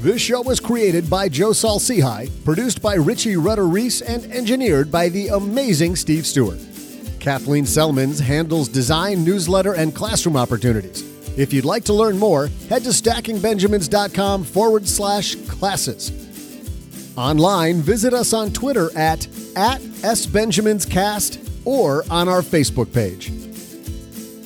This 0.00 0.22
show 0.22 0.40
was 0.42 0.60
created 0.60 1.10
by 1.10 1.28
Joe 1.28 1.52
Saul-Sehy, 1.52 2.30
produced 2.44 2.80
by 2.80 2.94
Richie 2.94 3.36
Rudder 3.36 3.66
Reese, 3.66 4.00
and 4.00 4.24
engineered 4.32 4.90
by 4.90 5.08
the 5.08 5.28
amazing 5.28 5.96
Steve 5.96 6.26
Stewart. 6.26 6.58
Kathleen 7.20 7.64
Selmans 7.64 8.20
handles 8.20 8.68
design, 8.68 9.24
newsletter, 9.24 9.74
and 9.74 9.94
classroom 9.94 10.36
opportunities. 10.36 11.02
If 11.36 11.52
you'd 11.52 11.64
like 11.64 11.84
to 11.84 11.92
learn 11.92 12.18
more, 12.18 12.48
head 12.68 12.84
to 12.84 12.90
stackingbenjamins.com 12.90 14.44
forward 14.44 14.88
slash 14.88 15.34
classes. 15.46 16.12
Online, 17.16 17.82
visit 17.82 18.14
us 18.14 18.32
on 18.32 18.52
Twitter 18.52 18.96
at, 18.96 19.26
at 19.56 19.80
SBenjaminsCast 19.80 21.66
or 21.66 22.04
on 22.10 22.28
our 22.28 22.42
Facebook 22.42 22.92
page. 22.92 23.37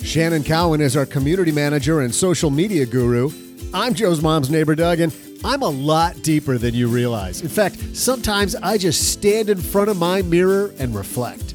Shannon 0.05 0.43
Cowan 0.43 0.81
is 0.81 0.97
our 0.97 1.07
community 1.07 1.53
manager 1.53 2.01
and 2.01 2.15
social 2.15 2.51
media 2.51 2.85
guru. 2.85 3.31
I'm 3.73 3.95
Joe's 3.95 4.21
mom's 4.21 4.51
neighbor, 4.51 4.75
Doug, 4.75 5.01
and 5.01 5.15
I'm 5.45 5.63
a 5.63 5.69
lot 5.69 6.21
deeper 6.23 6.59
than 6.59 6.75
you 6.75 6.89
realize. 6.89 7.41
In 7.41 7.49
fact, 7.49 7.79
sometimes 7.97 8.55
I 8.57 8.79
just 8.79 9.13
stand 9.13 9.49
in 9.49 9.59
front 9.59 9.89
of 9.89 9.97
my 9.97 10.21
mirror 10.23 10.75
and 10.79 10.95
reflect. 10.95 11.55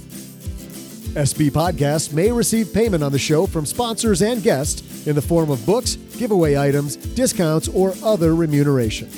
SB 1.14 1.52
Podcasts 1.52 2.14
may 2.14 2.32
receive 2.32 2.74
payment 2.74 3.04
on 3.04 3.12
the 3.12 3.20
show 3.20 3.46
from 3.46 3.66
sponsors 3.66 4.22
and 4.22 4.42
guests 4.42 5.08
in 5.08 5.16
the 5.16 5.22
form 5.22 5.52
of 5.52 5.66
books, 5.66 5.96
giveaway 5.96 6.58
items, 6.58 6.96
discounts, 6.96 7.68
or 7.68 7.94
other 8.04 8.34
remuneration. 8.34 9.10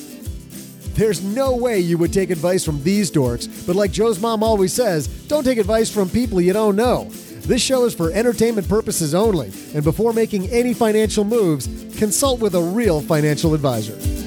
There's 0.96 1.24
no 1.24 1.56
way 1.56 1.80
you 1.80 1.98
would 1.98 2.12
take 2.12 2.30
advice 2.30 2.66
from 2.66 2.84
these 2.84 3.10
dorks, 3.10 3.66
but 3.66 3.76
like 3.76 3.92
Joe's 3.92 4.20
mom 4.20 4.44
always 4.44 4.74
says, 4.74 5.08
don't 5.28 5.44
take 5.44 5.58
advice 5.58 5.90
from 5.90 6.10
people 6.10 6.42
you 6.42 6.52
don't 6.52 6.76
know. 6.76 7.10
This 7.42 7.62
show 7.62 7.86
is 7.86 7.96
for 7.96 8.12
entertainment 8.12 8.68
purposes 8.70 9.16
only, 9.16 9.52
and 9.74 9.84
before 9.84 10.14
making 10.14 10.48
any 10.50 10.74
financial 10.74 11.24
moves, 11.24 11.68
consult 11.98 12.40
with 12.40 12.56
a 12.56 12.62
real 12.62 13.02
financial 13.02 13.54
advisor. 13.54 14.19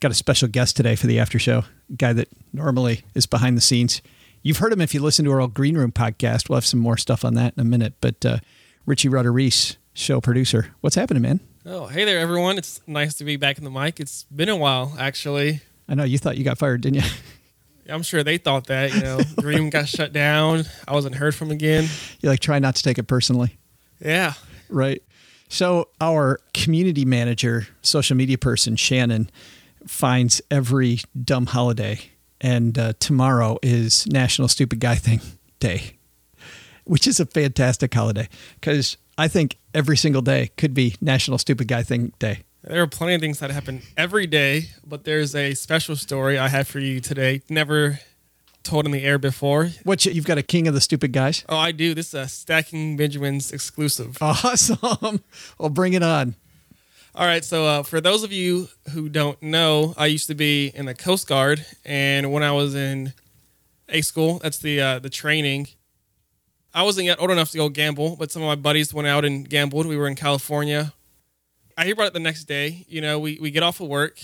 Got 0.00 0.10
a 0.12 0.14
special 0.14 0.48
guest 0.48 0.76
today 0.78 0.96
for 0.96 1.06
the 1.06 1.18
after 1.18 1.38
show, 1.38 1.64
a 1.90 1.96
guy 1.96 2.14
that 2.14 2.28
normally 2.54 3.02
is 3.14 3.26
behind 3.26 3.56
the 3.56 3.60
scenes. 3.60 4.00
You've 4.42 4.56
heard 4.56 4.72
him 4.72 4.80
if 4.80 4.94
you 4.94 5.00
listen 5.02 5.26
to 5.26 5.30
our 5.32 5.42
old 5.42 5.52
Green 5.52 5.76
Room 5.76 5.92
podcast. 5.92 6.48
We'll 6.48 6.56
have 6.56 6.64
some 6.64 6.80
more 6.80 6.96
stuff 6.96 7.22
on 7.22 7.34
that 7.34 7.52
in 7.54 7.60
a 7.60 7.64
minute. 7.64 7.92
But 8.00 8.24
uh, 8.24 8.38
Richie 8.86 9.10
Reese, 9.10 9.76
show 9.92 10.22
producer. 10.22 10.68
What's 10.80 10.96
happening, 10.96 11.22
man? 11.22 11.40
Oh, 11.66 11.86
hey 11.86 12.06
there, 12.06 12.18
everyone. 12.18 12.56
It's 12.56 12.80
nice 12.86 13.12
to 13.16 13.24
be 13.24 13.36
back 13.36 13.58
in 13.58 13.64
the 13.64 13.70
mic. 13.70 14.00
It's 14.00 14.24
been 14.34 14.48
a 14.48 14.56
while, 14.56 14.94
actually. 14.98 15.60
I 15.86 15.94
know 15.94 16.04
you 16.04 16.16
thought 16.16 16.38
you 16.38 16.44
got 16.44 16.56
fired, 16.56 16.80
didn't 16.80 17.04
you? 17.04 17.10
I'm 17.92 18.02
sure 18.02 18.22
they 18.24 18.38
thought 18.38 18.68
that, 18.68 18.94
you 18.94 19.02
know, 19.02 19.20
Dream 19.38 19.68
got 19.68 19.86
shut 19.86 20.14
down. 20.14 20.64
I 20.88 20.94
wasn't 20.94 21.16
heard 21.16 21.34
from 21.34 21.50
again. 21.50 21.86
You 22.20 22.30
like 22.30 22.40
try 22.40 22.58
not 22.58 22.76
to 22.76 22.82
take 22.82 22.96
it 22.98 23.02
personally, 23.02 23.58
Yeah. 24.02 24.32
right? 24.70 25.02
So 25.50 25.88
our 26.00 26.40
community 26.54 27.04
manager, 27.04 27.66
social 27.82 28.16
media 28.16 28.38
person, 28.38 28.76
Shannon, 28.76 29.28
finds 29.86 30.40
every 30.50 31.00
dumb 31.24 31.46
holiday, 31.46 32.00
and 32.40 32.78
uh, 32.78 32.92
tomorrow 32.98 33.58
is 33.62 34.06
National 34.06 34.48
Stupid 34.48 34.80
Guy 34.80 34.94
Thing 34.96 35.20
Day, 35.58 35.96
which 36.84 37.06
is 37.06 37.20
a 37.20 37.26
fantastic 37.26 37.92
holiday 37.92 38.28
because 38.60 38.96
I 39.18 39.28
think 39.28 39.56
every 39.74 39.96
single 39.96 40.22
day 40.22 40.50
could 40.56 40.74
be 40.74 40.94
National 41.00 41.38
Stupid 41.38 41.68
Guy 41.68 41.82
Thing 41.82 42.12
Day. 42.18 42.40
There 42.62 42.82
are 42.82 42.86
plenty 42.86 43.14
of 43.14 43.20
things 43.22 43.38
that 43.38 43.50
happen 43.50 43.82
every 43.96 44.26
day, 44.26 44.68
but 44.86 45.04
there's 45.04 45.34
a 45.34 45.54
special 45.54 45.96
story 45.96 46.38
I 46.38 46.48
have 46.48 46.68
for 46.68 46.78
you 46.78 47.00
today. 47.00 47.40
Never 47.48 48.00
told 48.62 48.84
in 48.84 48.92
the 48.92 49.02
air 49.02 49.18
before. 49.18 49.70
What 49.84 50.04
you- 50.04 50.12
you've 50.12 50.26
got 50.26 50.36
a 50.36 50.42
king 50.42 50.68
of 50.68 50.74
the 50.74 50.80
stupid 50.82 51.12
guys? 51.12 51.42
Oh, 51.48 51.56
I 51.56 51.72
do. 51.72 51.94
This 51.94 52.08
is 52.08 52.14
a 52.14 52.28
Stacking 52.28 52.98
Benjamins 52.98 53.50
exclusive. 53.52 54.18
Awesome. 54.20 54.78
well, 55.58 55.70
bring 55.70 55.94
it 55.94 56.02
on. 56.02 56.34
All 57.12 57.26
right, 57.26 57.44
so 57.44 57.66
uh, 57.66 57.82
for 57.82 58.00
those 58.00 58.22
of 58.22 58.30
you 58.32 58.68
who 58.92 59.08
don't 59.08 59.40
know, 59.42 59.94
I 59.96 60.06
used 60.06 60.28
to 60.28 60.34
be 60.34 60.70
in 60.74 60.86
the 60.86 60.94
Coast 60.94 61.26
Guard, 61.26 61.66
and 61.84 62.32
when 62.32 62.44
I 62.44 62.52
was 62.52 62.76
in 62.76 63.14
A 63.88 64.00
school, 64.00 64.38
that's 64.38 64.58
the 64.58 64.80
uh, 64.80 64.98
the 65.00 65.10
training. 65.10 65.66
I 66.72 66.84
wasn't 66.84 67.06
yet 67.06 67.20
old 67.20 67.32
enough 67.32 67.50
to 67.50 67.58
go 67.58 67.68
gamble, 67.68 68.14
but 68.14 68.30
some 68.30 68.42
of 68.42 68.46
my 68.46 68.54
buddies 68.54 68.94
went 68.94 69.08
out 69.08 69.24
and 69.24 69.48
gambled. 69.48 69.86
We 69.86 69.96
were 69.96 70.06
in 70.06 70.14
California. 70.14 70.92
I 71.76 71.84
hear 71.84 71.94
about 71.94 72.06
it 72.06 72.12
the 72.12 72.20
next 72.20 72.44
day. 72.44 72.84
You 72.88 73.00
know, 73.00 73.18
we, 73.18 73.38
we 73.40 73.50
get 73.50 73.64
off 73.64 73.80
of 73.80 73.88
work 73.88 74.20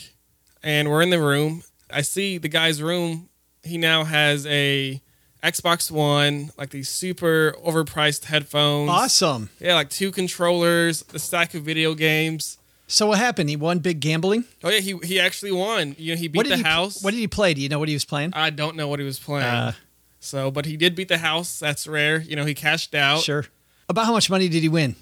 and 0.63 0.89
we're 0.89 1.03
in 1.03 1.11
the 1.11 1.21
room. 1.21 1.65
I 1.91 2.03
see 2.03 2.39
the 2.39 2.49
guy's 2.49 2.81
room. 2.81 3.31
He 3.65 3.79
now 3.79 4.05
has 4.05 4.47
a 4.47 5.03
Xbox 5.43 5.91
One, 5.91 6.51
like 6.57 6.71
these 6.71 6.89
super 6.89 7.57
overpriced 7.65 8.27
headphones. 8.27 8.91
Awesome. 8.91 9.51
Yeah, 9.59 9.75
like 9.75 9.91
two 9.91 10.13
controllers, 10.13 11.05
a 11.13 11.19
stack 11.19 11.55
of 11.55 11.65
video 11.65 11.95
games. 11.95 12.59
So 12.89 13.09
what 13.09 13.19
happened? 13.19 13.51
He 13.51 13.57
won 13.57 13.81
big 13.81 14.01
gambling. 14.01 14.45
Oh 14.63 14.69
yeah, 14.69 14.81
he 14.81 14.97
he 15.03 15.19
actually 15.19 15.53
won. 15.53 15.97
You 15.99 16.15
know, 16.15 16.21
he 16.21 16.29
beat 16.29 16.49
the 16.49 16.57
he, 16.57 16.63
house. 16.63 17.03
What 17.03 17.11
did 17.13 17.19
he 17.19 17.27
play? 17.27 17.53
Do 17.55 17.61
you 17.61 17.69
know 17.69 17.79
what 17.79 17.89
he 17.89 17.95
was 17.95 18.05
playing? 18.05 18.31
I 18.35 18.51
don't 18.51 18.77
know 18.77 18.89
what 18.89 19.01
he 19.01 19.05
was 19.05 19.19
playing. 19.19 19.45
Uh, 19.45 19.73
so, 20.21 20.51
but 20.51 20.67
he 20.67 20.77
did 20.77 20.95
beat 20.95 21.09
the 21.09 21.19
house. 21.19 21.59
That's 21.59 21.87
rare. 21.87 22.21
You 22.21 22.37
know, 22.37 22.45
he 22.45 22.55
cashed 22.55 22.95
out. 22.95 23.21
Sure. 23.21 23.45
About 23.89 24.07
how 24.07 24.13
much 24.13 24.31
money 24.31 24.49
did 24.49 24.63
he 24.63 24.69
win? 24.69 24.95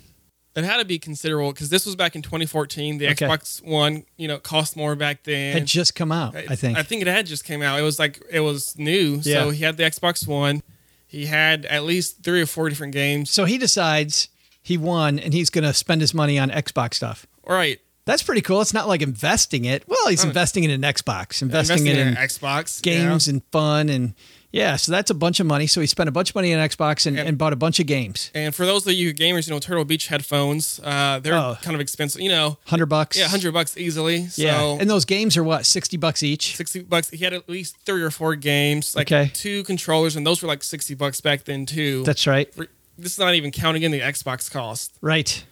It 0.57 0.65
had 0.65 0.77
to 0.77 0.85
be 0.85 0.99
considerable 0.99 1.53
because 1.53 1.69
this 1.69 1.85
was 1.85 1.97
back 1.97 2.15
in 2.15 2.23
2014. 2.23 2.99
The 2.99 3.09
Okay. 3.09 3.27
Xbox 3.27 3.63
One, 3.65 4.05
you 4.17 4.29
know, 4.29 4.39
cost 4.39 4.77
more 4.77 4.95
back 4.95 5.25
then. 5.25 5.53
Had 5.53 5.67
just 5.67 5.95
come 5.95 6.13
out, 6.13 6.37
I 6.37 6.55
think. 6.55 6.79
I 6.79 6.83
think 6.83 7.03
it 7.03 7.09
had 7.09 7.27
just 7.27 7.45
came 7.45 7.61
out. 7.61 7.79
It 7.79 7.83
was 7.83 7.99
like 7.99 8.23
it 8.31 8.41
was 8.41 8.79
new. 8.79 9.21
Yeah. 9.23 9.43
So 9.45 9.51
he 9.51 9.65
had 9.65 9.77
the 9.77 9.83
Xbox 9.83 10.27
One. 10.29 10.63
He 11.07 11.27
had 11.27 11.65
at 11.67 11.85
least 11.85 12.23
three 12.23 12.41
or 12.41 12.47
four 12.47 12.69
different 12.69 12.93
games. 12.93 13.31
So 13.31 13.45
he 13.45 13.59
decides 13.59 14.29
he 14.63 14.79
won 14.79 15.19
and 15.19 15.35
he's 15.35 15.51
going 15.51 15.65
to 15.65 15.75
spend 15.75 16.01
his 16.01 16.15
money 16.15 16.39
on 16.39 16.51
Xbox 16.51 16.95
stuff. 16.95 17.27
All 17.47 17.55
right. 17.55 17.81
That's 18.07 18.23
pretty 18.23 18.43
cool. 18.43 18.61
It's 18.61 18.75
not 18.75 18.87
like 18.87 19.01
investing 19.01 19.65
it. 19.65 19.83
Well, 19.89 20.09
he's 20.09 20.25
investing 20.25 20.65
in 20.65 20.71
an 20.71 20.83
Xbox, 20.83 21.41
investing, 21.41 21.79
Investing 21.79 21.87
it 21.87 21.97
in 21.99 22.09
in 22.09 22.15
Xbox, 22.17 22.83
games 22.83 23.29
and 23.29 23.43
fun 23.51 23.89
and 23.89 24.13
yeah. 24.53 24.77
So 24.77 24.93
that's 24.93 25.11
a 25.11 25.15
bunch 25.15 25.41
of 25.41 25.47
money. 25.47 25.67
So 25.67 25.81
he 25.81 25.87
spent 25.87 26.07
a 26.11 26.13
bunch 26.13 26.29
of 26.31 26.35
money 26.35 26.53
on 26.55 26.61
Xbox 26.69 27.07
and, 27.07 27.19
and, 27.19 27.39
bought 27.39 27.55
a 27.55 27.57
bunch 27.57 27.81
of 27.81 27.87
games. 27.87 28.31
And 28.35 28.55
for 28.55 28.67
those 28.67 28.87
of 28.87 28.93
you 28.93 29.15
gamers, 29.15 29.47
you 29.49 29.55
know, 29.55 29.59
Turtle 29.59 29.87
Beach 29.87 30.09
headphones, 30.09 30.81
uh, 30.85 31.19
they're 31.23 31.33
Oh. 31.35 31.57
kind 31.63 31.75
of 31.75 31.81
expensive. 31.81 32.21
You 32.21 32.29
know, 32.29 32.59
Hundred 32.67 32.87
bucks. 32.87 33.17
yeah, 33.19 33.27
hundred 33.27 33.53
bucks 33.55 33.75
easily. 33.79 34.27
So 34.29 34.43
Yeah. 34.43 34.77
And 34.79 34.91
those 34.91 35.07
games 35.07 35.39
are 35.39 35.43
what 35.43 35.65
sixty 35.65 35.97
bucks 35.97 36.23
each. 36.23 36.57
60 36.57 36.81
bucks. 36.83 37.09
He 37.09 37.25
had 37.25 37.33
at 37.33 37.49
least 37.49 37.77
three 37.87 38.03
or 38.03 38.11
four 38.11 38.37
games, 38.37 38.95
like 38.95 39.11
Okay. 39.11 39.31
two 39.33 39.65
controllers, 39.65 40.15
and 40.15 40.27
those 40.27 40.43
were 40.43 40.49
like 40.49 40.63
60 40.63 40.95
bucks 40.95 41.23
back 41.23 41.45
then, 41.45 41.65
too. 41.65 42.05
That's 42.05 42.27
right. 42.27 42.53
This 42.99 43.13
is 43.15 43.19
not 43.19 43.35
even 43.35 43.51
counting 43.51 43.83
in 43.83 43.93
the 43.93 44.01
Xbox 44.01 44.51
cost. 44.51 44.93
Right. 45.01 45.43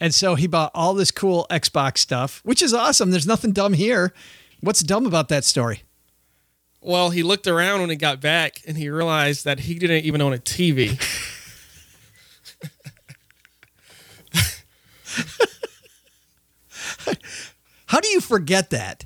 And 0.00 0.14
so 0.14 0.34
he 0.34 0.46
bought 0.46 0.70
all 0.74 0.94
this 0.94 1.10
cool 1.10 1.46
Xbox 1.50 1.98
stuff, 1.98 2.40
which 2.42 2.62
is 2.62 2.72
awesome. 2.72 3.10
There's 3.10 3.26
nothing 3.26 3.52
dumb 3.52 3.74
here. 3.74 4.14
What's 4.60 4.80
dumb 4.80 5.04
about 5.06 5.28
that 5.28 5.44
story? 5.44 5.82
Well, 6.80 7.10
he 7.10 7.22
looked 7.22 7.46
around 7.46 7.80
when 7.80 7.90
he 7.90 7.96
got 7.96 8.22
back 8.22 8.62
and 8.66 8.78
he 8.78 8.88
realized 8.88 9.44
that 9.44 9.60
he 9.60 9.74
didn't 9.74 10.04
even 10.04 10.22
own 10.22 10.32
a 10.32 10.38
TV. 10.38 10.98
How 17.86 18.00
do 18.00 18.08
you 18.08 18.20
forget 18.20 18.70
that? 18.70 19.04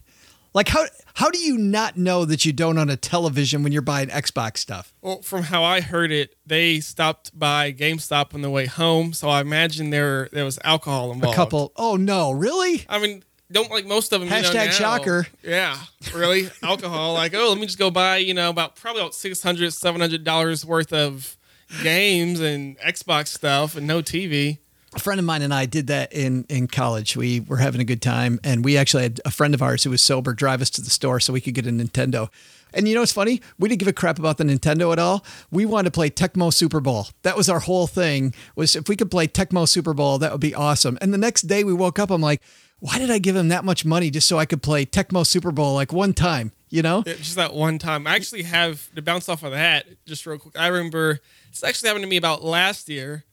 Like 0.52 0.68
how 0.68 0.84
how 1.14 1.30
do 1.30 1.38
you 1.38 1.56
not 1.56 1.96
know 1.96 2.24
that 2.24 2.44
you 2.44 2.52
don't 2.52 2.76
own 2.78 2.90
a 2.90 2.96
television 2.96 3.62
when 3.62 3.72
you're 3.72 3.82
buying 3.82 4.08
Xbox 4.08 4.58
stuff? 4.58 4.92
well, 5.00 5.22
from 5.22 5.44
how 5.44 5.62
I 5.64 5.80
heard 5.80 6.10
it, 6.12 6.34
they 6.44 6.80
stopped 6.80 7.36
by 7.38 7.72
GameStop 7.72 8.34
on 8.34 8.42
the 8.42 8.50
way 8.50 8.66
home, 8.66 9.12
so 9.12 9.28
I 9.28 9.40
imagine 9.40 9.90
there 9.90 10.28
there 10.32 10.44
was 10.44 10.58
alcohol 10.64 11.12
involved. 11.12 11.34
A 11.34 11.36
couple. 11.36 11.72
Oh 11.76 11.96
no, 11.96 12.32
really? 12.32 12.84
I 12.88 12.98
mean, 12.98 13.22
don't 13.52 13.70
like 13.70 13.86
most 13.86 14.12
of 14.12 14.20
them. 14.20 14.28
you 14.28 14.34
know, 14.42 14.48
Hashtag 14.48 14.66
now. 14.66 14.72
shocker. 14.72 15.26
Yeah, 15.42 15.78
really, 16.14 16.48
alcohol. 16.62 17.14
Like, 17.14 17.34
oh, 17.34 17.48
let 17.50 17.58
me 17.58 17.66
just 17.66 17.78
go 17.78 17.90
buy, 17.90 18.16
you 18.16 18.34
know, 18.34 18.50
about 18.50 18.74
probably 18.76 19.02
about 19.02 19.14
600 19.14 19.72
700 19.72 20.24
dollars 20.24 20.64
worth 20.66 20.92
of 20.92 21.36
games 21.82 22.40
and 22.40 22.78
Xbox 22.78 23.28
stuff, 23.28 23.76
and 23.76 23.86
no 23.86 24.02
TV. 24.02 24.58
A 24.94 25.00
friend 25.00 25.18
of 25.18 25.26
mine 25.26 25.42
and 25.42 25.52
I 25.52 25.66
did 25.66 25.88
that 25.88 26.12
in 26.12 26.46
in 26.48 26.68
college. 26.68 27.16
We 27.16 27.40
were 27.40 27.56
having 27.56 27.80
a 27.80 27.84
good 27.84 28.00
time, 28.00 28.38
and 28.44 28.64
we 28.64 28.76
actually 28.76 29.02
had 29.02 29.20
a 29.24 29.30
friend 29.30 29.52
of 29.54 29.62
ours 29.62 29.84
who 29.84 29.90
was 29.90 30.02
sober 30.02 30.32
drive 30.34 30.62
us 30.62 30.70
to 30.70 30.80
the 30.80 30.90
store 30.90 31.18
so 31.20 31.32
we 31.32 31.40
could 31.40 31.54
get 31.54 31.66
a 31.66 31.70
Nintendo. 31.70 32.30
And 32.72 32.88
you 32.88 32.94
know 32.94 33.00
what's 33.02 33.12
funny? 33.12 33.40
We 33.58 33.68
didn't 33.68 33.80
give 33.80 33.88
a 33.88 33.92
crap 33.92 34.18
about 34.18 34.38
the 34.38 34.44
Nintendo 34.44 34.92
at 34.92 34.98
all. 34.98 35.24
We 35.50 35.64
wanted 35.64 35.92
to 35.92 35.92
play 35.92 36.10
Tecmo 36.10 36.52
Super 36.52 36.80
Bowl. 36.80 37.08
That 37.22 37.36
was 37.36 37.48
our 37.48 37.60
whole 37.60 37.86
thing. 37.86 38.34
Was 38.56 38.76
if 38.76 38.88
we 38.88 38.96
could 38.96 39.10
play 39.10 39.26
Tecmo 39.26 39.68
Super 39.68 39.94
Bowl, 39.94 40.18
that 40.18 40.32
would 40.32 40.40
be 40.40 40.54
awesome. 40.54 40.98
And 41.00 41.12
the 41.12 41.18
next 41.18 41.42
day 41.42 41.64
we 41.64 41.72
woke 41.72 41.98
up, 41.98 42.10
I'm 42.10 42.20
like, 42.20 42.42
why 42.80 42.98
did 42.98 43.10
I 43.10 43.18
give 43.18 43.36
him 43.36 43.48
that 43.48 43.64
much 43.64 43.84
money 43.84 44.10
just 44.10 44.26
so 44.26 44.38
I 44.38 44.46
could 44.46 44.62
play 44.62 44.84
Tecmo 44.84 45.26
Super 45.26 45.52
Bowl 45.52 45.74
like 45.74 45.92
one 45.92 46.12
time? 46.12 46.52
You 46.68 46.82
know? 46.82 47.04
Yeah, 47.06 47.14
just 47.14 47.36
that 47.36 47.54
one 47.54 47.78
time. 47.78 48.06
I 48.06 48.14
actually 48.16 48.42
have 48.42 48.92
to 48.94 49.02
bounce 49.02 49.28
off 49.28 49.44
of 49.44 49.52
that 49.52 49.86
just 50.06 50.26
real 50.26 50.38
quick. 50.38 50.58
I 50.58 50.66
remember 50.66 51.20
this 51.50 51.62
actually 51.62 51.88
happened 51.88 52.04
to 52.04 52.10
me 52.10 52.16
about 52.16 52.42
last 52.42 52.88
year. 52.88 53.24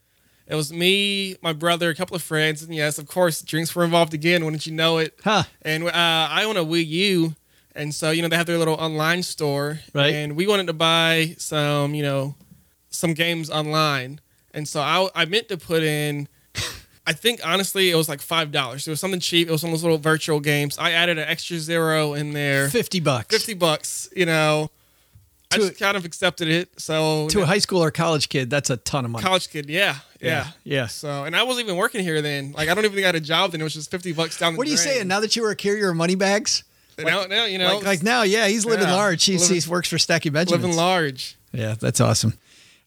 It 0.52 0.56
was 0.56 0.74
me, 0.74 1.38
my 1.41 1.54
brother, 1.54 1.89
a 1.89 1.95
couple 1.95 2.14
of 2.14 2.22
friends, 2.22 2.62
and 2.62 2.76
yes, 2.76 2.97
of 2.97 3.08
course, 3.08 3.41
drinks 3.41 3.74
were 3.74 3.86
involved 3.86 4.14
again. 4.14 4.43
Wouldn't 4.43 4.66
you 4.66 4.74
know 4.74 4.97
it? 4.97 5.18
Huh. 5.24 5.43
And 5.62 5.86
uh, 5.86 5.91
I 5.93 6.43
own 6.43 6.58
a 6.58 6.66
Wii 6.66 6.86
U, 6.88 7.36
and 7.74 7.95
so 7.95 8.12
you 8.12 8.22
know 8.22 8.28
they 8.28 8.36
have 8.36 8.47
their 8.47 8.58
little 8.58 8.74
online 8.74 9.24
store, 9.24 9.80
Right. 9.95 10.14
And 10.14 10.36
we 10.36 10.47
wanted 10.47 10.68
to 10.68 10.74
buy 10.74 11.36
some, 11.38 11.95
you 11.95 12.04
know, 12.04 12.36
some 12.89 13.14
games 13.14 13.49
online, 13.49 14.20
and 14.54 14.68
so 14.68 14.82
I, 14.82 15.10
I 15.16 15.24
meant 15.24 15.47
to 15.47 15.58
put 15.58 15.84
in. 15.84 16.28
I 17.08 17.14
think 17.14 17.39
honestly, 17.47 17.89
it 17.89 17.95
was 17.95 18.10
like 18.10 18.20
five 18.20 18.52
dollars. 18.52 18.86
It 18.86 18.91
was 18.91 18.99
something 18.99 19.22
cheap. 19.22 19.47
It 19.47 19.52
was 19.52 19.64
one 19.64 19.72
of 19.72 19.80
those 19.80 19.84
little 19.84 19.99
virtual 19.99 20.41
games. 20.41 20.78
I 20.78 20.91
added 20.91 21.18
an 21.18 21.30
extra 21.30 21.60
zero 21.60 22.14
in 22.14 22.34
there. 22.34 22.70
Fifty 22.70 22.99
bucks. 22.99 23.34
50 23.34 23.54
bucks, 23.54 24.10
you 24.14 24.26
know. 24.26 24.70
I 25.54 25.58
just 25.58 25.80
kind 25.80 25.97
of 25.97 26.06
accepted 26.06 26.47
it. 26.47 26.80
So 26.80 27.28
To 27.30 27.41
a 27.41 27.45
high 27.45 27.58
school 27.60 27.84
or 27.84 27.91
college 27.91 28.30
kid, 28.30 28.49
that's 28.49 28.70
a 28.70 28.78
ton 28.78 29.06
of 29.06 29.12
money. 29.12 29.24
college 29.24 29.49
kid, 29.49 29.70
yeah, 29.70 29.95
yeah, 30.22 30.47
Yeah. 30.64 30.88
So, 30.88 31.24
and 31.26 31.36
I 31.36 31.43
wasn't 31.43 31.66
even 31.66 31.78
working 31.78 32.02
here 32.04 32.22
then. 32.22 32.52
Like, 32.54 32.70
I 32.70 32.74
don't 32.74 32.86
even 32.86 32.95
think 32.95 33.06
I 33.06 33.08
had 33.08 33.16
a 33.16 33.20
job 33.20 33.52
then. 33.52 33.62
It 33.62 33.64
was 33.66 33.74
just 33.74 33.91
50 33.91 34.14
bucks 34.14 34.38
down 34.39 34.54
the 34.54 34.58
What 34.58 34.68
are 34.68 34.70
you 34.70 34.78
drain. 34.78 34.88
saying? 34.88 35.08
Now 35.08 35.20
that 35.20 35.36
you 35.36 35.41
were 35.41 35.52
a 35.52 35.56
carrier 35.56 35.89
of 35.89 35.95
money 35.95 36.16
bags? 36.16 36.64
Now, 36.97 37.24
now 37.26 37.45
you 37.45 37.58
know, 37.58 37.76
like, 37.78 37.86
like 37.86 38.04
now, 38.04 38.22
yeah, 38.24 38.47
he's 38.47 38.66
living 38.66 38.88
Yeah. 38.88 38.95
large. 38.95 39.24
He's, 39.24 39.41
Living- 39.41 39.56
he's 39.56 39.68
works 39.68 39.89
for 39.89 39.97
Stacking 39.97 40.34
Benjamins. 40.34 40.62
living 40.64 40.78
large. 40.78 41.36
Yeah, 41.52 41.76
that's 41.80 41.99
awesome. 41.99 42.38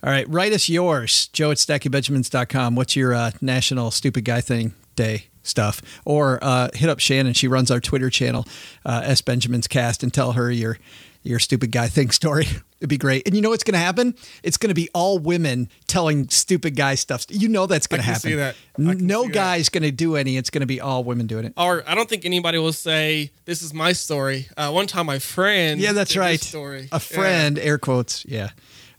All 0.03 0.11
right, 0.11 0.29
write 0.29 0.53
us 0.53 0.69
yours, 0.69 1.29
joe 1.33 1.51
at 1.51 1.57
stackingbenjamins.com. 1.57 2.75
What's 2.77 2.95
your 2.97 3.15
uh, 3.15 3.31
National 3.41 3.91
Stupid 3.91 4.25
Guy 4.25 4.41
Thing 4.41 4.75
Day 4.97 5.27
stuff? 5.43 5.81
Or 6.05 6.39
uh, 6.43 6.69
hit 6.75 6.89
up 6.91 7.01
Shannon. 7.01 7.33
She 7.33 7.49
runs 7.49 7.71
our 7.71 7.81
Twitter 7.81 8.11
channel, 8.11 8.47
uh, 8.85 9.01
S 9.05 9.23
Benjamin's 9.23 9.67
Cast, 9.67 10.03
and 10.03 10.13
tell 10.13 10.33
her 10.33 10.51
your 10.51 10.79
your 11.25 11.41
stupid 11.41 11.73
guy 11.73 11.89
thing 11.89 12.11
story. 12.11 12.47
It'd 12.81 12.91
be 12.91 12.99
great. 12.99 13.27
And 13.27 13.35
you 13.35 13.41
know 13.41 13.49
what's 13.49 13.65
going 13.65 13.73
to 13.75 13.79
happen? 13.79 14.15
It's 14.43 14.59
going 14.59 14.69
to 14.69 14.75
be 14.75 14.91
all 14.95 15.19
women 15.19 15.71
telling 15.87 16.29
stupid 16.29 16.77
guy 16.77 16.97
stuff. 16.97 17.25
You 17.31 17.49
know 17.49 17.67
that's 17.67 17.87
going 17.87 18.01
to 18.01 18.05
happen. 18.07 18.21
see 18.21 18.35
that. 18.35 18.55
I 18.79 18.83
N- 18.83 18.99
can 18.99 19.07
No 19.07 19.27
guy's 19.27 19.71
going 19.71 19.85
to 19.85 19.91
do 19.91 20.17
any. 20.17 20.37
It's 20.37 20.51
going 20.51 20.61
to 20.61 20.67
be 20.67 20.83
all 20.83 21.03
women 21.03 21.27
doing 21.27 21.47
it. 21.47 21.55
Or 21.57 21.83
I 21.89 21.95
don't 21.95 22.09
think 22.09 22.27
anybody 22.27 22.59
will 22.59 22.75
say, 22.75 23.31
this 23.47 23.63
is 23.63 23.73
my 23.73 23.93
story. 23.95 24.49
Uh, 24.57 24.71
one 24.71 24.87
time, 24.87 25.07
my 25.07 25.19
friend. 25.19 25.81
Yeah, 25.81 25.93
that's 25.93 26.15
right. 26.15 26.39
Story. 26.41 26.89
A 26.93 27.01
friend, 27.01 27.59
air 27.59 27.79
quotes. 27.79 28.25
Yeah. 28.27 28.51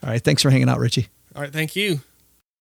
All 0.03 0.09
right. 0.09 0.21
Thanks 0.21 0.41
for 0.41 0.49
hanging 0.49 0.67
out, 0.69 0.80
Richie. 0.80 1.07
All 1.36 1.43
right. 1.43 1.53
Thank 1.53 1.76
you. 1.76 1.99